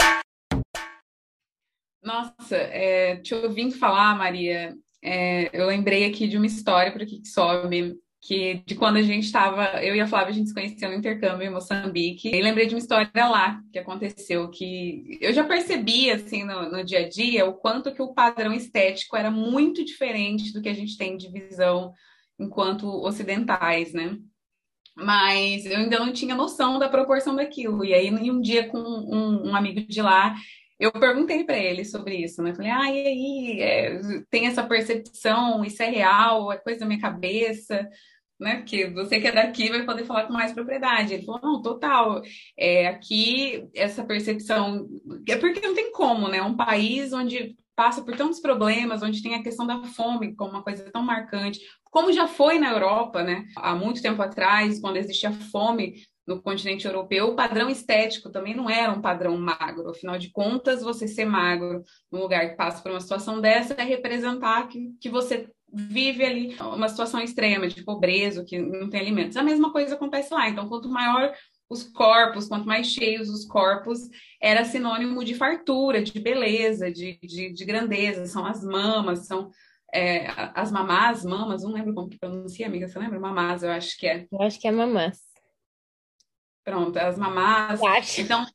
Nossa, 2.04 2.58
é, 2.58 3.16
te 3.18 3.34
ouvindo 3.34 3.74
falar, 3.78 4.18
Maria, 4.18 4.76
é, 5.02 5.50
eu 5.58 5.66
lembrei 5.66 6.06
aqui 6.06 6.28
de 6.28 6.36
uma 6.36 6.46
história 6.46 6.92
para 6.92 7.04
o 7.04 7.08
Que 7.08 7.22
Que 7.22 7.28
Sobe 7.28 7.98
que 8.26 8.64
de 8.66 8.76
quando 8.76 8.96
a 8.96 9.02
gente 9.02 9.26
estava, 9.26 9.84
eu 9.84 9.94
e 9.94 10.00
a 10.00 10.08
Flávia, 10.08 10.30
a 10.30 10.34
gente 10.34 10.48
se 10.48 10.54
conheceu 10.54 10.90
no 10.90 10.96
intercâmbio 10.96 11.46
em 11.46 11.52
Moçambique. 11.52 12.30
E 12.34 12.42
lembrei 12.42 12.66
de 12.66 12.74
uma 12.74 12.80
história 12.80 13.28
lá 13.28 13.62
que 13.72 13.78
aconteceu, 13.78 14.50
que 14.50 15.18
eu 15.20 15.34
já 15.34 15.44
percebi, 15.44 16.10
assim, 16.10 16.46
no, 16.46 16.72
no, 16.72 16.86
dia 16.86 17.00
a 17.00 17.10
dia, 17.10 17.46
o 17.46 17.54
quanto 17.54 17.94
que 17.94 18.02
o 18.02 18.14
padrão 18.14 18.54
estético 18.54 19.18
era 19.18 19.30
muito 19.30 19.84
diferente 19.84 20.54
do 20.54 20.62
que 20.62 20.70
a 20.70 20.74
gente 20.74 20.98
tem 20.98 21.18
de 21.18 21.30
visão 21.30 21.92
enquanto 22.40 22.88
ocidentais, 22.88 23.92
né? 23.92 24.18
Mas 24.96 25.66
eu 25.66 25.78
ainda 25.78 26.00
não 26.00 26.14
tinha 26.14 26.34
noção 26.34 26.80
da 26.80 26.88
proporção 26.88 27.36
daquilo. 27.36 27.84
E 27.84 27.94
aí, 27.94 28.10
um 28.10 28.40
dia, 28.40 28.70
com 28.70 28.80
um, 28.80 29.50
um 29.50 29.56
amigo 29.56 29.82
de 29.82 30.02
lá, 30.02 30.34
eu 30.80 30.92
perguntei 30.92 31.44
para 31.44 31.58
ele 31.58 31.86
sobre 31.86 32.16
isso, 32.16 32.42
né? 32.42 32.54
Falei, 32.54 32.72
ah, 32.72 32.92
e 32.92 33.08
aí, 33.08 33.62
é, 33.62 34.00
tem 34.30 34.48
essa 34.48 34.64
percepção, 34.64 35.64
isso 35.64 35.82
é 35.82 35.90
real, 35.90 36.52
é 36.52 36.58
coisa 36.58 36.82
da 36.82 36.86
minha 36.86 37.02
cabeça? 37.02 37.90
né? 38.40 38.58
Porque 38.58 38.90
você 38.90 39.20
que 39.20 39.28
é 39.28 39.32
daqui 39.32 39.70
vai 39.70 39.86
poder 39.86 40.06
falar 40.06 40.26
com 40.28 40.34
mais 40.34 40.52
propriedade. 40.52 41.14
Ele 41.14 41.26
falou, 41.26 41.42
não, 41.42 41.62
total. 41.62 42.22
É, 42.58 42.88
aqui, 42.88 43.68
essa 43.74 44.04
percepção. 44.04 44.88
É 45.28 45.38
porque 45.38 45.66
não 45.66 45.74
tem 45.74 45.92
como, 45.92 46.28
né? 46.28 46.42
Um 46.42 46.56
país 46.56 47.14
onde 47.14 47.56
passa 47.76 48.04
por 48.04 48.16
tantos 48.16 48.40
problemas, 48.40 49.02
onde 49.02 49.24
tem 49.24 49.34
a 49.34 49.42
questão 49.42 49.66
da 49.66 49.84
fome 49.84 50.36
como 50.36 50.52
uma 50.52 50.64
coisa 50.64 50.92
tão 50.92 51.02
marcante, 51.02 51.60
como 51.86 52.14
já 52.14 52.28
foi 52.28 52.60
na 52.60 52.72
Europa, 52.72 53.24
né? 53.24 53.46
Há 53.56 53.74
muito 53.74 54.02
tempo 54.02 54.22
atrás, 54.22 54.80
quando 54.80 54.98
existia 54.98 55.32
fome 55.32 55.96
no 56.26 56.42
continente 56.42 56.86
europeu, 56.86 57.28
o 57.28 57.36
padrão 57.36 57.70
estético 57.70 58.30
também 58.30 58.56
não 58.56 58.70
era 58.70 58.92
um 58.92 59.02
padrão 59.02 59.38
magro. 59.38 59.90
Afinal 59.90 60.18
de 60.18 60.32
contas, 60.32 60.82
você 60.82 61.08
ser 61.08 61.26
magro 61.26 61.84
num 62.12 62.22
lugar 62.22 62.50
que 62.50 62.56
passa 62.56 62.82
por 62.82 62.92
uma 62.92 63.02
situação 63.02 63.42
dessa 63.42 63.74
é 63.74 63.84
representar 63.84 64.68
que, 64.68 64.94
que 65.02 65.10
você 65.10 65.50
vive 65.74 66.24
ali 66.24 66.56
uma 66.60 66.88
situação 66.88 67.20
extrema 67.20 67.68
de 67.68 67.84
pobreza, 67.84 68.46
que 68.46 68.60
não 68.60 68.90
tem 68.90 69.02
alimentos. 69.02 69.36
A 69.36 69.44
mesma 69.44 69.72
coisa 69.72 69.96
acontece 69.96 70.34
lá. 70.34 70.48
Então, 70.48 70.70
quanto 70.70 70.88
maior 70.88 71.34
os 71.70 71.84
corpos, 71.84 72.48
quanto 72.48 72.68
mais 72.68 72.88
cheios 72.88 73.30
os 73.30 73.46
corpos, 73.46 74.08
era 74.42 74.64
sinônimo 74.64 75.24
de 75.24 75.34
fartura, 75.34 76.04
de 76.04 76.20
beleza, 76.20 76.92
de, 76.92 77.20
de, 77.22 77.52
de 77.52 77.66
grandeza. 77.66 78.28
São 78.28 78.46
as 78.46 78.64
mamas, 78.64 79.26
são 79.26 79.50
é, 79.94 80.28
as 80.56 80.72
mamás, 80.72 81.26
mamas, 81.26 81.64
não 81.64 81.72
lembro 81.72 81.94
como 81.94 82.10
que 82.10 82.18
pronuncia, 82.18 82.68
amiga, 82.68 82.88
você 82.88 82.98
lembra? 82.98 83.20
Mamás, 83.20 83.64
eu 83.64 83.72
acho 83.72 83.98
que 83.98 84.08
é. 84.08 84.26
Eu 84.32 84.42
acho 84.42 84.60
que 84.60 84.68
é 84.68 84.72
mamás. 84.72 85.33
Pronto, 86.64 86.98
as 86.98 87.18
mamás. 87.18 87.80
Então, 88.20 88.46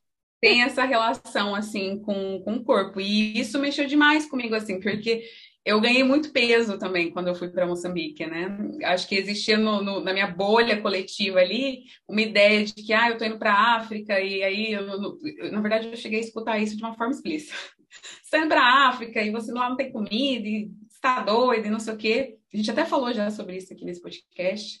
tem 0.41 0.63
essa 0.63 0.83
relação, 0.83 1.53
assim, 1.53 1.99
com, 1.99 2.41
com 2.43 2.55
o 2.55 2.63
corpo. 2.63 2.99
E 2.99 3.39
isso 3.39 3.59
mexeu 3.59 3.85
demais 3.85 4.25
comigo, 4.25 4.55
assim, 4.55 4.79
porque 4.79 5.23
eu 5.65 5.79
ganhei 5.81 6.03
muito 6.03 6.31
peso 6.31 6.79
também 6.79 7.11
quando 7.11 7.27
eu 7.27 7.35
fui 7.35 7.49
para 7.49 7.67
Moçambique, 7.67 8.25
né? 8.25 8.57
Acho 8.85 9.07
que 9.07 9.15
existia 9.15 9.57
no, 9.57 9.83
no, 9.83 9.99
na 9.99 10.13
minha 10.13 10.27
bolha 10.27 10.81
coletiva 10.81 11.39
ali 11.39 11.83
uma 12.07 12.21
ideia 12.21 12.65
de 12.65 12.73
que, 12.73 12.93
ah, 12.93 13.09
eu 13.09 13.17
tô 13.17 13.25
indo 13.25 13.37
para 13.37 13.53
a 13.53 13.75
África, 13.77 14.19
e 14.19 14.41
aí, 14.41 14.71
eu, 14.71 15.51
na 15.51 15.61
verdade, 15.61 15.87
eu 15.87 15.95
cheguei 15.95 16.19
a 16.19 16.23
escutar 16.23 16.59
isso 16.59 16.77
de 16.77 16.83
uma 16.83 16.95
forma 16.95 17.13
explícita. 17.13 17.53
Você 18.23 18.31
tá 18.31 18.39
indo 18.39 18.47
pra 18.47 18.87
África 18.87 19.21
e 19.21 19.31
você 19.31 19.51
lá 19.51 19.67
não 19.67 19.75
tem 19.75 19.91
comida, 19.91 20.47
e 20.47 20.69
está 20.87 21.21
doido 21.23 21.65
e 21.65 21.71
não 21.71 21.79
sei 21.79 21.93
o 21.93 21.97
quê. 21.97 22.37
A 22.53 22.57
gente 22.57 22.69
até 22.69 22.85
falou 22.85 23.11
já 23.11 23.31
sobre 23.31 23.57
isso 23.57 23.73
aqui 23.73 23.83
nesse 23.83 24.01
podcast. 24.01 24.79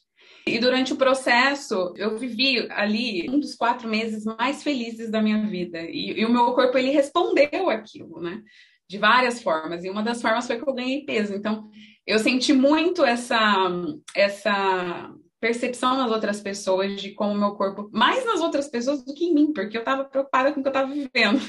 E 0.55 0.59
durante 0.59 0.93
o 0.93 0.97
processo, 0.97 1.93
eu 1.95 2.17
vivi 2.17 2.67
ali 2.71 3.29
um 3.29 3.39
dos 3.39 3.55
quatro 3.55 3.87
meses 3.87 4.25
mais 4.25 4.63
felizes 4.63 5.09
da 5.09 5.21
minha 5.21 5.45
vida. 5.45 5.79
E, 5.81 6.19
e, 6.19 6.25
o 6.25 6.31
meu 6.31 6.53
corpo, 6.53 6.77
ele 6.77 6.91
respondeu 6.91 7.69
aquilo, 7.69 8.21
né? 8.21 8.41
De 8.87 8.97
várias 8.97 9.41
formas. 9.41 9.83
E 9.83 9.89
uma 9.89 10.03
das 10.03 10.21
formas 10.21 10.47
foi 10.47 10.57
que 10.57 10.67
eu 10.67 10.73
ganhei 10.73 11.05
peso. 11.05 11.33
Então, 11.33 11.69
eu 12.05 12.19
senti 12.19 12.53
muito 12.53 13.05
essa, 13.05 13.69
essa 14.15 15.13
percepção 15.39 15.97
nas 15.97 16.11
outras 16.11 16.41
pessoas 16.41 17.01
de 17.01 17.11
como 17.11 17.33
o 17.33 17.37
meu 17.37 17.51
corpo, 17.51 17.89
mais 17.93 18.25
nas 18.25 18.41
outras 18.41 18.67
pessoas 18.67 19.03
do 19.05 19.13
que 19.13 19.25
em 19.25 19.33
mim, 19.33 19.53
porque 19.53 19.77
eu 19.77 19.81
estava 19.81 20.03
preocupada 20.03 20.51
com 20.51 20.59
o 20.59 20.63
que 20.63 20.67
eu 20.67 20.71
estava 20.71 20.91
vivendo. 20.91 21.39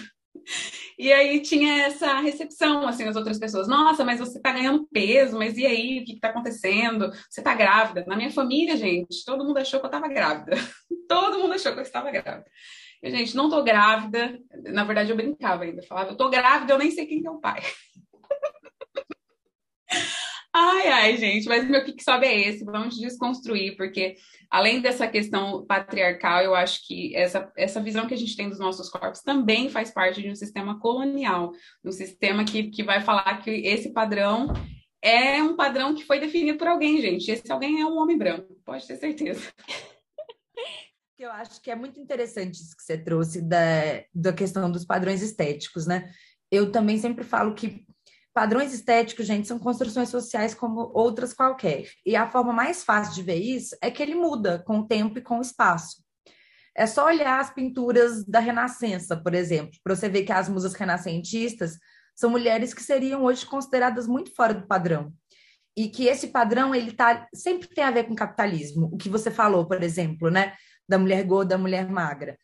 E 1.01 1.11
aí 1.14 1.40
tinha 1.40 1.86
essa 1.86 2.20
recepção, 2.20 2.86
assim, 2.86 3.07
das 3.07 3.16
outras 3.16 3.38
pessoas. 3.38 3.66
Nossa, 3.66 4.05
mas 4.05 4.20
você 4.20 4.38
tá 4.38 4.53
ganhando 4.53 4.86
peso, 4.92 5.38
mas 5.38 5.57
e 5.57 5.64
aí? 5.64 6.01
O 6.01 6.05
que, 6.05 6.12
que 6.12 6.20
tá 6.20 6.28
acontecendo? 6.28 7.11
Você 7.26 7.40
tá 7.40 7.55
grávida? 7.55 8.05
Na 8.07 8.16
minha 8.16 8.30
família, 8.30 8.76
gente, 8.76 9.24
todo 9.24 9.42
mundo 9.42 9.57
achou 9.57 9.80
que 9.80 9.86
eu 9.86 9.90
tava 9.90 10.09
grávida. 10.09 10.59
todo 11.09 11.38
mundo 11.38 11.55
achou 11.55 11.72
que 11.72 11.78
eu 11.78 11.84
estava 11.84 12.11
grávida. 12.11 12.44
Eu, 13.03 13.11
gente, 13.11 13.34
não 13.34 13.48
tô 13.48 13.62
grávida. 13.62 14.38
Na 14.66 14.84
verdade, 14.84 15.09
eu 15.09 15.16
brincava 15.16 15.64
ainda. 15.64 15.82
Falava, 15.84 16.11
eu 16.11 16.16
tô 16.18 16.28
grávida, 16.28 16.74
eu 16.74 16.78
nem 16.78 16.90
sei 16.90 17.07
quem 17.07 17.24
é 17.24 17.30
o 17.30 17.40
pai. 17.40 17.62
Ai, 20.53 20.88
ai, 20.88 21.16
gente, 21.16 21.48
mas 21.48 21.68
meu 21.68 21.84
que 21.84 22.03
sobe 22.03 22.26
é 22.26 22.48
esse, 22.48 22.64
vamos 22.64 22.98
desconstruir, 22.98 23.76
porque 23.76 24.16
além 24.51 24.80
dessa 24.80 25.07
questão 25.07 25.64
patriarcal, 25.64 26.42
eu 26.42 26.57
acho 26.57 26.84
que 26.88 27.14
essa, 27.14 27.53
essa 27.57 27.80
visão 27.80 28.09
que 28.09 28.14
a 28.14 28.16
gente 28.16 28.36
tem 28.36 28.48
dos 28.48 28.59
nossos 28.59 28.88
corpos 28.88 29.20
também 29.20 29.68
faz 29.68 29.92
parte 29.92 30.20
de 30.20 30.28
um 30.28 30.34
sistema 30.34 30.80
colonial, 30.80 31.53
um 31.84 31.92
sistema 31.92 32.44
que, 32.44 32.64
que 32.64 32.82
vai 32.82 33.01
falar 33.01 33.40
que 33.42 33.51
esse 33.51 33.92
padrão 33.92 34.48
é 35.01 35.40
um 35.40 35.55
padrão 35.55 35.94
que 35.94 36.05
foi 36.05 36.18
definido 36.18 36.59
por 36.59 36.66
alguém, 36.66 37.01
gente. 37.01 37.30
Esse 37.30 37.51
alguém 37.51 37.80
é 37.80 37.86
um 37.86 37.96
homem 37.96 38.18
branco, 38.18 38.61
pode 38.64 38.86
ter 38.86 38.96
certeza. 38.96 39.53
Eu 41.16 41.30
acho 41.30 41.61
que 41.61 41.70
é 41.70 41.76
muito 41.76 42.01
interessante 42.01 42.55
isso 42.55 42.74
que 42.76 42.82
você 42.82 42.98
trouxe 42.98 43.42
da, 43.42 44.03
da 44.12 44.32
questão 44.32 44.70
dos 44.70 44.84
padrões 44.84 45.22
estéticos, 45.22 45.86
né? 45.86 46.11
Eu 46.51 46.72
também 46.72 46.98
sempre 46.98 47.24
falo 47.24 47.55
que 47.55 47.84
Padrões 48.33 48.72
estéticos, 48.72 49.26
gente, 49.26 49.49
são 49.49 49.59
construções 49.59 50.09
sociais 50.09 50.55
como 50.55 50.91
outras 50.95 51.33
qualquer. 51.33 51.87
E 52.07 52.14
a 52.14 52.31
forma 52.31 52.53
mais 52.53 52.85
fácil 52.85 53.14
de 53.14 53.22
ver 53.22 53.39
isso 53.39 53.76
é 53.83 53.91
que 53.91 54.03
ele 54.03 54.14
muda 54.14 54.62
com 54.64 54.78
o 54.78 54.87
tempo 54.87 55.18
e 55.18 55.22
com 55.22 55.39
o 55.39 55.43
espaço. 55.43 56.05
É 56.76 56.87
só 56.87 57.07
olhar 57.07 57.41
as 57.41 57.53
pinturas 57.53 58.24
da 58.24 58.39
Renascença, 58.39 59.16
por 59.16 59.35
exemplo, 59.35 59.72
para 59.83 59.97
você 59.97 60.09
ver 60.09 60.22
que 60.22 60.33
as 60.33 60.49
musas 60.49 60.74
renascentistas 60.74 61.76
são 62.14 62.31
mulheres 62.31 62.72
que 62.72 62.83
seriam 62.83 63.24
hoje 63.24 63.45
consideradas 63.45 64.07
muito 64.07 64.35
fora 64.35 64.55
do 64.55 64.66
padrão. 64.66 65.12
E 65.76 65.89
que 65.89 66.07
esse 66.07 66.28
padrão 66.28 66.74
ele 66.74 66.93
tá 66.93 67.26
sempre 67.35 67.68
tem 67.68 67.83
a 67.83 67.91
ver 67.91 68.05
com 68.05 68.14
capitalismo. 68.14 68.91
O 68.93 68.97
que 68.97 69.09
você 69.09 69.31
falou, 69.31 69.66
por 69.66 69.83
exemplo, 69.83 70.31
né, 70.31 70.55
da 70.89 70.99
mulher 70.99 71.24
gorda, 71.24 71.57
da 71.57 71.59
mulher 71.59 71.89
magra, 71.89 72.37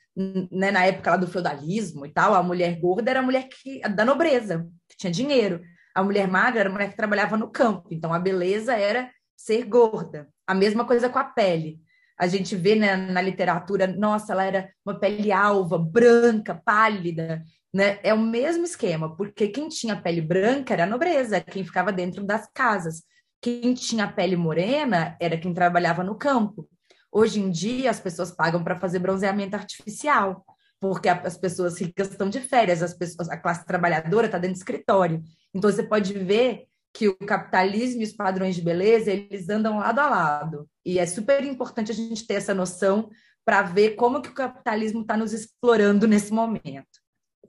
né, 0.51 0.71
na 0.71 0.85
época 0.85 1.11
lá 1.11 1.17
do 1.17 1.27
feudalismo 1.27 2.07
e 2.07 2.13
tal, 2.13 2.35
a 2.35 2.43
mulher 2.43 2.79
gorda 2.81 3.11
era 3.11 3.21
a 3.21 3.23
mulher 3.23 3.49
que, 3.49 3.81
da 3.81 4.05
nobreza, 4.05 4.67
que 4.89 4.97
tinha 4.97 5.13
dinheiro. 5.13 5.61
A 5.97 6.03
mulher 6.03 6.29
magra 6.29 6.61
era 6.61 6.69
a 6.69 6.73
mulher 6.73 6.91
que 6.91 6.97
trabalhava 6.97 7.39
no 7.39 7.49
campo, 7.49 7.89
então 7.91 8.13
a 8.13 8.19
beleza 8.19 8.75
era 8.75 9.11
ser 9.35 9.65
gorda. 9.65 10.29
A 10.47 10.55
mesma 10.55 10.85
coisa 10.85 11.09
com 11.09 11.19
a 11.19 11.25
pele. 11.25 11.81
A 12.19 12.27
gente 12.27 12.55
vê 12.55 12.75
né, 12.75 12.95
na 12.97 13.23
literatura, 13.23 13.87
nossa, 13.87 14.35
ela 14.35 14.45
era 14.45 14.71
uma 14.85 15.01
pele 15.01 15.33
alva, 15.33 15.79
branca, 15.79 16.55
pálida, 16.55 17.43
né? 17.73 17.99
É 18.03 18.13
o 18.13 18.19
mesmo 18.19 18.65
esquema, 18.65 19.17
porque 19.17 19.49
quem 19.49 19.71
tinha 19.71 19.97
pele 19.97 20.21
branca 20.21 20.75
era 20.75 20.85
a 20.85 20.87
nobreza, 20.87 21.41
quem 21.41 21.65
ficava 21.65 21.91
dentro 21.91 22.25
das 22.25 22.47
casas. 22.53 23.03
Quem 23.41 23.73
tinha 23.73 24.07
pele 24.07 24.37
morena 24.37 25.17
era 25.19 25.39
quem 25.39 25.55
trabalhava 25.55 26.05
no 26.05 26.15
campo. 26.15 26.69
Hoje 27.11 27.41
em 27.41 27.51
dia, 27.51 27.89
as 27.89 28.01
pessoas 28.01 28.31
pagam 28.31 28.63
para 28.63 28.79
fazer 28.79 28.99
bronzeamento 28.99 29.57
artificial, 29.57 30.45
porque 30.79 31.09
as 31.09 31.39
pessoas 31.39 31.81
ricas 31.81 32.11
estão 32.11 32.29
de 32.29 32.41
férias, 32.41 32.83
as 32.83 32.93
pessoas, 32.93 33.31
a 33.31 33.39
classe 33.39 33.65
trabalhadora 33.65 34.27
está 34.27 34.37
dentro 34.37 34.57
do 34.57 34.59
escritório. 34.59 35.23
Então, 35.55 35.71
você 35.71 35.83
pode 35.83 36.13
ver 36.13 36.67
que 36.93 37.09
o 37.09 37.17
capitalismo 37.17 38.01
e 38.01 38.05
os 38.05 38.13
padrões 38.13 38.57
de 38.57 38.63
beleza, 38.63 39.11
eles 39.11 39.49
andam 39.51 39.79
lado 39.79 39.99
a 39.99 40.09
lado. 40.09 40.69
E 40.85 40.99
é 40.99 41.07
super 41.07 41.45
importante 41.45 41.93
a 41.93 41.95
gente 41.95 42.27
ter 42.27 42.35
essa 42.35 42.55
noção 42.55 43.11
para 43.45 43.63
ver 43.63 43.97
como 43.97 44.23
que 44.23 44.31
o 44.31 44.35
capitalismo 44.35 45.03
está 45.03 45.17
nos 45.17 45.33
explorando 45.33 46.07
nesse 46.07 46.33
momento. 46.33 47.01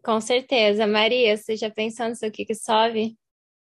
Com 0.04 0.22
certeza. 0.22 0.86
Maria, 0.86 1.36
você 1.36 1.56
já 1.56 1.72
pensou 1.72 2.08
nisso 2.08 2.26
aqui 2.26 2.46
que 2.46 2.54
sobe? 2.54 3.18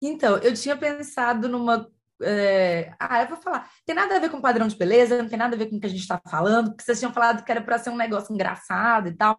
Então, 0.02 0.38
eu 0.38 0.54
tinha 0.54 0.78
pensado 0.78 1.50
numa. 1.50 1.90
É... 2.22 2.94
Ah, 3.00 3.24
eu 3.24 3.30
vou 3.30 3.38
falar. 3.38 3.70
Tem 3.86 3.96
nada 3.96 4.16
a 4.16 4.20
ver 4.20 4.30
com 4.30 4.40
padrão 4.40 4.68
de 4.68 4.76
beleza, 4.76 5.22
não 5.22 5.30
tem 5.30 5.38
nada 5.38 5.56
a 5.56 5.58
ver 5.58 5.70
com 5.70 5.78
o 5.78 5.80
que 5.80 5.88
a 5.88 5.90
gente 5.90 6.02
está 6.02 6.22
falando, 6.30 6.70
porque 6.70 6.84
vocês 6.84 7.00
tinham 7.00 7.14
falado 7.14 7.44
que 7.44 7.52
era 7.52 7.62
para 7.62 7.78
ser 7.80 7.90
um 7.90 7.98
negócio 7.98 8.34
engraçado 8.34 9.10
e 9.10 9.16
tal. 9.16 9.36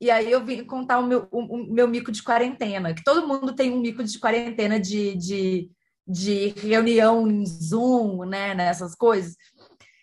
E 0.00 0.10
aí 0.10 0.30
eu 0.30 0.44
vim 0.44 0.64
contar 0.64 0.98
o 0.98 1.06
meu, 1.06 1.26
o, 1.30 1.40
o 1.40 1.72
meu 1.72 1.88
mico 1.88 2.12
de 2.12 2.22
quarentena, 2.22 2.94
que 2.94 3.02
todo 3.02 3.26
mundo 3.26 3.54
tem 3.54 3.72
um 3.72 3.80
mico 3.80 4.04
de 4.04 4.18
quarentena 4.18 4.78
de, 4.78 5.14
de, 5.16 5.70
de 6.06 6.48
reunião 6.48 7.26
em 7.26 7.44
Zoom, 7.46 8.24
né, 8.26 8.54
nessas 8.54 8.94
coisas. 8.94 9.36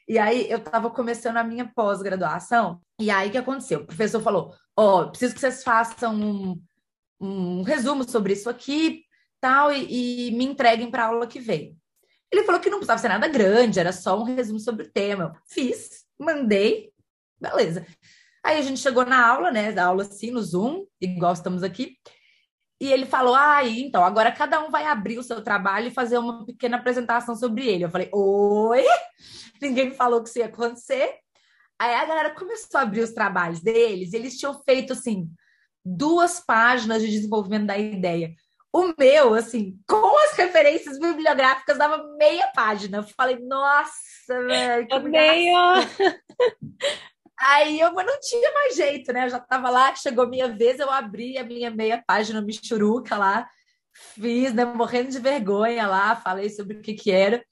E 0.08 0.18
aí 0.18 0.50
eu 0.50 0.58
estava 0.58 0.90
começando 0.90 1.38
a 1.38 1.44
minha 1.44 1.72
pós-graduação, 1.74 2.82
e 3.00 3.10
aí 3.10 3.30
o 3.30 3.32
que 3.32 3.38
aconteceu? 3.38 3.82
O 3.82 3.86
professor 3.86 4.22
falou: 4.22 4.54
Ó, 4.76 5.02
oh, 5.02 5.10
preciso 5.10 5.34
que 5.34 5.40
vocês 5.40 5.64
façam 5.64 6.16
um, 6.16 6.62
um 7.22 7.62
resumo 7.62 8.08
sobre 8.08 8.34
isso 8.34 8.50
aqui, 8.50 9.04
tal, 9.40 9.72
e, 9.72 10.28
e 10.30 10.32
me 10.32 10.44
entreguem 10.44 10.90
para 10.90 11.04
a 11.04 11.08
aula 11.08 11.28
que 11.28 11.40
vem. 11.40 11.78
Ele 12.32 12.44
falou 12.44 12.60
que 12.60 12.70
não 12.70 12.80
precisava 12.80 13.00
ser 13.00 13.10
nada 13.10 13.28
grande, 13.28 13.80
era 13.80 13.94
só 13.94 14.20
um 14.20 14.24
resumo 14.24 14.60
sobre 14.60 14.86
o 14.86 14.92
tema. 14.92 15.26
Eu 15.26 15.42
fiz, 15.48 16.04
mandei, 16.20 16.92
beleza. 17.40 17.86
Aí 18.44 18.58
a 18.58 18.62
gente 18.62 18.80
chegou 18.80 19.06
na 19.06 19.26
aula, 19.26 19.52
né? 19.52 19.72
Da 19.72 19.86
aula 19.86 20.04
assim, 20.04 20.32
no 20.32 20.42
Zoom, 20.42 20.86
igual 21.00 21.34
estamos 21.34 21.64
aqui. 21.64 21.98
E 22.82 22.92
ele 22.92 23.06
falou: 23.06 23.36
Ah, 23.36 23.66
então, 23.66 24.04
agora 24.04 24.32
cada 24.32 24.60
um 24.62 24.70
vai 24.70 24.86
abrir 24.86 25.18
o 25.18 25.24
seu 25.24 25.42
trabalho 25.42 25.88
e 25.88 25.94
fazer 25.94 26.18
uma 26.18 26.46
pequena 26.46 26.78
apresentação 26.78 27.36
sobre 27.36 27.66
ele. 27.68 27.86
Eu 27.86 27.90
falei: 27.90 28.10
Oi? 28.14 28.84
Ninguém 29.62 29.90
me 29.90 29.96
falou 29.96 30.22
que 30.22 30.30
isso 30.30 30.40
ia 30.40 30.46
acontecer. 30.46 31.16
Aí 31.80 31.96
a 31.96 32.06
galera 32.06 32.36
começou 32.36 32.80
a 32.80 32.84
abrir 32.84 33.02
os 33.02 33.12
trabalhos 33.12 33.62
deles, 33.62 34.14
eles 34.14 34.38
tinham 34.38 34.62
feito 34.64 34.94
assim 34.94 35.30
duas 35.86 36.40
páginas 36.40 37.02
de 37.02 37.10
desenvolvimento 37.10 37.68
da 37.68 37.78
ideia. 37.78 38.34
O 38.72 38.94
meu, 38.98 39.36
assim, 39.36 39.78
com 39.88 40.18
as 40.26 40.36
referências 40.36 40.98
bibliográficas, 40.98 41.78
dava 41.78 42.04
meia 42.18 42.48
página. 42.56 42.98
Eu 42.98 43.04
falei, 43.04 43.38
nossa, 43.40 43.94
velho. 44.48 44.88
Que 44.88 45.00
meio. 45.00 45.54
Aí 47.40 47.80
eu 47.80 47.92
não 47.92 48.20
tinha 48.20 48.54
mais 48.54 48.76
jeito, 48.76 49.12
né? 49.12 49.26
Eu 49.26 49.30
já 49.30 49.38
estava 49.38 49.70
lá, 49.70 49.96
chegou 49.96 50.28
minha 50.28 50.48
vez, 50.48 50.80
eu 50.80 50.90
abri 50.90 51.38
a 51.38 51.44
minha 51.44 51.72
meia 51.72 52.04
página 52.06 52.42
Michuruca 52.42 53.18
lá, 53.18 53.50
fiz, 53.92 54.54
né? 54.54 54.66
Morrendo 54.66 55.12
de 55.12 55.20
vergonha 55.20 55.88
lá, 55.88 56.16
falei 56.16 56.50
sobre 56.50 56.78
o 56.78 56.82
que 56.82 56.94
que 56.94 57.12
era. 57.12 57.44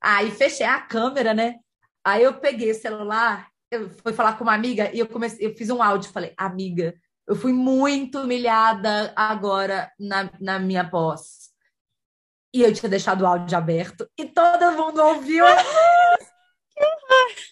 Aí 0.00 0.30
fechei 0.30 0.66
a 0.66 0.80
câmera, 0.80 1.32
né? 1.32 1.56
Aí 2.04 2.22
eu 2.22 2.34
peguei 2.34 2.70
o 2.70 2.74
celular, 2.74 3.48
eu 3.70 3.88
fui 4.02 4.12
falar 4.12 4.36
com 4.36 4.44
uma 4.44 4.54
amiga 4.54 4.90
e 4.92 4.98
eu 4.98 5.08
comecei, 5.08 5.46
eu 5.46 5.56
fiz 5.56 5.70
um 5.70 5.82
áudio, 5.82 6.12
falei, 6.12 6.34
amiga, 6.36 6.94
eu 7.26 7.36
fui 7.36 7.52
muito 7.52 8.20
humilhada 8.20 9.12
agora 9.16 9.90
na, 9.98 10.30
na 10.40 10.58
minha 10.58 10.88
pós. 10.88 11.52
E 12.54 12.62
eu 12.62 12.72
tinha 12.74 12.90
deixado 12.90 13.22
o 13.22 13.26
áudio 13.26 13.56
aberto 13.56 14.06
e 14.18 14.26
todo 14.26 14.72
mundo 14.72 15.00
ouviu. 15.00 15.44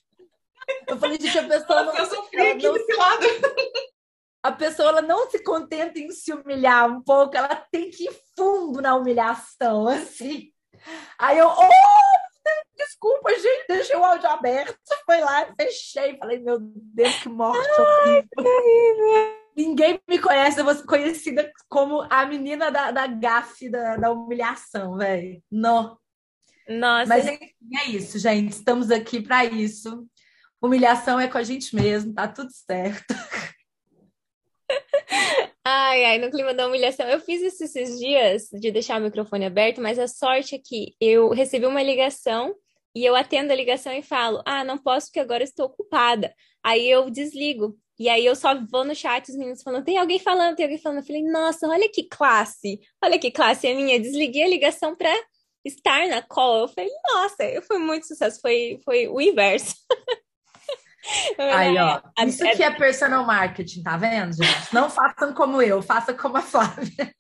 Eu 0.87 0.99
falei, 0.99 1.19
gente, 1.21 1.39
a 1.39 1.49
pessoa 1.49 1.83
não. 1.85 1.97
Eu 1.97 2.07
sofri 2.07 2.51
aqui 2.51 2.67
não, 2.67 2.75
desse 2.75 2.93
lado. 2.95 3.27
A 4.43 4.53
pessoa 4.53 4.89
ela 4.89 5.03
não 5.03 5.31
se 5.31 5.43
contenta 5.43 5.99
em 5.99 6.11
se 6.11 6.33
humilhar 6.33 6.91
um 6.91 7.03
pouco, 7.03 7.37
ela 7.37 7.55
tem 7.71 7.91
que 7.91 8.05
ir 8.05 8.21
fundo 8.35 8.81
na 8.81 8.97
humilhação, 8.97 9.87
assim. 9.87 10.51
Aí 11.19 11.39
eu, 11.39 11.47
oh, 11.47 11.69
desculpa, 12.77 13.31
gente, 13.35 13.67
deixei 13.69 13.97
o 13.97 14.05
áudio 14.05 14.29
aberto. 14.29 14.79
Foi 15.05 15.21
lá, 15.21 15.53
fechei. 15.61 16.17
Falei, 16.17 16.39
meu 16.39 16.59
Deus, 16.61 17.15
que 17.17 17.29
morte 17.29 17.69
horrível. 17.81 19.41
Ninguém 19.55 20.01
me 20.09 20.19
conhece, 20.19 20.61
eu 20.61 20.65
vou 20.65 20.75
ser 20.75 20.87
conhecida 20.87 21.53
como 21.69 22.07
a 22.09 22.25
menina 22.25 22.71
da, 22.71 22.91
da 22.91 23.07
gafe, 23.07 23.69
da, 23.69 23.97
da 23.97 24.11
humilhação, 24.11 24.97
velho. 24.97 25.43
Não. 25.51 25.99
Nossa. 26.69 27.07
Mas 27.09 27.27
é 27.27 27.39
isso, 27.89 28.19
gente. 28.19 28.53
Estamos 28.53 28.91
aqui 28.91 29.21
para 29.21 29.45
isso. 29.45 30.07
Humilhação 30.63 31.19
é 31.19 31.27
com 31.27 31.39
a 31.39 31.43
gente 31.43 31.75
mesmo, 31.75 32.13
tá 32.13 32.29
tudo 32.29 32.51
certo. 32.53 33.15
Ai, 35.65 36.05
ai, 36.05 36.19
no 36.19 36.31
clima 36.31 36.55
da 36.55 36.67
humilhação. 36.67 37.07
Eu 37.07 37.21
fiz 37.21 37.43
isso 37.43 37.65
esses 37.65 37.99
dias 37.99 38.49
de 38.53 38.71
deixar 38.71 39.01
o 39.01 39.05
microfone 39.05 39.45
aberto, 39.45 39.81
mas 39.81 39.99
a 39.99 40.09
sorte 40.09 40.55
é 40.55 40.59
que 40.59 40.95
eu 41.01 41.31
recebi 41.31 41.67
uma 41.67 41.83
ligação 41.83 42.55
e 42.95 43.05
eu 43.05 43.15
atendo 43.15 43.53
a 43.53 43.57
ligação 43.57 43.93
e 43.93 44.03
falo: 44.03 44.43
Ah, 44.47 44.65
não 44.65 44.79
posso 44.79 45.07
porque 45.07 45.21
agora 45.21 45.45
estou 45.45 45.67
ocupada. 45.67 46.35
Aí 46.63 46.89
eu 46.89 47.11
desligo. 47.11 47.79
E 47.99 48.09
aí 48.09 48.25
eu 48.25 48.35
só 48.35 48.59
vou 48.71 48.85
no 48.85 48.95
chat, 48.95 49.29
os 49.29 49.37
meninos 49.37 49.63
falando, 49.63 49.85
tem 49.85 49.99
alguém 49.99 50.19
falando, 50.19 50.57
tem 50.57 50.65
alguém 50.65 50.79
falando. 50.79 51.01
Eu 51.01 51.07
falei, 51.07 51.23
nossa, 51.23 51.69
olha 51.69 51.87
que 51.87 52.05
classe, 52.05 52.81
olha 53.05 53.19
que 53.19 53.31
classe 53.31 53.67
é 53.67 53.75
minha. 53.75 54.01
Desliguei 54.01 54.45
a 54.45 54.49
ligação 54.49 54.97
para 54.97 55.15
estar 55.63 56.09
na 56.09 56.23
call. 56.23 56.61
Eu 56.63 56.69
falei, 56.69 56.91
nossa, 57.13 57.45
foi 57.67 57.79
muito 57.79 58.07
sucesso, 58.07 58.41
foi, 58.41 58.81
foi 58.85 59.07
o 59.07 59.21
inverso. 59.21 59.75
Aí, 61.39 61.77
ó, 61.79 62.01
isso 62.27 62.45
que 62.57 62.63
é 62.63 62.71
personal 62.71 63.25
marketing, 63.25 63.83
tá 63.83 63.97
vendo, 63.97 64.33
gente? 64.33 64.73
Não 64.73 64.91
façam 64.91 65.33
como 65.33 65.63
eu, 65.63 65.81
faça 65.81 66.13
como 66.13 66.37
a 66.37 66.43
Flávia. 66.43 67.15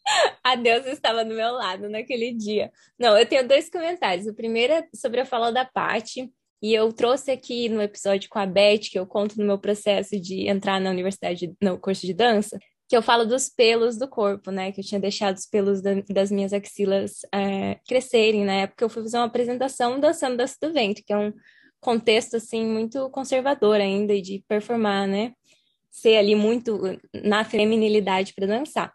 A 0.44 0.54
Deus 0.54 0.86
estava 0.86 1.24
do 1.24 1.34
meu 1.34 1.52
lado 1.52 1.88
naquele 1.88 2.32
dia. 2.32 2.70
Não, 2.98 3.16
eu 3.18 3.26
tenho 3.26 3.46
dois 3.46 3.70
comentários. 3.70 4.26
O 4.26 4.34
primeiro 4.34 4.72
é 4.72 4.86
sobre 4.94 5.20
a 5.20 5.26
fala 5.26 5.50
da 5.50 5.64
Paty, 5.64 6.30
e 6.62 6.74
eu 6.74 6.92
trouxe 6.92 7.30
aqui 7.30 7.68
no 7.68 7.80
episódio 7.80 8.28
com 8.28 8.38
a 8.38 8.44
Beth, 8.44 8.90
que 8.90 8.98
eu 8.98 9.06
conto 9.06 9.38
no 9.38 9.46
meu 9.46 9.58
processo 9.58 10.20
de 10.20 10.46
entrar 10.46 10.78
na 10.78 10.90
universidade, 10.90 11.54
no 11.60 11.78
curso 11.78 12.06
de 12.06 12.12
dança, 12.12 12.58
que 12.86 12.96
eu 12.96 13.00
falo 13.00 13.24
dos 13.24 13.48
pelos 13.48 13.96
do 13.96 14.06
corpo, 14.06 14.50
né? 14.50 14.70
Que 14.70 14.80
eu 14.80 14.84
tinha 14.84 15.00
deixado 15.00 15.36
os 15.36 15.46
pelos 15.46 15.80
da, 15.80 15.92
das 16.10 16.30
minhas 16.30 16.52
axilas 16.52 17.20
é, 17.32 17.76
crescerem 17.86 18.44
na 18.44 18.52
época. 18.54 18.84
Eu 18.84 18.90
fui 18.90 19.02
fazer 19.02 19.16
uma 19.16 19.26
apresentação 19.26 19.98
dançando 19.98 20.36
dança 20.36 20.56
do 20.60 20.72
ventre, 20.72 21.02
que 21.02 21.12
é 21.12 21.16
um 21.16 21.32
contexto 21.80 22.36
assim 22.36 22.64
muito 22.64 23.08
conservador 23.10 23.80
ainda 23.80 24.20
de 24.20 24.44
performar, 24.46 25.06
né? 25.08 25.32
Ser 25.90 26.16
ali 26.16 26.34
muito 26.34 26.80
na 27.14 27.44
feminilidade 27.44 28.34
para 28.34 28.46
dançar. 28.46 28.92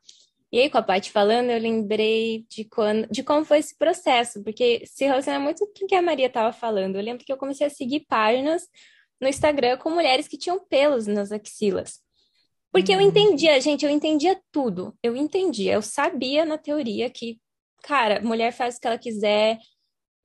E 0.51 0.59
aí, 0.59 0.69
com 0.69 0.77
a 0.77 0.81
Paty 0.83 1.11
falando, 1.11 1.49
eu 1.49 1.59
lembrei 1.59 2.45
de, 2.47 2.63
quando, 2.63 3.07
de 3.07 3.23
como 3.23 3.43
foi 3.43 3.59
esse 3.59 3.77
processo, 3.77 4.41
porque 4.43 4.83
se 4.85 5.03
relaciona 5.03 5.39
muito 5.39 5.65
com 5.65 5.85
o 5.85 5.87
que 5.87 5.95
a 5.95 6.01
Maria 6.01 6.27
estava 6.27 6.53
falando. 6.53 6.95
Eu 6.95 7.01
lembro 7.01 7.25
que 7.25 7.33
eu 7.33 7.37
comecei 7.37 7.67
a 7.67 7.69
seguir 7.69 8.05
páginas 8.07 8.63
no 9.19 9.27
Instagram 9.27 9.77
com 9.77 9.89
mulheres 9.89 10.27
que 10.27 10.37
tinham 10.37 10.63
pelos 10.65 11.07
nas 11.07 11.31
axilas. 11.31 11.99
Porque 12.71 12.93
eu 12.93 12.99
uhum. 12.99 13.05
entendia, 13.05 13.59
gente, 13.59 13.85
eu 13.85 13.91
entendia 13.91 14.39
tudo. 14.51 14.97
Eu 15.03 15.15
entendia, 15.15 15.73
eu 15.73 15.81
sabia 15.81 16.45
na 16.45 16.57
teoria 16.57 17.09
que, 17.09 17.39
cara, 17.83 18.21
mulher 18.21 18.51
faz 18.51 18.77
o 18.77 18.79
que 18.79 18.87
ela 18.87 18.97
quiser, 18.97 19.59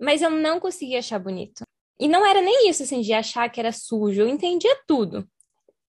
mas 0.00 0.22
eu 0.22 0.30
não 0.30 0.61
conseguia 0.61 0.98
achar 1.00 1.18
bonito. 1.18 1.64
E 2.01 2.09
não 2.09 2.24
era 2.24 2.40
nem 2.40 2.70
isso, 2.70 2.82
assim, 2.82 3.03
de 3.03 3.12
achar 3.12 3.48
que 3.51 3.61
era 3.61 3.70
sujo. 3.70 4.22
Eu 4.22 4.28
entendia 4.28 4.74
tudo. 4.86 5.28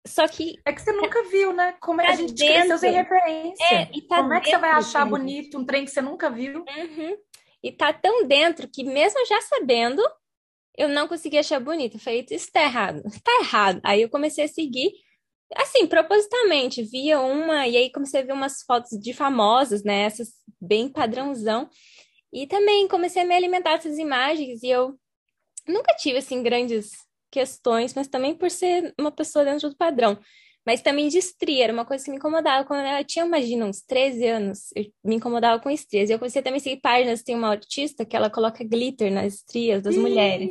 Só 0.07 0.27
que. 0.27 0.55
É 0.65 0.73
que 0.73 0.81
você 0.81 0.93
nunca 0.93 1.23
viu, 1.25 1.53
né? 1.53 1.77
Como 1.79 2.01
é 2.01 2.07
que 2.07 2.13
a 2.13 2.17
gente 2.17 2.33
dentro, 2.33 2.55
cresceu 2.55 2.79
sem 2.79 2.93
referência. 2.93 3.65
É, 3.65 3.85
tá 4.09 4.17
Como 4.17 4.33
é 4.33 4.41
que 4.41 4.49
você 4.49 4.59
vai 4.59 4.71
achar 4.71 5.05
bonito 5.05 5.59
um 5.59 5.65
trem 5.65 5.85
que 5.85 5.91
você 5.91 6.01
nunca 6.01 6.31
viu? 6.31 6.61
Uhum. 6.61 7.17
E 7.63 7.71
tá 7.71 7.93
tão 7.93 8.27
dentro 8.27 8.67
que, 8.67 8.83
mesmo 8.83 9.27
já 9.27 9.43
sabendo, 9.43 10.03
eu 10.75 10.89
não 10.89 11.07
conseguia 11.07 11.41
achar 11.41 11.61
bonito. 11.61 11.97
Eu 11.97 12.01
falei, 12.01 12.25
isso 12.31 12.51
tá 12.51 12.63
errado. 12.63 13.03
Tá 13.23 13.39
errado. 13.43 13.81
Aí 13.85 14.01
eu 14.01 14.09
comecei 14.09 14.45
a 14.45 14.49
seguir, 14.49 14.91
assim, 15.55 15.87
propositalmente. 15.87 16.83
Via 16.83 17.21
uma, 17.21 17.69
e 17.69 17.77
aí 17.77 17.93
comecei 17.93 18.23
a 18.23 18.25
ver 18.25 18.33
umas 18.33 18.63
fotos 18.63 18.99
de 18.99 19.13
famosas, 19.13 19.85
né? 19.85 20.05
Essas 20.05 20.29
bem 20.59 20.89
padrãozão. 20.89 21.69
E 22.33 22.47
também 22.47 22.89
comecei 22.89 23.21
a 23.21 23.27
me 23.27 23.35
alimentar 23.35 23.77
dessas 23.77 23.99
imagens 23.99 24.63
e 24.63 24.71
eu 24.71 24.99
nunca 25.71 25.95
tive, 25.97 26.19
assim, 26.19 26.43
grandes 26.43 26.91
questões, 27.31 27.95
mas 27.95 28.09
também 28.09 28.35
por 28.35 28.51
ser 28.51 28.93
uma 28.99 29.11
pessoa 29.11 29.45
dentro 29.45 29.71
do 29.71 29.77
padrão. 29.77 30.19
Mas 30.67 30.83
também 30.83 31.09
de 31.09 31.19
estria, 31.19 31.65
era 31.65 31.73
uma 31.73 31.87
coisa 31.87 32.05
que 32.05 32.11
me 32.11 32.19
incomodava. 32.19 32.67
Quando 32.67 32.87
eu 32.87 33.05
tinha, 33.05 33.25
imagina, 33.25 33.65
uns 33.65 33.81
13 33.81 34.27
anos, 34.27 34.71
eu 34.77 34.85
me 35.03 35.17
incomodava 35.17 35.61
com 35.63 35.71
estrias. 35.71 36.11
E 36.11 36.13
eu 36.13 36.19
comecei 36.19 36.43
também 36.43 36.59
a 36.59 36.63
seguir 36.63 36.81
páginas, 36.81 37.23
tem 37.23 37.35
uma 37.35 37.51
artista 37.51 38.05
que 38.05 38.15
ela 38.15 38.29
coloca 38.29 38.63
glitter 38.63 39.11
nas 39.11 39.35
estrias 39.35 39.83
das 39.83 39.97
mulheres. 39.97 40.51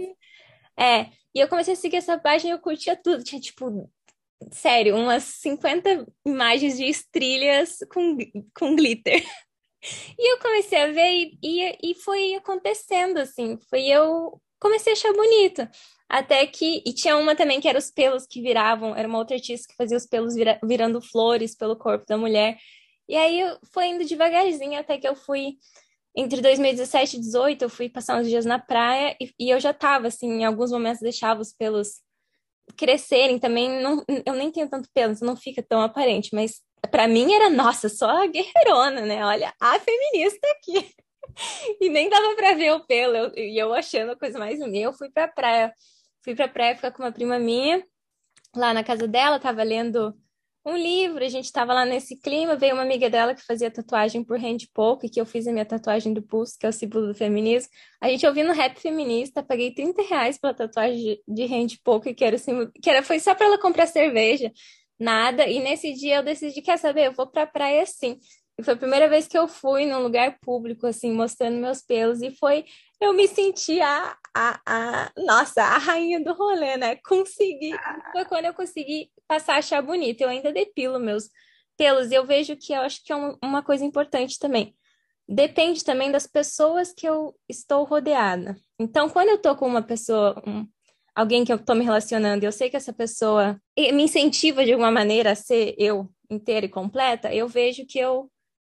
É, 0.77 1.07
e 1.35 1.39
eu 1.39 1.47
comecei 1.47 1.73
a 1.73 1.77
seguir 1.77 1.97
essa 1.97 2.17
página 2.17 2.51
e 2.51 2.53
eu 2.53 2.59
curtia 2.59 2.95
tudo. 2.95 3.23
Tinha, 3.23 3.39
tipo, 3.39 3.89
sério, 4.51 4.95
umas 4.95 5.23
50 5.23 6.07
imagens 6.25 6.77
de 6.77 6.85
estrilhas 6.85 7.77
com, 7.91 8.17
com 8.57 8.75
glitter. 8.75 9.23
E 10.17 10.33
eu 10.33 10.39
comecei 10.39 10.77
a 10.77 10.87
ver 10.87 11.09
e, 11.09 11.39
e, 11.41 11.91
e 11.91 11.95
foi 11.95 12.33
acontecendo, 12.33 13.17
assim. 13.17 13.57
Foi 13.69 13.85
eu 13.85 14.41
comecei 14.59 14.93
a 14.93 14.95
achar 14.95 15.13
bonito. 15.13 15.67
Até 16.09 16.45
que. 16.47 16.81
E 16.85 16.93
tinha 16.93 17.17
uma 17.17 17.35
também 17.35 17.61
que 17.61 17.67
era 17.67 17.77
os 17.77 17.91
pelos 17.91 18.25
que 18.25 18.41
viravam, 18.41 18.95
era 18.95 19.07
uma 19.07 19.19
outra 19.19 19.35
artista 19.35 19.67
que 19.67 19.75
fazia 19.75 19.97
os 19.97 20.07
pelos 20.07 20.35
vira, 20.35 20.59
virando 20.63 21.01
flores 21.01 21.55
pelo 21.55 21.75
corpo 21.75 22.05
da 22.07 22.17
mulher. 22.17 22.57
E 23.07 23.15
aí 23.15 23.41
foi 23.73 23.87
indo 23.87 24.05
devagarzinho 24.05 24.79
até 24.79 24.97
que 24.97 25.07
eu 25.07 25.15
fui. 25.15 25.57
Entre 26.15 26.41
2017 26.41 27.17
e 27.17 27.19
2018, 27.19 27.61
eu 27.63 27.69
fui 27.69 27.87
passar 27.87 28.19
uns 28.19 28.27
dias 28.27 28.45
na 28.45 28.59
praia 28.59 29.15
e, 29.21 29.31
e 29.39 29.49
eu 29.51 29.59
já 29.59 29.73
tava, 29.73 30.07
assim, 30.07 30.27
em 30.27 30.45
alguns 30.45 30.71
momentos 30.71 30.99
deixava 30.99 31.39
os 31.41 31.53
pelos 31.53 32.01
crescerem 32.75 33.39
também. 33.39 33.81
Não, 33.81 34.03
eu 34.25 34.33
nem 34.33 34.51
tenho 34.51 34.69
tanto 34.69 34.89
pelo, 34.93 35.13
então 35.13 35.27
não 35.27 35.35
fica 35.35 35.61
tão 35.61 35.81
aparente, 35.81 36.31
mas 36.33 36.61
para 36.91 37.07
mim 37.07 37.33
era, 37.33 37.49
nossa, 37.49 37.89
só 37.89 38.09
a 38.09 38.27
guerreirona, 38.27 39.01
né? 39.01 39.23
Olha, 39.25 39.53
a 39.59 39.79
feminista 39.79 40.47
aqui. 40.51 40.93
e 41.81 41.89
nem 41.89 42.09
dava 42.09 42.35
para 42.35 42.55
ver 42.55 42.71
o 42.73 42.85
pelo, 42.85 43.31
e 43.37 43.57
eu, 43.57 43.73
achando 43.73 44.11
a 44.11 44.17
coisa 44.17 44.39
mais 44.39 44.59
linda. 44.59 44.77
Eu 44.77 44.93
fui 44.93 45.09
pra 45.09 45.27
praia 45.27 45.73
Fui 46.23 46.35
pra 46.35 46.47
praia 46.47 46.75
ficar 46.75 46.91
com 46.91 47.01
uma 47.01 47.11
prima 47.11 47.39
minha, 47.39 47.83
lá 48.55 48.73
na 48.73 48.83
casa 48.83 49.07
dela, 49.07 49.39
tava 49.39 49.63
lendo 49.63 50.13
um 50.65 50.75
livro, 50.75 51.23
a 51.23 51.29
gente 51.29 51.51
tava 51.51 51.73
lá 51.73 51.85
nesse 51.85 52.19
clima, 52.19 52.57
veio 52.57 52.73
uma 52.73 52.83
amiga 52.83 53.09
dela 53.09 53.33
que 53.33 53.41
fazia 53.45 53.71
tatuagem 53.71 54.23
por 54.23 54.37
hand 54.37 54.67
poke, 54.73 55.09
que 55.09 55.19
eu 55.19 55.25
fiz 55.25 55.47
a 55.47 55.51
minha 55.51 55.65
tatuagem 55.65 56.13
do 56.13 56.21
pulso, 56.21 56.57
que 56.59 56.65
é 56.65 56.69
o 56.69 56.73
símbolo 56.73 57.07
do 57.07 57.15
feminismo. 57.15 57.69
A 58.01 58.09
gente 58.09 58.27
ouvindo 58.27 58.51
rap 58.51 58.77
feminista, 58.79 59.41
paguei 59.41 59.73
30 59.73 60.01
reais 60.03 60.37
pela 60.37 60.53
tatuagem 60.53 61.21
de, 61.25 61.43
hand 61.45 61.79
poke, 61.83 62.13
que 62.13 62.25
era, 62.25 62.37
símbolo, 62.37 62.69
que 62.73 62.89
era 62.89 63.01
foi 63.01 63.19
só 63.19 63.33
para 63.33 63.45
ela 63.47 63.57
comprar 63.59 63.87
cerveja, 63.87 64.51
nada. 64.99 65.47
E 65.47 65.59
nesse 65.59 65.93
dia 65.93 66.17
eu 66.17 66.23
decidi, 66.23 66.61
quer 66.61 66.77
saber, 66.77 67.07
eu 67.07 67.13
vou 67.13 67.27
pra 67.27 67.47
praia 67.47 67.85
sim. 67.85 68.19
E 68.59 68.63
foi 68.63 68.73
a 68.73 68.77
primeira 68.77 69.07
vez 69.07 69.25
que 69.25 69.37
eu 69.37 69.47
fui 69.47 69.85
num 69.85 70.03
lugar 70.03 70.37
público, 70.41 70.85
assim, 70.85 71.13
mostrando 71.13 71.55
meus 71.55 71.81
pelos, 71.81 72.21
e 72.21 72.29
foi 72.29 72.65
eu 72.99 73.13
me 73.13 73.25
senti 73.25 73.79
a, 73.79 74.17
a, 74.35 74.59
a, 74.65 75.11
nossa, 75.15 75.63
a 75.63 75.77
rainha 75.77 76.21
do 76.21 76.33
rolê, 76.33 76.75
né? 76.75 76.97
Consegui, 76.97 77.71
foi 78.11 78.25
quando 78.25 78.47
eu 78.47 78.53
consegui 78.53 79.09
passar 79.25 79.53
a 79.53 79.57
achar 79.59 79.81
bonito. 79.81 80.19
Eu 80.19 80.27
ainda 80.27 80.51
depilo 80.51 80.99
meus 80.99 81.29
pelos, 81.77 82.11
e 82.11 82.15
eu 82.15 82.25
vejo 82.25 82.57
que 82.57 82.73
eu 82.73 82.81
acho 82.81 83.01
que 83.01 83.13
é 83.13 83.15
uma 83.41 83.63
coisa 83.63 83.85
importante 83.85 84.37
também. 84.37 84.75
Depende 85.25 85.81
também 85.81 86.11
das 86.11 86.27
pessoas 86.27 86.91
que 86.91 87.07
eu 87.07 87.33
estou 87.47 87.85
rodeada. 87.85 88.57
Então, 88.77 89.07
quando 89.09 89.29
eu 89.29 89.37
tô 89.37 89.55
com 89.55 89.67
uma 89.67 89.81
pessoa, 89.81 90.43
um, 90.45 90.67
alguém 91.15 91.45
que 91.45 91.53
eu 91.53 91.63
tô 91.63 91.73
me 91.73 91.85
relacionando, 91.85 92.45
eu 92.45 92.51
sei 92.51 92.69
que 92.69 92.75
essa 92.75 92.91
pessoa 92.91 93.57
me 93.77 94.03
incentiva 94.03 94.65
de 94.65 94.73
alguma 94.73 94.91
maneira 94.91 95.31
a 95.31 95.35
ser 95.35 95.75
eu 95.77 96.09
inteira 96.29 96.65
e 96.65 96.69
completa, 96.69 97.33
eu 97.33 97.47
vejo 97.47 97.85
que 97.85 97.97
eu 97.97 98.29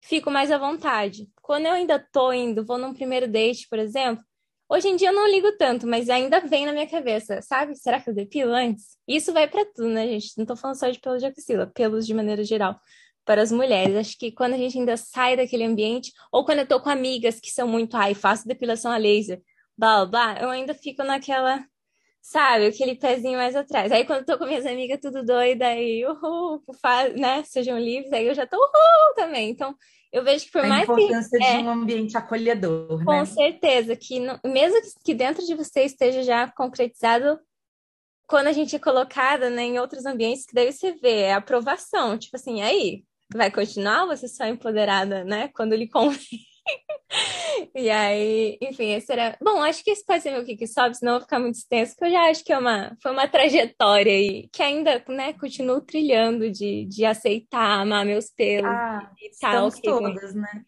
fico 0.00 0.30
mais 0.30 0.50
à 0.50 0.58
vontade. 0.58 1.28
Quando 1.42 1.66
eu 1.66 1.72
ainda 1.72 1.98
tô 2.12 2.32
indo, 2.32 2.64
vou 2.64 2.78
num 2.78 2.94
primeiro 2.94 3.28
date, 3.28 3.66
por 3.68 3.78
exemplo, 3.78 4.24
hoje 4.68 4.88
em 4.88 4.96
dia 4.96 5.08
eu 5.08 5.14
não 5.14 5.28
ligo 5.28 5.52
tanto, 5.56 5.86
mas 5.86 6.08
ainda 6.08 6.40
vem 6.40 6.66
na 6.66 6.72
minha 6.72 6.88
cabeça, 6.88 7.42
sabe? 7.42 7.76
Será 7.76 8.00
que 8.00 8.10
eu 8.10 8.14
depilo 8.14 8.52
antes? 8.52 8.96
Isso 9.06 9.32
vai 9.32 9.48
para 9.48 9.64
tudo, 9.64 9.88
né, 9.88 10.06
gente? 10.06 10.38
Não 10.38 10.46
tô 10.46 10.56
falando 10.56 10.78
só 10.78 10.88
de 10.88 10.98
pelo 11.00 11.18
de 11.18 11.26
axila, 11.26 11.66
pelos 11.66 12.06
de 12.06 12.14
maneira 12.14 12.44
geral. 12.44 12.78
Para 13.24 13.42
as 13.42 13.52
mulheres, 13.52 13.96
acho 13.96 14.18
que 14.18 14.32
quando 14.32 14.54
a 14.54 14.56
gente 14.56 14.78
ainda 14.78 14.96
sai 14.96 15.36
daquele 15.36 15.64
ambiente, 15.64 16.12
ou 16.32 16.44
quando 16.44 16.60
eu 16.60 16.66
tô 16.66 16.80
com 16.80 16.88
amigas 16.88 17.38
que 17.38 17.50
são 17.50 17.68
muito, 17.68 17.96
ai, 17.96 18.14
faço 18.14 18.48
depilação 18.48 18.90
a 18.90 18.96
laser, 18.96 19.40
blá, 19.76 20.06
blá 20.06 20.38
eu 20.40 20.50
ainda 20.50 20.74
fico 20.74 21.02
naquela, 21.04 21.64
sabe, 22.20 22.66
aquele 22.66 22.94
pezinho 22.94 23.38
mais 23.38 23.56
atrás. 23.56 23.90
Aí 23.90 24.04
quando 24.04 24.20
eu 24.20 24.26
tô 24.26 24.38
com 24.38 24.46
minhas 24.46 24.66
amigas 24.66 25.00
tudo 25.00 25.24
doida, 25.24 25.66
aí, 25.66 26.04
uhul, 26.06 26.62
faz, 26.80 27.14
né, 27.14 27.42
sejam 27.44 27.78
livres, 27.78 28.12
aí 28.12 28.26
eu 28.26 28.34
já 28.34 28.46
tô 28.46 28.56
uhul 28.56 29.14
também. 29.16 29.50
Então, 29.50 29.74
eu 30.12 30.24
vejo 30.24 30.46
que 30.46 30.52
por 30.52 30.64
a 30.64 30.68
mais 30.68 30.86
que... 30.86 30.92
A 30.92 30.94
importância 30.94 31.38
de 31.38 31.44
é, 31.44 31.58
um 31.58 31.70
ambiente 31.70 32.16
acolhedor, 32.16 33.04
Com 33.04 33.12
né? 33.12 33.24
certeza, 33.24 33.96
que 33.96 34.20
não, 34.20 34.38
mesmo 34.44 34.80
que 35.04 35.14
dentro 35.14 35.44
de 35.44 35.54
você 35.54 35.84
esteja 35.84 36.22
já 36.22 36.50
concretizado, 36.50 37.38
quando 38.26 38.48
a 38.48 38.52
gente 38.52 38.76
é 38.76 38.78
colocada 38.78 39.50
né, 39.50 39.62
em 39.62 39.78
outros 39.78 40.06
ambientes, 40.06 40.46
que 40.46 40.54
daí 40.54 40.72
você 40.72 40.92
vê 40.92 41.22
é 41.22 41.34
aprovação, 41.34 42.18
tipo 42.18 42.36
assim, 42.36 42.62
aí, 42.62 43.04
vai 43.32 43.50
continuar 43.50 44.02
ou 44.02 44.08
você 44.08 44.28
só 44.28 44.44
é 44.44 44.50
empoderada, 44.50 45.24
né, 45.24 45.48
quando 45.48 45.74
lhe 45.74 45.88
convém? 45.88 46.20
E 47.74 47.90
aí, 47.90 48.58
enfim, 48.62 48.92
esse 48.92 49.12
era. 49.12 49.36
Bom, 49.42 49.62
acho 49.62 49.82
que 49.82 49.90
esse 49.90 50.04
pode 50.04 50.22
ser 50.22 50.30
meu 50.30 50.44
que 50.44 50.66
sobe, 50.66 50.96
senão 50.96 51.12
eu 51.12 51.18
vou 51.18 51.26
ficar 51.26 51.38
muito 51.38 51.56
extenso, 51.56 51.94
porque 51.94 52.06
eu 52.06 52.12
já 52.12 52.30
acho 52.30 52.44
que 52.44 52.52
é 52.52 52.58
uma, 52.58 52.96
foi 53.02 53.12
uma 53.12 53.28
trajetória 53.28 54.12
aí 54.12 54.48
que 54.52 54.62
ainda, 54.62 55.02
né, 55.08 55.32
continuo 55.34 55.80
trilhando 55.80 56.50
de, 56.50 56.86
de 56.86 57.04
aceitar, 57.04 57.80
amar 57.80 58.04
meus 58.04 58.30
pelos 58.30 58.70
ah, 58.70 59.10
e 59.20 59.30
tal. 59.40 59.68
Estamos 59.68 59.80
todas, 59.80 60.34
né? 60.34 60.64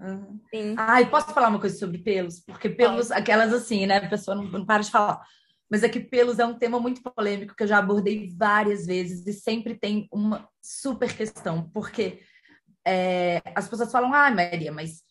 Uhum. 0.00 0.40
Sim. 0.50 0.74
Ah, 0.76 1.00
e 1.00 1.06
posso 1.06 1.32
falar 1.32 1.48
uma 1.48 1.60
coisa 1.60 1.78
sobre 1.78 1.98
pelos? 1.98 2.40
Porque 2.40 2.68
pelos, 2.68 3.08
Pode. 3.08 3.20
aquelas 3.20 3.52
assim, 3.52 3.86
né? 3.86 3.98
A 3.98 4.08
pessoa 4.08 4.34
não, 4.34 4.44
não 4.44 4.66
para 4.66 4.82
de 4.82 4.90
falar. 4.90 5.22
Mas 5.70 5.82
é 5.82 5.88
que 5.88 6.00
pelos 6.00 6.38
é 6.38 6.44
um 6.44 6.58
tema 6.58 6.78
muito 6.78 7.02
polêmico 7.02 7.54
que 7.54 7.62
eu 7.62 7.66
já 7.66 7.78
abordei 7.78 8.28
várias 8.36 8.86
vezes 8.86 9.26
e 9.26 9.32
sempre 9.32 9.74
tem 9.74 10.08
uma 10.12 10.48
super 10.60 11.16
questão, 11.16 11.70
porque 11.72 12.20
é, 12.86 13.40
as 13.54 13.68
pessoas 13.68 13.90
falam, 13.90 14.12
ah, 14.12 14.30
Maria, 14.30 14.70
mas 14.70 15.03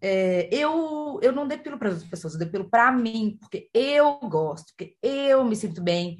é, 0.00 0.48
eu, 0.52 1.18
eu 1.22 1.32
não 1.32 1.46
depilo 1.46 1.78
para 1.78 1.90
outras 1.90 2.08
pessoas, 2.08 2.34
eu 2.34 2.38
depilo 2.38 2.68
para 2.68 2.92
mim, 2.92 3.36
porque 3.40 3.68
eu 3.74 4.18
gosto, 4.20 4.66
porque 4.68 4.96
eu 5.02 5.44
me 5.44 5.56
sinto 5.56 5.82
bem. 5.82 6.18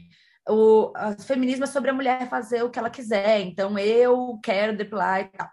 o 0.49 0.93
feminismo 1.21 1.65
é 1.65 1.67
sobre 1.67 1.91
a 1.91 1.95
mulher 1.95 2.29
fazer 2.29 2.63
o 2.63 2.71
que 2.71 2.79
ela 2.79 2.91
quiser, 2.91 3.41
então 3.41 3.79
eu 3.79 4.39
quero 4.43 4.77
depilar 4.77 5.21
e 5.21 5.25
tal. 5.29 5.51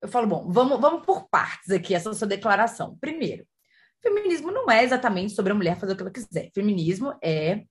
Eu 0.00 0.08
falo, 0.08 0.26
bom, 0.26 0.50
vamos, 0.50 0.80
vamos 0.80 1.06
por 1.06 1.28
partes 1.28 1.70
aqui, 1.70 1.94
essa 1.94 2.12
sua 2.12 2.26
declaração. 2.26 2.96
Primeiro, 3.00 3.46
feminismo 4.02 4.50
não 4.50 4.70
é 4.70 4.82
exatamente 4.84 5.32
sobre 5.32 5.52
a 5.52 5.54
mulher 5.54 5.78
fazer 5.78 5.92
o 5.92 5.96
que 5.96 6.02
ela 6.02 6.10
quiser. 6.10 6.50
Feminismo 6.54 7.16
é 7.22 7.64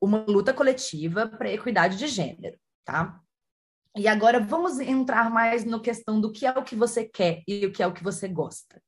uma 0.00 0.24
luta 0.28 0.52
coletiva 0.52 1.26
para 1.26 1.48
a 1.48 1.52
equidade 1.52 1.96
de 1.96 2.06
gênero, 2.06 2.56
tá? 2.84 3.20
E 3.96 4.06
agora 4.06 4.38
vamos 4.38 4.78
entrar 4.78 5.30
mais 5.30 5.64
na 5.64 5.80
questão 5.80 6.20
do 6.20 6.30
que 6.30 6.46
é 6.46 6.50
o 6.50 6.62
que 6.62 6.76
você 6.76 7.04
quer 7.04 7.42
e 7.48 7.66
o 7.66 7.72
que 7.72 7.82
é 7.82 7.86
o 7.86 7.92
que 7.92 8.04
você 8.04 8.28
gosta. 8.28 8.80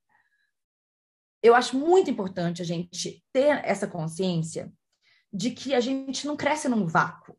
Eu 1.42 1.54
acho 1.54 1.76
muito 1.78 2.10
importante 2.10 2.60
a 2.60 2.64
gente 2.64 3.24
ter 3.32 3.64
essa 3.64 3.86
consciência 3.86 4.72
de 5.32 5.50
que 5.50 5.74
a 5.74 5.80
gente 5.80 6.26
não 6.26 6.36
cresce 6.36 6.68
num 6.68 6.86
vácuo. 6.86 7.36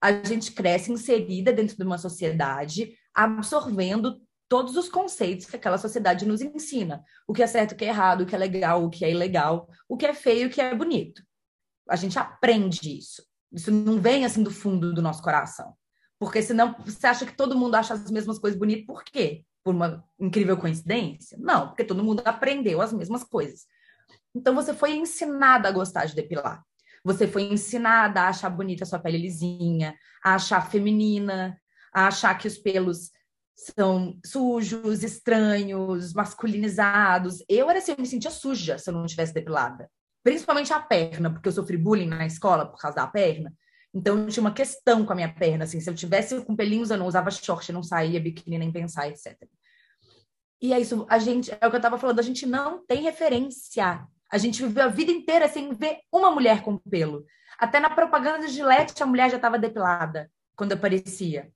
A 0.00 0.12
gente 0.24 0.52
cresce 0.52 0.92
inserida 0.92 1.52
dentro 1.52 1.76
de 1.76 1.82
uma 1.82 1.98
sociedade, 1.98 2.94
absorvendo 3.14 4.20
todos 4.48 4.76
os 4.76 4.88
conceitos 4.88 5.46
que 5.46 5.56
aquela 5.56 5.78
sociedade 5.78 6.26
nos 6.26 6.40
ensina. 6.40 7.04
O 7.26 7.32
que 7.32 7.42
é 7.42 7.46
certo, 7.46 7.72
o 7.72 7.76
que 7.76 7.84
é 7.84 7.88
errado, 7.88 8.22
o 8.22 8.26
que 8.26 8.34
é 8.34 8.38
legal, 8.38 8.84
o 8.84 8.90
que 8.90 9.04
é 9.04 9.10
ilegal, 9.10 9.68
o 9.88 9.96
que 9.96 10.06
é 10.06 10.14
feio, 10.14 10.48
o 10.48 10.50
que 10.50 10.60
é 10.60 10.74
bonito. 10.74 11.22
A 11.88 11.96
gente 11.96 12.18
aprende 12.18 12.98
isso. 12.98 13.22
Isso 13.52 13.70
não 13.70 14.00
vem 14.00 14.24
assim 14.24 14.42
do 14.42 14.50
fundo 14.50 14.92
do 14.92 15.02
nosso 15.02 15.22
coração. 15.22 15.74
Porque 16.18 16.42
senão 16.42 16.74
você 16.84 17.06
acha 17.06 17.26
que 17.26 17.36
todo 17.36 17.58
mundo 17.58 17.74
acha 17.74 17.94
as 17.94 18.10
mesmas 18.10 18.38
coisas 18.38 18.58
bonitas, 18.58 18.86
por 18.86 19.04
quê? 19.04 19.44
Por 19.66 19.74
uma 19.74 20.04
incrível 20.16 20.56
coincidência? 20.56 21.36
Não, 21.40 21.66
porque 21.66 21.82
todo 21.82 22.04
mundo 22.04 22.22
aprendeu 22.24 22.80
as 22.80 22.92
mesmas 22.92 23.24
coisas. 23.24 23.66
Então 24.32 24.54
você 24.54 24.72
foi 24.72 24.94
ensinada 24.94 25.68
a 25.68 25.72
gostar 25.72 26.04
de 26.04 26.14
depilar. 26.14 26.62
Você 27.02 27.26
foi 27.26 27.42
ensinada 27.42 28.20
a 28.20 28.28
achar 28.28 28.48
bonita 28.48 28.84
a 28.84 28.86
sua 28.86 29.00
pele 29.00 29.18
lisinha, 29.18 29.96
a 30.24 30.36
achar 30.36 30.70
feminina, 30.70 31.60
a 31.92 32.06
achar 32.06 32.38
que 32.38 32.46
os 32.46 32.56
pelos 32.56 33.10
são 33.56 34.16
sujos, 34.24 35.02
estranhos, 35.02 36.14
masculinizados. 36.14 37.42
Eu 37.48 37.68
era 37.68 37.80
assim, 37.80 37.90
eu 37.90 37.98
me 37.98 38.06
sentia 38.06 38.30
suja 38.30 38.78
se 38.78 38.88
eu 38.88 38.94
não 38.94 39.04
tivesse 39.04 39.34
depilada. 39.34 39.90
Principalmente 40.22 40.72
a 40.72 40.78
perna, 40.78 41.28
porque 41.28 41.48
eu 41.48 41.52
sofri 41.52 41.76
bullying 41.76 42.06
na 42.06 42.24
escola 42.24 42.66
por 42.70 42.78
causa 42.78 42.98
da 42.98 43.06
perna. 43.08 43.52
Então, 43.96 44.18
eu 44.18 44.26
tinha 44.28 44.42
uma 44.42 44.52
questão 44.52 45.06
com 45.06 45.12
a 45.14 45.16
minha 45.16 45.32
perna, 45.32 45.64
assim, 45.64 45.80
se 45.80 45.88
eu 45.88 45.94
tivesse 45.94 46.44
com 46.44 46.54
pelinhos, 46.54 46.90
eu 46.90 46.98
não 46.98 47.06
usava 47.06 47.30
short, 47.30 47.72
não 47.72 47.82
saía 47.82 48.20
biquíni 48.20 48.58
nem 48.58 48.70
pensar, 48.70 49.08
etc. 49.08 49.34
E 50.60 50.74
é 50.74 50.78
isso, 50.78 51.06
a 51.08 51.18
gente, 51.18 51.50
é 51.50 51.66
o 51.66 51.70
que 51.70 51.76
eu 51.76 51.80
tava 51.80 51.96
falando, 51.96 52.20
a 52.20 52.22
gente 52.22 52.44
não 52.44 52.84
tem 52.84 53.02
referência. 53.02 54.06
A 54.30 54.36
gente 54.36 54.62
viveu 54.62 54.84
a 54.84 54.88
vida 54.88 55.10
inteira 55.10 55.48
sem 55.48 55.72
ver 55.72 56.00
uma 56.12 56.30
mulher 56.30 56.60
com 56.62 56.76
pelo. 56.76 57.24
Até 57.58 57.80
na 57.80 57.88
propaganda 57.88 58.46
de 58.46 58.52
Gillette, 58.52 59.02
a 59.02 59.06
mulher 59.06 59.30
já 59.30 59.36
estava 59.36 59.58
depilada 59.58 60.30
quando 60.54 60.72
aparecia 60.72 61.50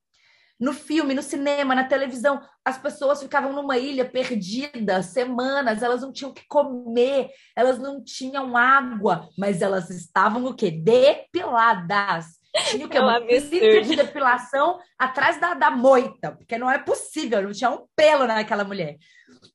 no 0.60 0.74
filme, 0.74 1.14
no 1.14 1.22
cinema, 1.22 1.74
na 1.74 1.84
televisão, 1.84 2.40
as 2.62 2.76
pessoas 2.76 3.22
ficavam 3.22 3.52
numa 3.52 3.78
ilha 3.78 4.04
perdida 4.04 5.02
semanas, 5.02 5.82
elas 5.82 6.02
não 6.02 6.12
tinham 6.12 6.30
o 6.30 6.34
que 6.34 6.46
comer, 6.46 7.30
elas 7.56 7.78
não 7.78 8.04
tinham 8.04 8.54
água, 8.56 9.28
mas 9.38 9.62
elas 9.62 9.88
estavam 9.88 10.44
o 10.44 10.54
quê? 10.54 10.70
Depiladas. 10.70 12.26
Tinha 12.66 12.84
o 12.84 12.88
quê? 12.88 12.98
É 12.98 13.00
uma 13.00 13.20
clínica 13.20 13.80
de 13.80 13.96
depilação 13.96 14.78
atrás 14.98 15.40
da, 15.40 15.54
da 15.54 15.70
moita, 15.70 16.32
porque 16.32 16.58
não 16.58 16.70
é 16.70 16.78
possível, 16.78 17.42
não 17.42 17.52
tinha 17.52 17.70
um 17.70 17.86
pelo 17.96 18.26
naquela 18.26 18.64
mulher. 18.64 18.98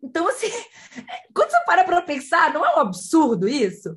Então, 0.02 0.28
assim, 0.28 0.50
quando 1.36 1.52
você 1.52 1.66
para 1.66 1.84
para 1.84 2.02
pensar, 2.02 2.52
não 2.52 2.66
é 2.66 2.76
um 2.76 2.80
absurdo 2.80 3.48
isso? 3.48 3.96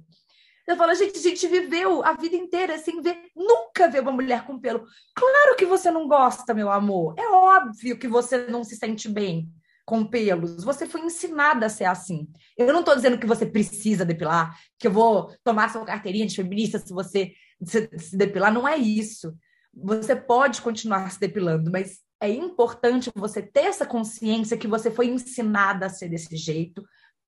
Eu 0.68 0.76
falo, 0.76 0.94
gente, 0.94 1.18
a 1.18 1.22
gente 1.22 1.48
viveu 1.48 2.04
a 2.04 2.12
vida 2.12 2.36
inteira 2.36 2.76
sem 2.76 3.00
ver, 3.00 3.16
nunca 3.34 3.88
ver 3.88 4.00
uma 4.02 4.12
mulher 4.12 4.44
com 4.44 4.60
pelo. 4.60 4.84
Claro 5.14 5.56
que 5.56 5.64
você 5.64 5.90
não 5.90 6.06
gosta, 6.06 6.52
meu 6.52 6.70
amor. 6.70 7.14
É 7.18 7.26
óbvio 7.26 7.98
que 7.98 8.06
você 8.06 8.46
não 8.48 8.62
se 8.62 8.76
sente 8.76 9.08
bem 9.08 9.50
com 9.86 10.04
pelos. 10.04 10.62
Você 10.62 10.86
foi 10.86 11.00
ensinada 11.00 11.64
a 11.64 11.70
ser 11.70 11.86
assim. 11.86 12.28
Eu 12.54 12.70
não 12.70 12.80
estou 12.80 12.94
dizendo 12.94 13.16
que 13.16 13.26
você 13.26 13.46
precisa 13.46 14.04
depilar, 14.04 14.54
que 14.78 14.86
eu 14.86 14.92
vou 14.92 15.34
tomar 15.42 15.72
sua 15.72 15.86
carteirinha 15.86 16.26
de 16.26 16.36
feminista 16.36 16.78
se 16.78 16.92
você 16.92 17.32
se, 17.64 17.88
se 17.96 18.14
depilar. 18.14 18.52
Não 18.52 18.68
é 18.68 18.76
isso. 18.76 19.34
Você 19.72 20.14
pode 20.14 20.60
continuar 20.60 21.10
se 21.10 21.18
depilando, 21.18 21.70
mas 21.70 22.00
é 22.20 22.28
importante 22.28 23.10
você 23.14 23.40
ter 23.40 23.64
essa 23.64 23.86
consciência 23.86 24.58
que 24.58 24.68
você 24.68 24.90
foi 24.90 25.06
ensinada 25.06 25.86
a 25.86 25.88
ser 25.88 26.10
desse 26.10 26.36
jeito, 26.36 26.84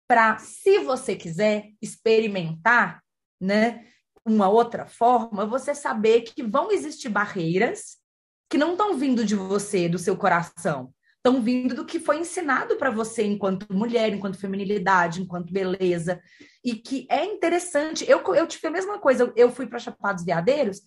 para, 0.07 0.36
se 0.36 0.80
você 0.80 1.16
quiser 1.16 1.70
experimentar, 1.80 3.01
né, 3.41 3.86
uma 4.24 4.49
outra 4.49 4.86
forma, 4.86 5.47
você 5.47 5.74
saber 5.74 6.22
que 6.22 6.43
vão 6.43 6.70
existir 6.70 7.09
barreiras 7.09 7.99
que 8.49 8.59
não 8.59 8.72
estão 8.72 8.97
vindo 8.97 9.24
de 9.24 9.34
você, 9.34 9.88
do 9.88 9.99
seu 9.99 10.16
coração, 10.16 10.93
estão 11.16 11.41
vindo 11.41 11.74
do 11.74 11.86
que 11.86 12.01
foi 12.01 12.18
ensinado 12.18 12.76
para 12.76 12.91
você 12.91 13.24
enquanto 13.24 13.72
mulher, 13.72 14.12
enquanto 14.12 14.38
feminilidade, 14.38 15.22
enquanto 15.22 15.53
beleza, 15.53 16.20
e 16.64 16.74
que 16.74 17.07
é 17.09 17.24
interessante. 17.24 18.05
Eu, 18.09 18.22
eu 18.34 18.47
tive 18.47 18.66
a 18.66 18.70
mesma 18.72 18.99
coisa, 18.99 19.32
eu 19.36 19.51
fui 19.51 19.66
para 19.66 19.78
Chapados 19.78 20.24
Veadeiros 20.24 20.82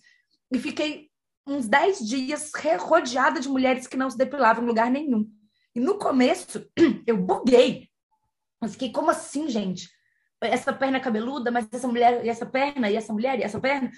e 0.52 0.58
fiquei 0.58 1.08
uns 1.46 1.66
10 1.66 1.98
dias 2.00 2.50
rodeada 2.80 3.40
de 3.40 3.48
mulheres 3.48 3.86
que 3.86 3.96
não 3.96 4.10
se 4.10 4.18
depilavam 4.18 4.64
em 4.64 4.66
lugar 4.66 4.90
nenhum. 4.90 5.28
E 5.74 5.80
no 5.80 5.98
começo, 5.98 6.66
eu 7.06 7.16
buguei. 7.16 7.88
Eu 8.62 8.68
fiquei, 8.68 8.90
como 8.90 9.10
assim, 9.10 9.48
gente? 9.48 9.88
Essa 10.46 10.72
perna 10.72 11.00
cabeluda, 11.00 11.50
mas 11.50 11.66
essa 11.72 11.88
mulher 11.88 12.24
e 12.24 12.28
essa 12.28 12.46
perna, 12.46 12.90
e 12.90 12.96
essa 12.96 13.12
mulher 13.12 13.38
e 13.38 13.42
essa 13.42 13.60
perna. 13.60 13.90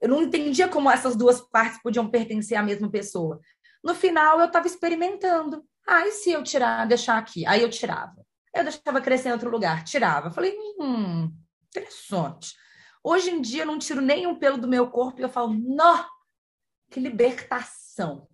Eu 0.00 0.08
não 0.08 0.22
entendia 0.22 0.68
como 0.68 0.90
essas 0.90 1.16
duas 1.16 1.40
partes 1.40 1.80
podiam 1.82 2.08
pertencer 2.08 2.58
à 2.58 2.62
mesma 2.62 2.90
pessoa. 2.90 3.40
No 3.82 3.94
final, 3.94 4.40
eu 4.40 4.46
estava 4.46 4.66
experimentando. 4.66 5.64
Ah, 5.86 6.06
e 6.06 6.12
se 6.12 6.30
eu 6.30 6.42
tirar, 6.42 6.86
deixar 6.86 7.18
aqui? 7.18 7.46
Aí 7.46 7.62
eu 7.62 7.70
tirava. 7.70 8.24
Eu 8.54 8.64
deixava 8.64 9.00
crescer 9.00 9.28
em 9.28 9.32
outro 9.32 9.50
lugar, 9.50 9.84
tirava. 9.84 10.30
Falei, 10.30 10.56
hum, 10.78 11.30
interessante. 11.68 12.54
Hoje 13.02 13.30
em 13.30 13.40
dia, 13.40 13.62
eu 13.62 13.66
não 13.66 13.78
tiro 13.78 14.00
nenhum 14.00 14.34
pelo 14.38 14.56
do 14.56 14.68
meu 14.68 14.90
corpo 14.90 15.20
e 15.20 15.22
eu 15.22 15.28
falo, 15.28 15.52
nó, 15.52 16.06
que 16.90 17.00
libertação. 17.00 18.28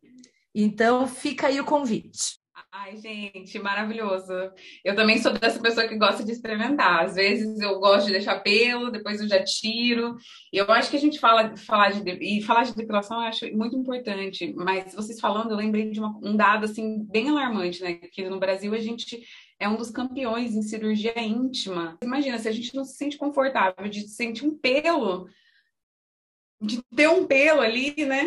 Então, 0.54 1.06
fica 1.06 1.48
aí 1.48 1.60
o 1.60 1.64
convite. 1.64 2.39
Ai, 2.72 2.96
gente, 2.96 3.58
maravilhoso. 3.58 4.32
Eu 4.84 4.94
também 4.94 5.18
sou 5.18 5.32
dessa 5.32 5.60
pessoa 5.60 5.88
que 5.88 5.98
gosta 5.98 6.22
de 6.22 6.30
experimentar. 6.30 7.04
Às 7.04 7.16
vezes 7.16 7.58
eu 7.58 7.80
gosto 7.80 8.06
de 8.06 8.12
deixar 8.12 8.38
pelo, 8.40 8.92
depois 8.92 9.20
eu 9.20 9.26
já 9.26 9.42
tiro. 9.42 10.16
Eu 10.52 10.70
acho 10.70 10.88
que 10.88 10.96
a 10.96 11.00
gente 11.00 11.18
fala 11.18 11.48
de 11.48 11.60
e 12.20 12.40
falar 12.42 12.62
de 12.62 12.76
depilação 12.76 13.20
eu 13.20 13.26
acho 13.26 13.56
muito 13.56 13.76
importante. 13.76 14.54
Mas 14.56 14.94
vocês 14.94 15.18
falando, 15.18 15.50
eu 15.50 15.56
lembrei 15.56 15.90
de 15.90 15.98
uma, 15.98 16.16
um 16.22 16.36
dado 16.36 16.64
assim 16.64 17.04
bem 17.10 17.28
alarmante, 17.28 17.82
né? 17.82 17.94
Que 17.94 18.28
no 18.28 18.38
Brasil 18.38 18.72
a 18.72 18.78
gente 18.78 19.20
é 19.58 19.68
um 19.68 19.76
dos 19.76 19.90
campeões 19.90 20.54
em 20.54 20.62
cirurgia 20.62 21.20
íntima. 21.20 21.98
Imagina 22.04 22.38
se 22.38 22.48
a 22.48 22.52
gente 22.52 22.72
não 22.74 22.84
se 22.84 22.96
sente 22.96 23.18
confortável 23.18 23.88
de 23.88 24.06
sentir 24.06 24.46
um 24.46 24.56
pelo 24.56 25.28
de 26.60 26.82
ter 26.94 27.08
um 27.08 27.26
pelo 27.26 27.60
ali, 27.60 27.94
né? 28.04 28.26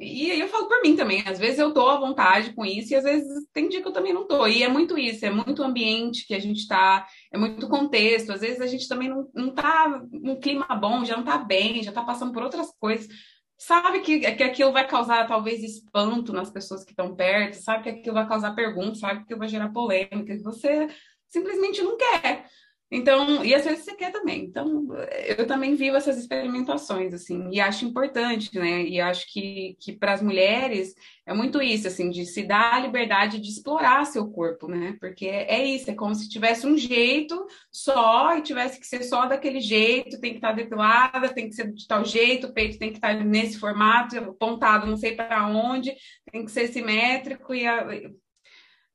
E 0.00 0.30
aí 0.30 0.40
eu 0.40 0.48
falo 0.48 0.68
por 0.68 0.80
mim 0.82 0.94
também, 0.94 1.22
às 1.26 1.38
vezes 1.38 1.58
eu 1.58 1.72
tô 1.72 1.88
à 1.88 1.98
vontade 1.98 2.52
com 2.52 2.64
isso 2.64 2.92
e 2.92 2.96
às 2.96 3.02
vezes 3.02 3.46
tem 3.52 3.68
dia 3.68 3.82
que 3.82 3.88
eu 3.88 3.92
também 3.92 4.12
não 4.12 4.26
tô. 4.26 4.46
E 4.46 4.62
é 4.62 4.68
muito 4.68 4.96
isso, 4.96 5.26
é 5.26 5.30
muito 5.30 5.62
ambiente 5.62 6.26
que 6.26 6.34
a 6.34 6.38
gente 6.38 6.66
tá, 6.68 7.06
é 7.32 7.38
muito 7.38 7.68
contexto. 7.68 8.32
Às 8.32 8.40
vezes 8.40 8.60
a 8.60 8.66
gente 8.66 8.86
também 8.86 9.08
não, 9.08 9.28
não 9.34 9.52
tá 9.52 10.02
num 10.12 10.38
clima 10.38 10.66
bom, 10.80 11.04
já 11.04 11.16
não 11.16 11.24
tá 11.24 11.38
bem, 11.38 11.82
já 11.82 11.90
tá 11.92 12.02
passando 12.02 12.32
por 12.32 12.42
outras 12.42 12.72
coisas. 12.78 13.08
Sabe 13.56 14.00
que, 14.00 14.20
que 14.20 14.42
aquilo 14.44 14.72
vai 14.72 14.86
causar 14.86 15.26
talvez 15.26 15.64
espanto 15.64 16.32
nas 16.32 16.48
pessoas 16.48 16.84
que 16.84 16.92
estão 16.92 17.16
perto, 17.16 17.54
sabe 17.54 17.82
que 17.82 17.88
aquilo 17.90 18.14
vai 18.14 18.28
causar 18.28 18.54
perguntas, 18.54 19.00
sabe 19.00 19.24
que 19.24 19.34
vai 19.34 19.48
gerar 19.48 19.70
polêmica, 19.70 20.36
que 20.36 20.42
você 20.44 20.86
simplesmente 21.28 21.82
não 21.82 21.96
quer. 21.96 22.46
Então, 22.90 23.44
e 23.44 23.54
às 23.54 23.64
vezes 23.64 23.84
você 23.84 23.94
quer 23.94 24.10
também. 24.10 24.44
Então, 24.44 24.88
eu 25.36 25.46
também 25.46 25.74
vivo 25.74 25.96
essas 25.96 26.16
experimentações, 26.16 27.12
assim, 27.12 27.50
e 27.52 27.60
acho 27.60 27.84
importante, 27.84 28.58
né? 28.58 28.82
E 28.82 28.98
acho 28.98 29.30
que, 29.30 29.76
que 29.78 29.92
para 29.92 30.14
as 30.14 30.22
mulheres 30.22 30.94
é 31.26 31.34
muito 31.34 31.60
isso, 31.60 31.86
assim, 31.86 32.08
de 32.08 32.24
se 32.24 32.44
dar 32.44 32.74
a 32.74 32.80
liberdade 32.80 33.38
de 33.40 33.48
explorar 33.50 34.06
seu 34.06 34.30
corpo, 34.30 34.66
né? 34.68 34.96
Porque 34.98 35.26
é, 35.26 35.62
isso, 35.66 35.90
é 35.90 35.94
como 35.94 36.14
se 36.14 36.30
tivesse 36.30 36.66
um 36.66 36.78
jeito 36.78 37.46
só 37.70 38.34
e 38.38 38.42
tivesse 38.42 38.80
que 38.80 38.86
ser 38.86 39.02
só 39.02 39.26
daquele 39.26 39.60
jeito, 39.60 40.18
tem 40.18 40.30
que 40.30 40.38
estar 40.38 40.52
depilada, 40.52 41.28
tem 41.28 41.50
que 41.50 41.54
ser 41.54 41.70
de 41.70 41.86
tal 41.86 42.04
jeito, 42.06 42.46
o 42.46 42.52
peito 42.54 42.78
tem 42.78 42.90
que 42.90 42.96
estar 42.96 43.12
nesse 43.22 43.58
formato, 43.58 44.18
apontado 44.18 44.86
não 44.86 44.96
sei 44.96 45.14
para 45.14 45.46
onde, 45.46 45.94
tem 46.32 46.42
que 46.42 46.50
ser 46.50 46.68
simétrico 46.68 47.54
e 47.54 47.66
a, 47.66 47.86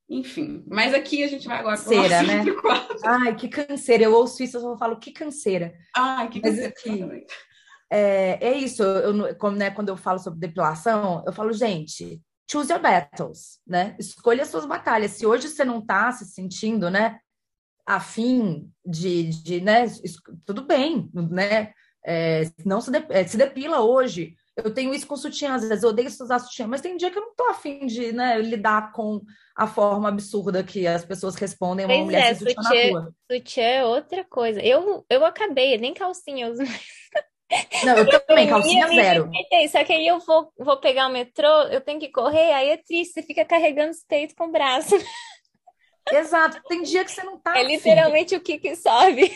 enfim, 0.10 0.64
mas 0.68 0.94
aqui 0.94 1.24
a 1.24 1.28
gente 1.28 1.48
vai 1.48 1.60
agora 1.60 1.78
canseira, 1.78 2.24
né? 2.24 2.44
Ai, 3.06 3.36
que 3.36 3.48
canseira. 3.48 4.04
Eu 4.04 4.14
ouço 4.14 4.44
isso, 4.44 4.58
eu 4.58 4.78
falo 4.78 5.00
que 5.00 5.12
canseira. 5.12 5.74
Ai, 5.96 6.30
que 6.30 6.40
canseira. 6.40 6.70
Aqui, 6.70 7.26
é, 7.92 8.40
é 8.42 8.58
isso, 8.58 8.82
eu, 8.82 9.36
como, 9.36 9.56
né, 9.56 9.70
quando 9.70 9.90
eu 9.90 9.96
falo 9.96 10.18
sobre 10.18 10.40
depilação, 10.40 11.24
eu 11.28 11.32
falo, 11.32 11.54
gente, 11.54 12.20
choose 12.50 12.72
your 12.72 12.82
battles, 12.82 13.60
né? 13.68 13.96
Escolha 14.00 14.46
suas 14.46 14.66
batalhas. 14.66 15.12
Se 15.12 15.28
hoje 15.28 15.48
você 15.48 15.64
não 15.64 15.78
está 15.78 16.12
se 16.12 16.26
sentindo, 16.26 16.90
né, 16.90 17.20
afim 17.86 18.68
de, 18.84 19.30
de 19.44 19.62
né, 19.62 19.86
tudo 20.46 20.66
bem, 20.66 21.10
né? 21.14 21.72
É, 22.06 22.50
não 22.66 22.82
se, 22.82 22.92
de, 22.92 23.06
é, 23.10 23.26
se 23.28 23.38
depila 23.38 23.82
hoje. 23.82 24.36
Eu 24.56 24.72
tenho 24.72 24.94
isso 24.94 25.08
com 25.08 25.16
sutiã, 25.16 25.56
às 25.56 25.68
vezes 25.68 25.84
eu 25.84 25.90
odeio 25.90 26.08
usar 26.08 26.38
sutiã, 26.40 26.68
mas 26.68 26.80
tem 26.82 26.96
dia 26.96 27.10
que 27.10 27.18
eu 27.18 27.24
não 27.24 27.34
tô 27.36 27.46
afim 27.50 27.88
de 27.88 28.12
né, 28.12 28.38
lidar 28.40 28.92
com 28.92 29.20
a 29.56 29.66
forma 29.66 30.10
absurda 30.10 30.64
que 30.64 30.86
as 30.86 31.04
pessoas 31.04 31.36
respondem 31.36 31.86
a 31.86 31.88
uma 31.88 31.96
Pois 31.96 32.06
mulher 32.06 32.32
é, 32.32 32.36
sem 32.36 32.48
sutiã 32.50 32.56
na 32.58 32.64
sutiã, 32.70 32.90
rua. 32.90 33.14
sutiã 33.32 33.64
é 33.64 33.86
outra 33.86 34.24
coisa. 34.24 34.62
Eu, 34.62 35.04
eu 35.10 35.26
acabei, 35.26 35.78
nem 35.78 35.94
calcinha 35.94 36.46
eu 36.48 36.52
uso. 36.54 36.62
Não, 37.84 37.98
eu 37.98 38.20
também, 38.26 38.48
calcinha 38.48 38.88
zero. 38.88 39.30
Só 39.72 39.84
que 39.84 39.94
aí 39.94 40.08
eu 40.08 40.20
vou, 40.20 40.52
vou 40.58 40.78
pegar 40.80 41.08
o 41.08 41.12
metrô, 41.12 41.48
eu 41.64 41.82
tenho 41.82 42.00
que 42.00 42.10
correr, 42.10 42.52
aí 42.54 42.70
é 42.70 42.78
triste, 42.78 43.14
você 43.14 43.24
fica 43.24 43.46
carregando 43.46 43.92
os 43.92 44.04
peitos 44.04 44.36
com 44.36 44.46
o 44.46 44.52
braço. 44.52 44.96
Exato, 46.12 46.62
tem 46.68 46.82
dia 46.84 47.04
que 47.06 47.12
você 47.12 47.24
não 47.24 47.40
tá 47.40 47.58
É 47.58 47.62
afim. 47.62 47.76
literalmente 47.76 48.36
o 48.36 48.42
que 48.42 48.58
que 48.58 48.76
sobe. 48.76 49.32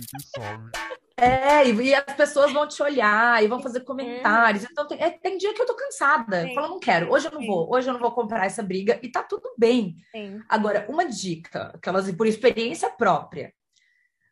Que 0.00 0.22
sobe. 0.34 0.70
É, 1.16 1.68
e, 1.68 1.74
e 1.74 1.94
as 1.94 2.14
pessoas 2.14 2.52
vão 2.52 2.68
te 2.68 2.80
olhar 2.80 3.42
e 3.42 3.48
vão 3.48 3.60
fazer 3.60 3.80
comentários. 3.80 4.64
Então, 4.70 4.86
tem, 4.86 5.02
é, 5.02 5.10
tem 5.10 5.36
dia 5.36 5.52
que 5.52 5.60
eu 5.60 5.66
tô 5.66 5.74
cansada. 5.74 6.42
Eu 6.42 6.48
Sim. 6.48 6.54
falo, 6.54 6.68
não 6.68 6.78
quero, 6.78 7.10
hoje 7.10 7.26
eu 7.26 7.32
não 7.32 7.40
Sim. 7.40 7.46
vou, 7.48 7.74
hoje 7.74 7.88
eu 7.88 7.92
não 7.92 8.00
vou 8.00 8.12
comprar 8.12 8.46
essa 8.46 8.62
briga, 8.62 9.00
e 9.02 9.08
tá 9.08 9.22
tudo 9.24 9.52
bem. 9.58 9.96
Sim. 10.14 10.40
Agora, 10.48 10.86
uma 10.88 11.04
dica, 11.04 11.72
aquelas 11.74 12.10
por 12.12 12.26
experiência 12.26 12.88
própria. 12.90 13.52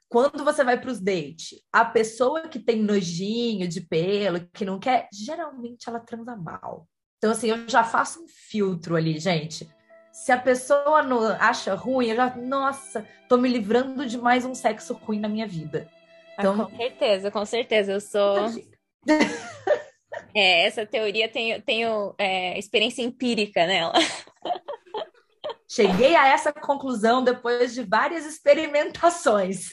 Quando 0.08 0.44
você 0.44 0.62
vai 0.62 0.80
para 0.80 0.90
os 0.90 1.00
dates, 1.00 1.60
a 1.72 1.84
pessoa 1.84 2.48
que 2.48 2.60
tem 2.60 2.80
nojinho 2.80 3.66
de 3.66 3.80
pelo, 3.80 4.40
que 4.52 4.64
não 4.64 4.78
quer, 4.78 5.08
geralmente 5.12 5.88
ela 5.88 5.98
transa 5.98 6.36
mal. 6.36 6.88
Então, 7.18 7.32
assim, 7.32 7.48
eu 7.48 7.68
já 7.68 7.82
faço 7.82 8.22
um 8.22 8.28
filtro 8.28 8.94
ali, 8.94 9.18
gente. 9.18 9.68
Se 10.16 10.32
a 10.32 10.38
pessoa 10.38 11.02
não 11.02 11.28
acha 11.38 11.74
ruim, 11.74 12.06
eu 12.06 12.16
já, 12.16 12.34
nossa, 12.36 13.06
tô 13.28 13.36
me 13.36 13.50
livrando 13.50 14.06
de 14.06 14.16
mais 14.16 14.46
um 14.46 14.54
sexo 14.54 14.94
ruim 14.94 15.20
na 15.20 15.28
minha 15.28 15.46
vida. 15.46 15.86
Ah, 16.38 16.40
Então, 16.40 16.56
com 16.56 16.76
certeza, 16.76 17.30
com 17.30 17.44
certeza. 17.44 17.92
Eu 17.92 18.00
sou. 18.00 18.36
É, 20.34 20.66
essa 20.66 20.84
teoria 20.84 21.30
tenho, 21.30 21.62
tenho 21.62 22.14
é, 22.18 22.58
experiência 22.58 23.02
empírica 23.02 23.66
nela. 23.66 23.94
cheguei 25.70 26.14
a 26.14 26.28
essa 26.28 26.52
conclusão 26.52 27.24
depois 27.24 27.72
de 27.72 27.82
várias 27.82 28.26
experimentações. 28.26 29.72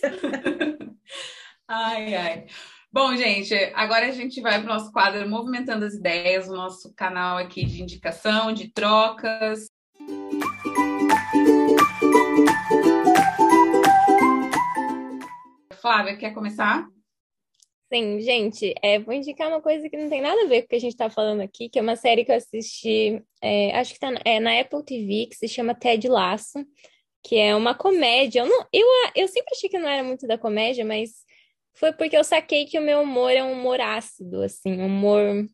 Ai, 1.67 2.15
ai. 2.15 2.45
Bom, 2.91 3.15
gente, 3.15 3.53
agora 3.73 4.07
a 4.07 4.11
gente 4.11 4.39
vai 4.41 4.61
para 4.61 4.69
o 4.69 4.73
nosso 4.73 4.91
quadro 4.91 5.27
Movimentando 5.29 5.85
as 5.85 5.93
Ideias, 5.93 6.47
o 6.47 6.53
nosso 6.53 6.93
canal 6.93 7.37
aqui 7.37 7.65
de 7.65 7.81
indicação, 7.81 8.53
de 8.53 8.71
trocas. 8.71 9.67
Flávia, 15.81 16.15
quer 16.15 16.33
começar? 16.33 16.87
Sim, 17.93 18.19
gente, 18.21 18.73
é, 18.81 18.97
vou 18.99 19.13
indicar 19.13 19.49
uma 19.49 19.61
coisa 19.61 19.87
que 19.87 19.97
não 19.97 20.09
tem 20.09 20.21
nada 20.21 20.43
a 20.43 20.47
ver 20.47 20.61
com 20.61 20.65
o 20.65 20.69
que 20.69 20.75
a 20.77 20.79
gente 20.79 20.93
está 20.93 21.09
falando 21.09 21.41
aqui, 21.41 21.69
que 21.69 21.77
é 21.77 21.81
uma 21.81 21.95
série 21.95 22.25
que 22.25 22.31
eu 22.31 22.37
assisti, 22.37 23.21
é, 23.41 23.75
acho 23.77 23.93
que 23.93 23.99
tá 23.99 24.09
na, 24.09 24.19
é, 24.25 24.39
na 24.39 24.59
Apple 24.59 24.83
TV, 24.83 25.27
que 25.27 25.35
se 25.35 25.47
chama 25.47 25.75
Ted 25.75 26.07
Lasso, 26.07 26.65
que 27.21 27.35
é 27.35 27.55
uma 27.55 27.75
comédia. 27.75 28.39
Eu, 28.39 28.45
não, 28.47 28.65
eu, 28.73 28.87
eu 29.15 29.27
sempre 29.27 29.53
achei 29.55 29.69
que 29.69 29.77
não 29.77 29.87
era 29.87 30.03
muito 30.03 30.25
da 30.25 30.37
comédia, 30.37 30.83
mas 30.83 31.11
foi 31.75 31.91
porque 31.93 32.17
eu 32.17 32.23
saquei 32.23 32.65
que 32.65 32.79
o 32.79 32.81
meu 32.81 33.01
humor 33.01 33.31
é 33.31 33.43
um 33.43 33.51
humor 33.51 33.79
ácido, 33.79 34.41
assim, 34.41 34.73
um 34.73 34.85
humor, 34.87 35.45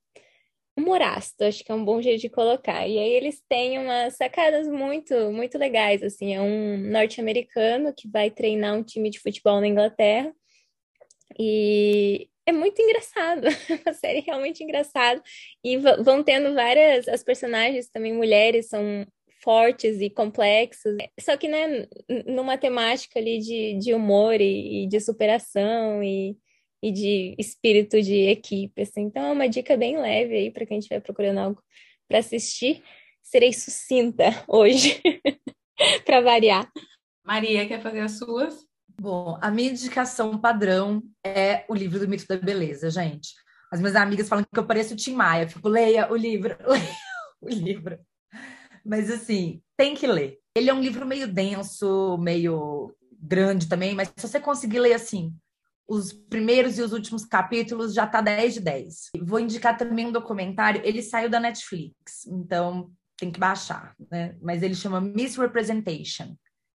ácido, 1.01 1.45
acho 1.45 1.63
que 1.63 1.71
é 1.71 1.75
um 1.75 1.83
bom 1.83 2.01
jeito 2.01 2.21
de 2.21 2.29
colocar. 2.29 2.87
E 2.87 2.97
aí 2.97 3.11
eles 3.11 3.41
têm 3.47 3.79
umas 3.79 4.15
sacadas 4.15 4.67
muito, 4.67 5.31
muito 5.31 5.57
legais, 5.57 6.03
assim, 6.03 6.33
é 6.35 6.41
um 6.41 6.77
norte-americano 6.77 7.93
que 7.95 8.07
vai 8.07 8.31
treinar 8.31 8.75
um 8.75 8.83
time 8.83 9.09
de 9.09 9.19
futebol 9.19 9.59
na 9.59 9.67
Inglaterra, 9.67 10.33
e 11.37 12.29
é 12.45 12.51
muito 12.51 12.81
engraçado, 12.81 13.47
a 13.85 13.93
série 13.93 14.19
é 14.19 14.21
realmente 14.21 14.63
engraçada. 14.63 15.21
E 15.63 15.77
vão 15.77 16.23
tendo 16.23 16.53
várias, 16.53 17.07
as 17.07 17.23
personagens 17.23 17.89
também 17.89 18.13
mulheres 18.13 18.67
são 18.67 19.05
fortes 19.41 20.01
e 20.01 20.09
complexas, 20.09 20.97
só 21.19 21.37
que 21.37 21.47
né, 21.47 21.87
numa 22.25 22.57
temática 22.57 23.19
ali 23.19 23.39
de, 23.39 23.75
de 23.79 23.93
humor 23.93 24.41
e, 24.41 24.83
e 24.83 24.87
de 24.87 24.99
superação 24.99 26.03
e, 26.03 26.37
e 26.81 26.91
de 26.91 27.35
espírito 27.37 28.01
de 28.01 28.27
equipe, 28.27 28.81
assim. 28.81 29.01
Então 29.01 29.23
é 29.25 29.31
uma 29.31 29.49
dica 29.49 29.75
bem 29.75 29.97
leve 29.97 30.35
aí 30.35 30.51
para 30.51 30.65
quem 30.65 30.79
estiver 30.79 31.01
procurando 31.01 31.39
algo 31.39 31.63
para 32.07 32.19
assistir. 32.19 32.83
Serei 33.21 33.53
sucinta 33.53 34.25
hoje, 34.47 35.01
para 36.05 36.21
variar. 36.21 36.69
Maria, 37.23 37.67
quer 37.67 37.81
fazer 37.81 37.99
as 37.99 38.17
suas? 38.17 38.65
Bom, 38.99 39.37
a 39.41 39.49
minha 39.51 39.71
indicação 39.71 40.37
padrão 40.37 41.01
é 41.25 41.63
o 41.69 41.75
livro 41.75 41.99
do 41.99 42.07
Mito 42.07 42.25
da 42.27 42.37
Beleza, 42.37 42.89
gente. 42.89 43.29
As 43.71 43.79
minhas 43.79 43.95
amigas 43.95 44.27
falam 44.27 44.43
que 44.43 44.59
eu 44.59 44.65
pareço 44.65 44.93
o 44.93 44.97
Tim 44.97 45.13
Maia. 45.13 45.43
Eu 45.43 45.49
fico, 45.49 45.69
leia 45.69 46.11
o 46.11 46.15
livro, 46.15 46.57
leia 46.67 46.95
o 47.39 47.49
livro. 47.49 47.99
Mas, 48.83 49.11
assim, 49.11 49.61
tem 49.77 49.93
que 49.93 50.07
ler. 50.07 50.39
Ele 50.55 50.69
é 50.69 50.73
um 50.73 50.81
livro 50.81 51.05
meio 51.05 51.31
denso, 51.31 52.17
meio 52.17 52.93
grande 53.21 53.69
também, 53.69 53.93
mas 53.93 54.11
se 54.15 54.27
você 54.27 54.39
conseguir 54.39 54.79
ler, 54.79 54.93
assim, 54.93 55.33
os 55.89 56.13
primeiros 56.13 56.77
e 56.77 56.83
os 56.83 56.93
últimos 56.93 57.25
capítulos, 57.25 57.95
já 57.95 58.05
tá 58.05 58.21
10 58.21 58.53
de 58.53 58.59
10. 58.59 58.95
Vou 59.23 59.39
indicar 59.39 59.75
também 59.75 60.05
um 60.05 60.11
documentário. 60.11 60.81
Ele 60.85 61.01
saiu 61.01 61.29
da 61.29 61.39
Netflix, 61.39 62.27
então 62.27 62.91
tem 63.17 63.31
que 63.31 63.39
baixar, 63.39 63.95
né? 64.11 64.35
Mas 64.39 64.61
ele 64.61 64.75
chama 64.75 65.01
Misrepresentation, 65.01 66.35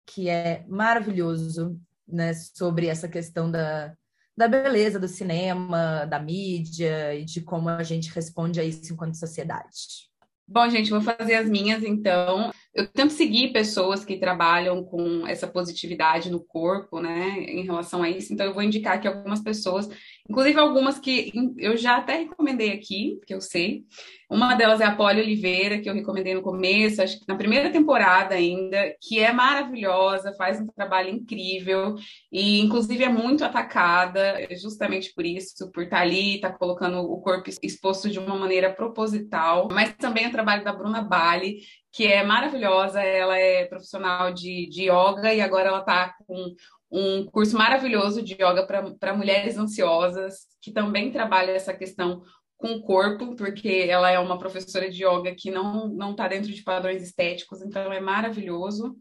que 0.05 0.29
é 0.29 0.63
maravilhoso 0.67 1.79
né, 2.07 2.33
sobre 2.33 2.85
essa 2.85 3.09
questão 3.09 3.49
da, 3.49 3.93
da 4.37 4.47
beleza 4.47 4.99
do 4.99 5.07
cinema, 5.07 6.05
da 6.05 6.19
mídia 6.19 7.15
e 7.15 7.25
de 7.25 7.41
como 7.41 7.67
a 7.67 7.83
gente 7.83 8.11
responde 8.11 8.59
a 8.59 8.63
isso 8.63 8.93
enquanto 8.93 9.17
sociedade. 9.17 10.07
Bom, 10.47 10.67
gente, 10.69 10.89
vou 10.89 11.01
fazer 11.01 11.35
as 11.35 11.49
minhas 11.49 11.83
então. 11.83 12.51
Eu 12.73 12.87
tento 12.87 13.11
seguir 13.11 13.51
pessoas 13.51 14.05
que 14.05 14.17
trabalham 14.17 14.83
com 14.83 15.25
essa 15.25 15.47
positividade 15.47 16.29
no 16.29 16.39
corpo, 16.39 16.99
né, 16.99 17.39
em 17.39 17.63
relação 17.63 18.03
a 18.03 18.09
isso. 18.09 18.31
Então, 18.31 18.45
eu 18.45 18.53
vou 18.53 18.61
indicar 18.61 18.95
aqui 18.95 19.07
algumas 19.07 19.41
pessoas, 19.41 19.89
inclusive 20.29 20.59
algumas 20.59 20.99
que 20.99 21.31
eu 21.57 21.75
já 21.75 21.97
até 21.97 22.17
recomendei 22.17 22.71
aqui, 22.71 23.19
que 23.25 23.33
eu 23.33 23.41
sei. 23.41 23.83
Uma 24.29 24.53
delas 24.53 24.79
é 24.79 24.85
a 24.85 24.95
Polly 24.95 25.21
Oliveira, 25.21 25.79
que 25.79 25.89
eu 25.89 25.93
recomendei 25.95 26.35
no 26.35 26.43
começo, 26.43 27.01
acho 27.01 27.19
que 27.19 27.25
na 27.27 27.35
primeira 27.35 27.71
temporada 27.71 28.35
ainda, 28.35 28.95
que 29.01 29.19
é 29.19 29.33
maravilhosa, 29.33 30.35
faz 30.37 30.61
um 30.61 30.67
trabalho 30.67 31.09
incrível 31.09 31.95
e, 32.31 32.59
inclusive, 32.59 33.03
é 33.03 33.09
muito 33.09 33.43
atacada, 33.43 34.37
justamente 34.51 35.11
por 35.15 35.25
isso, 35.25 35.71
por 35.71 35.83
estar 35.83 36.01
ali, 36.01 36.35
estar 36.35 36.51
colocando 36.51 36.99
o 36.99 37.19
corpo 37.19 37.49
exposto 37.63 38.07
de 38.07 38.19
uma 38.19 38.37
maneira 38.37 38.71
proposital. 38.71 39.67
Mas 39.71 39.93
também 39.93 40.27
o 40.27 40.31
trabalho 40.31 40.63
da 40.63 40.73
Bruna 40.73 41.01
Bali, 41.01 41.57
que 41.91 42.07
é 42.07 42.23
maravilhosa, 42.23 43.01
ela 43.01 43.37
é 43.37 43.65
profissional 43.65 44.33
de, 44.33 44.67
de 44.69 44.83
yoga 44.83 45.33
e 45.33 45.41
agora 45.41 45.69
ela 45.69 45.79
está 45.79 46.15
com 46.27 46.55
um 46.91 47.25
curso 47.25 47.57
maravilhoso 47.57 48.21
de 48.21 48.33
yoga 48.33 48.65
para 48.65 49.13
mulheres 49.13 49.57
ansiosas, 49.57 50.47
que 50.61 50.71
também 50.71 51.11
trabalha 51.11 51.51
essa 51.51 51.73
questão 51.73 52.23
com 52.57 52.73
o 52.73 52.81
corpo, 52.81 53.35
porque 53.35 53.85
ela 53.87 54.09
é 54.11 54.19
uma 54.19 54.37
professora 54.37 54.89
de 54.89 55.05
yoga 55.05 55.33
que 55.33 55.49
não 55.49 55.87
não 55.87 56.11
está 56.11 56.27
dentro 56.27 56.51
de 56.51 56.61
padrões 56.61 57.01
estéticos, 57.01 57.61
então 57.61 57.91
é 57.93 57.99
maravilhoso. 57.99 58.95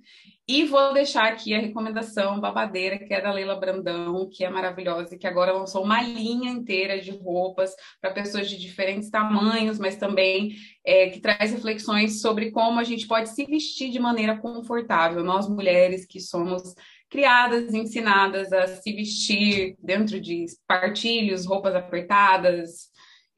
E 0.50 0.64
vou 0.64 0.94
deixar 0.94 1.30
aqui 1.30 1.52
a 1.52 1.60
recomendação 1.60 2.40
babadeira, 2.40 2.98
que 2.98 3.12
é 3.12 3.20
da 3.20 3.30
Leila 3.30 3.54
Brandão, 3.54 4.26
que 4.32 4.42
é 4.42 4.48
maravilhosa 4.48 5.14
e 5.14 5.18
que 5.18 5.26
agora 5.26 5.52
lançou 5.52 5.84
uma 5.84 6.00
linha 6.00 6.50
inteira 6.50 6.98
de 6.98 7.10
roupas 7.10 7.74
para 8.00 8.14
pessoas 8.14 8.48
de 8.48 8.56
diferentes 8.56 9.10
tamanhos, 9.10 9.78
mas 9.78 9.96
também 9.96 10.56
é, 10.82 11.10
que 11.10 11.20
traz 11.20 11.52
reflexões 11.52 12.22
sobre 12.22 12.50
como 12.50 12.80
a 12.80 12.84
gente 12.84 13.06
pode 13.06 13.28
se 13.28 13.44
vestir 13.44 13.90
de 13.90 13.98
maneira 13.98 14.38
confortável. 14.38 15.22
Nós 15.22 15.46
mulheres 15.46 16.06
que 16.06 16.18
somos 16.18 16.74
criadas, 17.10 17.74
ensinadas 17.74 18.50
a 18.50 18.66
se 18.68 18.90
vestir 18.94 19.76
dentro 19.78 20.18
de 20.18 20.44
espartilhos, 20.44 21.44
roupas 21.44 21.74
apertadas, 21.74 22.88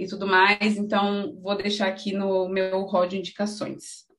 e 0.01 0.07
tudo 0.07 0.27
mais. 0.27 0.79
Então, 0.79 1.37
vou 1.43 1.55
deixar 1.55 1.89
aqui 1.89 2.13
no 2.13 2.49
meu 2.49 2.83
rol 2.85 3.07
de 3.07 3.19
indicações. 3.19 4.10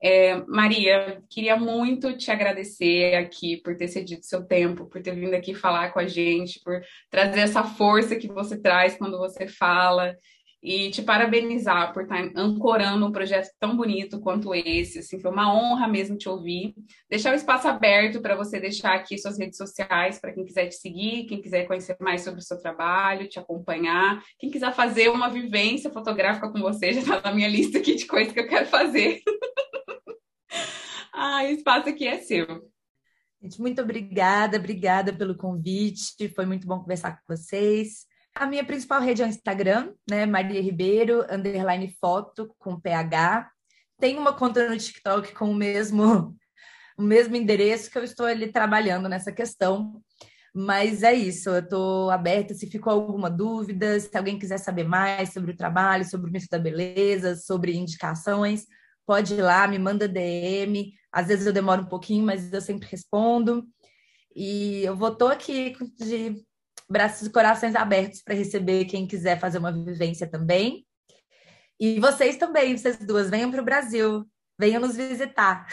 É, 0.00 0.36
Maria, 0.46 1.22
queria 1.28 1.56
muito 1.56 2.16
te 2.16 2.30
agradecer 2.30 3.14
aqui 3.16 3.56
por 3.56 3.76
ter 3.76 3.88
cedido 3.88 4.24
seu 4.24 4.44
tempo, 4.44 4.86
por 4.86 5.02
ter 5.02 5.14
vindo 5.14 5.34
aqui 5.34 5.54
falar 5.54 5.92
com 5.92 5.98
a 5.98 6.06
gente, 6.06 6.60
por 6.62 6.80
trazer 7.10 7.40
essa 7.40 7.64
força 7.64 8.16
que 8.16 8.28
você 8.28 8.56
traz 8.56 8.96
quando 8.96 9.18
você 9.18 9.48
fala 9.48 10.16
e 10.62 10.90
te 10.90 11.02
parabenizar 11.02 11.92
por 11.92 12.02
estar 12.02 12.30
ancorando 12.34 13.06
um 13.06 13.12
projeto 13.12 13.48
tão 13.60 13.76
bonito 13.76 14.20
quanto 14.20 14.54
esse. 14.54 14.98
Assim, 14.98 15.20
foi 15.20 15.30
uma 15.30 15.54
honra 15.54 15.86
mesmo 15.86 16.16
te 16.16 16.28
ouvir. 16.28 16.74
Deixar 17.08 17.32
o 17.32 17.36
espaço 17.36 17.68
aberto 17.68 18.20
para 18.20 18.34
você 18.34 18.58
deixar 18.58 18.94
aqui 18.94 19.16
suas 19.16 19.38
redes 19.38 19.56
sociais 19.56 20.18
para 20.18 20.32
quem 20.32 20.44
quiser 20.44 20.66
te 20.66 20.74
seguir, 20.74 21.26
quem 21.26 21.40
quiser 21.40 21.66
conhecer 21.66 21.96
mais 22.00 22.22
sobre 22.22 22.40
o 22.40 22.42
seu 22.42 22.60
trabalho, 22.60 23.28
te 23.28 23.38
acompanhar, 23.38 24.22
quem 24.38 24.50
quiser 24.50 24.72
fazer 24.74 25.10
uma 25.10 25.28
vivência 25.28 25.90
fotográfica 25.90 26.50
com 26.50 26.60
você, 26.60 26.92
já 26.94 27.00
está 27.00 27.20
na 27.20 27.32
minha 27.32 27.48
lista 27.48 27.78
aqui 27.78 27.94
de 27.94 28.06
coisas 28.06 28.32
que 28.32 28.40
eu 28.40 28.48
quero 28.48 28.66
fazer. 28.66 29.20
ah, 31.20 31.42
o 31.42 31.50
espaço 31.50 31.88
aqui 31.88 32.06
é 32.06 32.18
seu. 32.18 32.46
Gente, 33.42 33.60
muito 33.60 33.82
obrigada, 33.82 34.56
obrigada 34.56 35.12
pelo 35.12 35.36
convite. 35.36 36.28
Foi 36.28 36.46
muito 36.46 36.66
bom 36.66 36.80
conversar 36.80 37.12
com 37.12 37.36
vocês. 37.36 38.06
A 38.34 38.46
minha 38.46 38.64
principal 38.64 39.00
rede 39.00 39.22
é 39.22 39.26
o 39.26 39.28
Instagram, 39.28 39.92
né? 40.08 40.26
Maria 40.26 40.62
Ribeiro, 40.62 41.26
underline 41.28 41.92
foto, 42.00 42.54
com 42.58 42.80
PH. 42.80 43.50
Tem 43.98 44.16
uma 44.16 44.32
conta 44.32 44.68
no 44.68 44.78
TikTok 44.78 45.34
com 45.34 45.50
o 45.50 45.54
mesmo, 45.54 46.36
o 46.96 47.02
mesmo 47.02 47.34
endereço 47.34 47.90
que 47.90 47.98
eu 47.98 48.04
estou 48.04 48.26
ali 48.26 48.52
trabalhando 48.52 49.08
nessa 49.08 49.32
questão. 49.32 50.00
Mas 50.54 51.02
é 51.02 51.14
isso, 51.14 51.50
eu 51.50 51.58
estou 51.58 52.10
aberta. 52.10 52.54
Se 52.54 52.68
ficou 52.68 52.92
alguma 52.92 53.28
dúvida, 53.28 53.98
se 53.98 54.16
alguém 54.16 54.38
quiser 54.38 54.58
saber 54.58 54.84
mais 54.84 55.32
sobre 55.32 55.50
o 55.50 55.56
trabalho, 55.56 56.08
sobre 56.08 56.30
o 56.30 56.32
mito 56.32 56.46
da 56.50 56.58
beleza, 56.58 57.34
sobre 57.36 57.76
indicações, 57.76 58.66
pode 59.08 59.34
ir 59.34 59.42
lá, 59.42 59.66
me 59.66 59.78
manda 59.78 60.06
DM. 60.06 60.92
Às 61.18 61.26
vezes 61.26 61.46
eu 61.46 61.52
demoro 61.52 61.82
um 61.82 61.88
pouquinho, 61.88 62.24
mas 62.24 62.52
eu 62.52 62.60
sempre 62.60 62.86
respondo. 62.88 63.66
E 64.36 64.84
eu 64.84 64.94
vou 64.94 65.12
tô 65.12 65.26
aqui 65.26 65.74
de 65.98 66.44
braços 66.88 67.26
e 67.26 67.32
corações 67.32 67.74
abertos 67.74 68.22
para 68.22 68.36
receber 68.36 68.84
quem 68.84 69.04
quiser 69.04 69.36
fazer 69.40 69.58
uma 69.58 69.72
vivência 69.72 70.28
também. 70.28 70.86
E 71.80 71.98
vocês 71.98 72.36
também, 72.36 72.76
vocês 72.76 72.98
duas, 72.98 73.28
venham 73.28 73.50
para 73.50 73.60
o 73.60 73.64
Brasil, 73.64 74.24
venham 74.56 74.80
nos 74.80 74.96
visitar. 74.96 75.66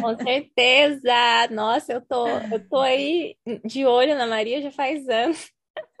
Com 0.00 0.14
certeza! 0.22 1.48
Nossa, 1.50 1.94
eu 1.94 2.00
tô, 2.00 2.28
eu 2.28 2.68
tô 2.68 2.78
aí 2.78 3.36
de 3.64 3.84
olho 3.84 4.16
na 4.16 4.28
Maria 4.28 4.62
já 4.62 4.70
faz 4.70 5.08
anos. 5.08 5.50